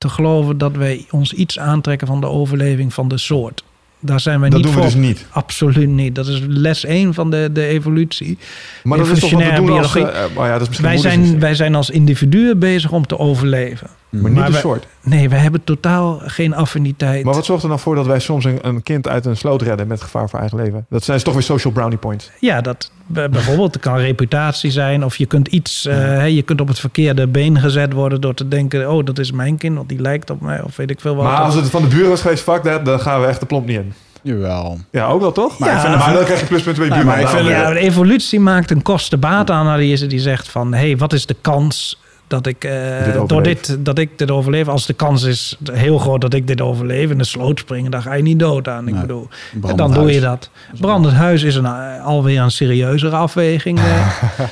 [0.04, 3.64] te geloven dat wij ons iets aantrekken van de overleving van de soort.
[4.00, 5.00] Daar zijn wij Dat niet doen we voor.
[5.00, 5.26] dus niet.
[5.30, 6.16] Absoluut niet.
[6.16, 8.38] Dat is les 1 van de, de evolutie.
[8.84, 9.96] Maar dat is toch wat we doen als...
[9.96, 13.88] eh, oh ja, dat is Wij zijn, wij zijn als individuen bezig om te overleven.
[14.22, 14.88] Maar niet maar de wij- soort.
[15.02, 17.23] Nee, we hebben totaal geen affiniteit.
[17.23, 19.61] Maar wat zorgt er dan voor dat wij soms een, een kind uit een sloot
[19.61, 20.85] redden met gevaar voor eigen leven?
[20.90, 22.31] Dat zijn toch weer social brownie points.
[22.40, 25.06] Ja, dat bijvoorbeeld het kan reputatie zijn.
[25.06, 28.48] Of je kunt iets, eh, je kunt op het verkeerde been gezet worden door te
[28.48, 30.61] denken: oh, dat is mijn kind, want die lijkt op mij.
[30.61, 31.26] Of weet ik veel wat.
[31.26, 33.45] Maar als het van de buren was geweest, fuck that, dan gaan we echt de
[33.45, 33.94] plomp niet in.
[34.22, 34.80] Jawel.
[34.91, 35.60] Ja, ook wel toch?
[35.60, 37.23] Maar ik vind maar dan krijg je pluspunten bij je buurman.
[37.23, 40.73] maar ik vind Ja, de evolutie maakt een kosten-baat-analyse die zegt van...
[40.73, 42.02] hé, hey, wat is de kans
[42.34, 44.68] dat ik, eh, Dit door dit, dat ik dit overleef?
[44.68, 47.10] Als de kans is heel groot dat ik dit overleef...
[47.10, 48.88] in de sloot springen, dan ga je niet dood aan.
[48.88, 49.01] Ik Nee.
[49.01, 49.27] bedoel,
[49.68, 50.49] en dan doe je dat.
[50.80, 53.80] Brandend huis is een, eh, alweer een serieuzere afweging.
[53.80, 54.07] eh.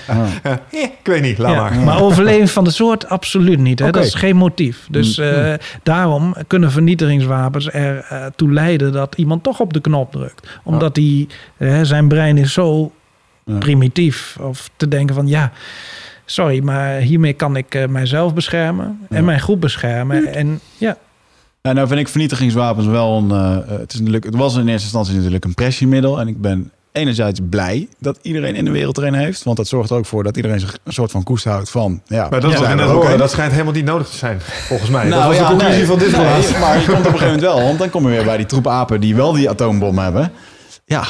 [0.43, 0.59] Ja.
[0.71, 1.79] ik weet niet, laat Ja, maar.
[1.79, 3.79] maar overleving van de soort absoluut niet.
[3.79, 3.91] Hè?
[3.91, 4.87] Dat is geen motief.
[4.89, 5.23] Dus Mm.
[5.25, 5.53] eh,
[5.83, 10.47] daarom kunnen vernietigingswapens ertoe leiden dat iemand toch op de knop drukt.
[10.63, 11.27] Omdat die,
[11.81, 12.91] zijn brein is zo
[13.45, 13.57] Ja.
[13.57, 14.37] primitief.
[14.41, 15.51] Of te denken van ja,
[16.31, 19.17] sorry, maar hiermee kan ik eh, mijzelf beschermen Ja.
[19.17, 20.33] en mijn groep beschermen.
[20.33, 20.97] En ja,
[21.61, 23.31] Ja, nou vind ik vernietigingswapens wel een...
[23.31, 26.19] eh, het, is natuurlijk, het was in eerste instantie natuurlijk een pressiemiddel.
[26.19, 29.43] En ik ben enerzijds blij dat iedereen in de wereld er een heeft.
[29.43, 32.01] Want dat zorgt er ook voor dat iedereen zich een soort van koest houdt van...
[32.05, 33.17] Ja, Maar dat ja.
[33.17, 35.09] Dat schijnt helemaal niet nodig te zijn, volgens mij.
[35.09, 35.85] dat Nou was ja, de conclusie nee.
[35.85, 38.09] van dit Nee, maar je komt op een gegeven moment wel, want dan kom je
[38.09, 40.31] weer bij die troep apen die wel die atoombom hebben.
[40.85, 41.03] Ja,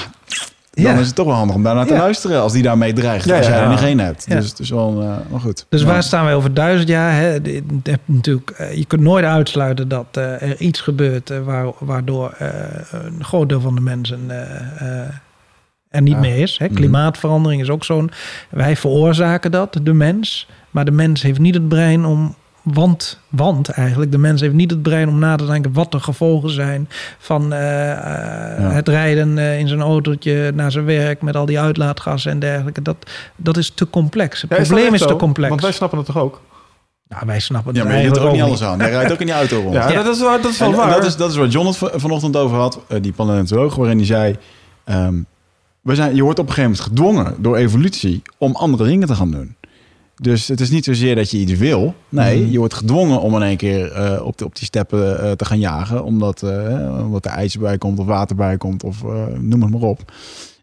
[0.71, 0.99] dan Ja.
[0.99, 1.99] is het toch wel handig om daar naar te Ja.
[1.99, 3.25] luisteren als die daarmee dreigt.
[3.25, 4.29] Ja, als jij er niet geen hebt.
[4.29, 5.65] Dus het is wel, eh, wel goed.
[5.69, 7.13] Dus waar staan wij over duizend jaar?
[7.15, 7.37] Hè?
[8.05, 12.35] Natuurlijk, eh, je kunt nooit uitsluiten dat eh, er iets gebeurt waar, waardoor
[12.91, 14.29] een groot deel van de mensen
[15.89, 16.57] er niet meer is.
[16.57, 16.65] Hè.
[16.65, 16.75] Mhm.
[16.75, 18.11] Klimaatverandering is ook zo'n...
[18.49, 20.47] Wij veroorzaken dat, de mens.
[20.71, 22.35] Maar de mens heeft niet het brein om...
[22.63, 25.73] Want, want eigenlijk, de mens heeft niet het brein om na te denken...
[25.73, 26.89] wat de gevolgen zijn
[27.19, 31.21] van eh, eh, het rijden eh, in zijn autootje naar zijn werk...
[31.21, 32.81] met al die uitlaatgassen en dergelijke.
[32.81, 32.95] Dat,
[33.35, 34.41] dat is te complex.
[34.41, 35.49] Het Ja, probleem is te complex.
[35.49, 36.41] Want wij snappen het toch ook?
[37.07, 38.79] Nou, wij snappen Ja, het maar je doet er ook niet alles aan.
[38.79, 39.73] Hij rijdt ook in die auto rond.
[39.79, 40.03] Ja, Ja.
[40.03, 40.89] Dat, is, waar- dat is wel En, waar.
[40.89, 44.05] dat, is, dat is waar John het van- vanochtend over had, die paleontoloog, waarin hij
[44.05, 44.35] zei...
[44.83, 45.15] ehm,
[45.81, 49.15] we zijn, je wordt op een gegeven moment gedwongen door evolutie om andere dingen te
[49.15, 49.55] gaan doen.
[50.21, 51.95] Dus het is niet zozeer dat je iets wil.
[52.09, 52.51] Nee, Mhm.
[52.51, 55.45] je wordt gedwongen om in één keer eh, op, de, op die steppen eh, te
[55.45, 56.03] gaan jagen.
[56.03, 59.71] Omdat, eh, omdat er ijs bij komt of water bij komt of eh, noem het
[59.71, 60.11] maar op.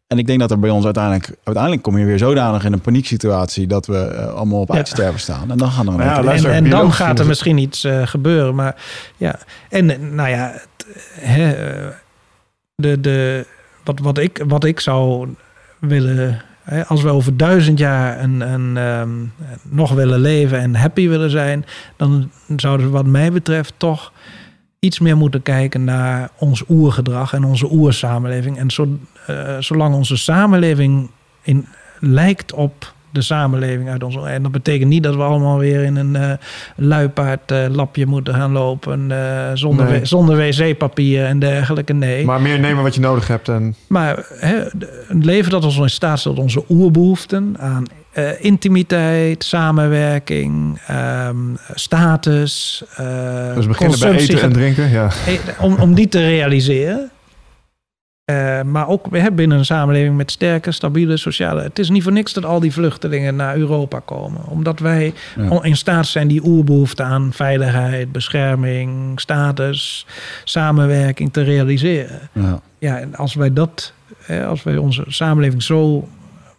[0.06, 1.36] En ik denk dat er bij ons uiteindelijk...
[1.44, 3.66] Uiteindelijk kom je weer zodanig in een panieksituatie...
[3.66, 4.74] dat we allemaal op Ja.
[4.76, 5.50] uitsterven staan.
[5.50, 7.84] En dan gaan er een Nou ja, en, en dan gaat er is misschien iets
[7.84, 8.54] eh, gebeuren.
[8.54, 8.76] Maar
[9.16, 10.86] ja, en nou ja, het,
[11.20, 11.54] hè,
[12.74, 13.46] de, de,
[13.84, 15.28] wat, wat, ik, wat ik zou
[15.80, 16.42] willen.
[16.86, 19.10] Als we over duizend jaar een, een, ehm,
[19.62, 21.64] nog willen leven en happy willen zijn,
[21.96, 24.12] dan zouden we, wat mij betreft, toch
[24.78, 28.58] iets meer moeten kijken naar ons oergedrag en onze oersamenleving.
[28.58, 31.10] En zo, eh, zolang onze samenleving
[31.42, 31.66] in,
[32.00, 34.20] lijkt op de samenleving uit onze.
[34.20, 36.32] En dat betekent niet dat we allemaal weer in een eh
[36.76, 39.10] luipaardlapje moeten gaan lopen.
[39.12, 40.04] eh, zonder, Nee.
[40.04, 41.92] zonder wc-papier en dergelijke.
[41.92, 42.24] Nee.
[42.24, 43.48] Maar, Maar meer nemen wat je nodig hebt.
[43.48, 43.74] En
[44.38, 47.84] hè, de- een leven dat ons in staat stelt onze oerbehoeften aan
[48.38, 51.36] intimiteit, samenwerking, ehm,
[51.74, 52.82] status.
[53.54, 54.90] dus beginnen bij eten en drinken.
[54.90, 55.08] Ja.
[55.60, 57.10] Om, om die te realiseren.
[58.28, 61.62] Eh, maar ook we hebben binnen een samenleving met sterke, stabiele sociale.
[61.62, 64.40] Het is niet voor niks dat al die vluchtelingen naar Europa komen.
[64.46, 65.62] Omdat wij Ja.
[65.62, 70.06] in staat zijn die oerbehoefte aan veiligheid, bescherming, status,
[70.44, 72.20] samenwerking te realiseren.
[72.32, 72.60] Ja.
[72.78, 76.08] Ja, en als wij dat, hè, als wij onze samenleving zo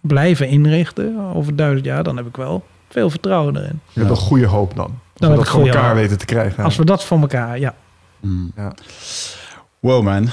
[0.01, 3.79] blijven inrichten over duizend jaar, dan heb ik wel veel vertrouwen erin.
[3.93, 4.85] Je hebt een goede hoop dan.
[4.85, 5.95] Als heb we dat voor elkaar hoop.
[5.95, 6.63] weten te krijgen.
[6.63, 7.75] Als we dat voor elkaar, ja.
[8.19, 8.51] Mm.
[8.55, 8.73] Ja.
[9.79, 10.27] Wow man,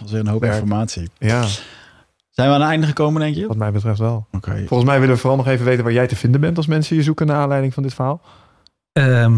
[0.00, 0.52] was weer een hoop Werk.
[0.54, 1.10] informatie.
[1.18, 1.42] Ja,
[2.30, 3.38] Zijn we aan het einde gekomen, denk je?
[3.40, 3.48] Oké.
[3.48, 4.26] wat mij betreft wel.
[4.66, 6.96] Volgens mij willen we vooral nog even weten waar jij te vinden bent als mensen
[6.96, 8.20] je zoeken naar aanleiding van dit verhaal.
[8.92, 9.34] Ehm,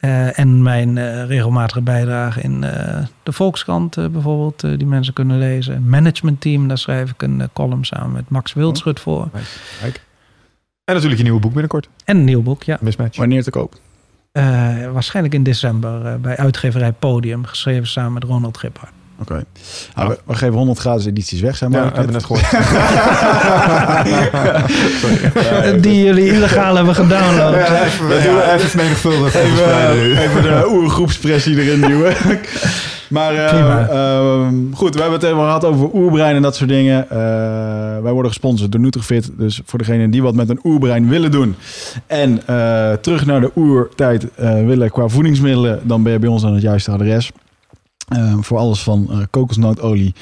[0.03, 5.38] Eh, en mijn eh, regelmatige bijdrage in eh, de Volkskrant bijvoorbeeld, eh, die mensen kunnen
[5.38, 5.89] lezen.
[5.89, 9.30] Management Team, daar schrijf ik een column samen met Max Wildschut voor.
[10.84, 12.77] En natuurlijk je nieuwe boek binnenkort, En een nieuw boek, ja.
[12.81, 13.17] Mismatch.
[13.17, 13.75] Wanneer te koop?
[14.31, 14.43] Eh,
[14.91, 18.91] waarschijnlijk in december bij uitgeverij Podium, geschreven samen met Ronald Gippard.
[19.24, 19.44] Oké.
[19.95, 22.24] Nou, we, we geven 100 gratis edities weg, zijn we Ja, hebben we net.
[22.24, 22.45] gehoord.
[25.34, 27.54] Eh, die jullie illegaal hebben gedownload.
[27.54, 28.80] Ja, even, Dat doen we ja, even.
[29.26, 32.14] Even, even de oergroepspressie erin duwen.
[33.10, 37.10] maar eh, ehm, goed, we hebben het even gehad over oerbrein en dat soort dingen.
[37.10, 37.18] Eh,
[38.02, 39.30] wij worden gesponsord door Nutrifit.
[39.38, 41.56] Dus voor degenen die wat met een oerbrein willen doen.
[42.08, 45.80] En eh, terug naar de oertijd eh, willen qua voedingsmiddelen.
[45.84, 47.32] Dan ben je bij ons aan het juiste adres.
[48.07, 50.13] Eh, voor alles van eh, kokosnootolie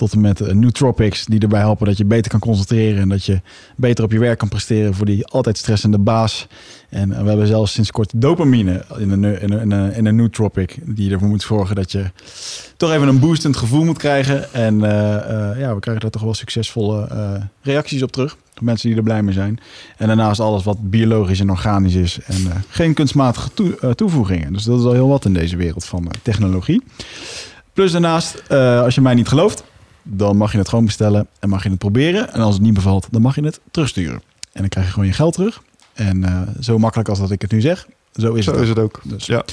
[0.00, 1.24] tot en met eh, Nootropics.
[1.24, 3.00] Die erbij helpen dat je beter kan concentreren.
[3.00, 3.40] En dat je
[3.76, 6.46] beter op je werk kan presteren voor die altijd stressende baas.
[6.88, 10.78] En eh, we hebben zelfs sinds kort dopamine in een, in een, in een, nootropic.
[10.84, 12.04] Die ervoor moet zorgen dat je
[12.76, 14.52] toch even een boostend gevoel moet krijgen.
[14.52, 14.78] En
[15.58, 17.08] ja, we krijgen daar toch wel succesvolle
[17.62, 18.36] reacties op terug.
[18.60, 19.58] Mensen die er blij mee zijn.
[19.96, 22.18] En daarnaast alles wat biologisch en organisch is.
[22.26, 24.52] En eh, geen kunstmatige toe- eh, toevoegingen.
[24.52, 26.82] Dus dat is al heel wat in deze wereld van eh, technologie.
[27.72, 29.64] Plus daarnaast, als je mij niet gelooft,
[30.02, 32.32] dan mag je het gewoon bestellen en mag je het proberen.
[32.32, 34.22] En als het niet bevalt, dan mag je het terugsturen.
[34.52, 35.62] En dan krijg je gewoon je geld terug.
[35.94, 38.60] En zo makkelijk als dat ik het nu zeg, zo is Zo het.
[38.60, 38.76] is ook.
[38.76, 39.00] het ook.
[39.04, 39.26] Dus.
[39.26, 39.44] Ja.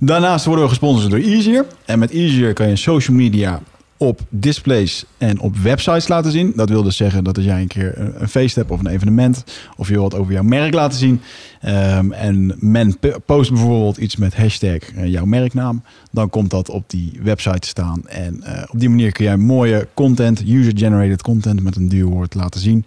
[0.00, 1.66] Daarnaast worden we gesponsord door Easier.
[1.84, 3.60] En met Easier kan je social media
[4.02, 6.52] op displays en op websites laten zien.
[6.56, 9.44] Dat wil dus zeggen dat als jij een keer een feest hebt of een evenement...
[9.76, 11.20] of je wilt over jouw merk laten zien...
[11.60, 15.82] ehm, en men post bijvoorbeeld iets met hashtag eh, jouw merknaam...
[16.10, 18.08] dan komt dat op die website te staan.
[18.08, 21.62] En eh, op die manier kun jij mooie content, user-generated content...
[21.62, 22.84] met een duur woord laten zien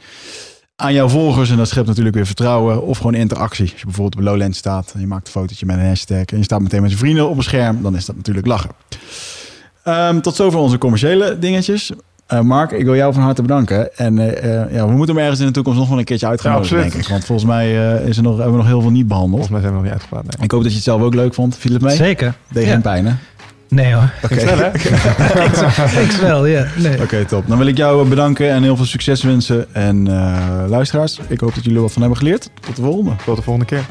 [0.76, 1.50] aan jouw volgers.
[1.50, 3.72] En dat schept natuurlijk weer vertrouwen of gewoon interactie.
[3.72, 6.26] Als je bijvoorbeeld op Lowland staat en je maakt een fotootje met een hashtag...
[6.26, 8.72] en je staat meteen met je vrienden op een scherm, dan is dat natuurlijk lachen.
[9.86, 11.91] Ehm, tot zover onze commerciële dingetjes.
[12.28, 13.98] Eh, Mark, ik wil jou van harte bedanken.
[13.98, 16.28] En eh, eh, ja, we moeten hem ergens in de toekomst nog wel een keertje
[16.28, 16.70] absoluut.
[16.91, 17.07] denk ik.
[17.10, 19.48] Want volgens mij eh, is er nog, hebben we nog heel veel niet behandeld.
[19.48, 20.24] Volgens mij zijn we nog niet uitgepraat.
[20.24, 20.45] nee.
[20.45, 21.57] Ik hoop dat je het zelf ook leuk vond.
[21.57, 21.95] Viel het mee?
[21.95, 22.34] Zeker.
[22.52, 22.72] Deed Ja.
[22.72, 23.14] geen pijn, hè?
[23.70, 24.10] Nee hoor.
[24.24, 24.68] Oké, hè?
[26.06, 26.66] Ik wel, ja.
[26.78, 27.02] Nee.
[27.02, 27.48] Oké, top.
[27.48, 29.74] Dan wil ik jou bedanken en heel veel succes wensen.
[29.74, 32.49] En eh, luisteraars, ik hoop dat jullie er wat van hebben geleerd.
[32.62, 33.12] Tot de volgende.
[33.26, 33.86] Tot de volgende keer.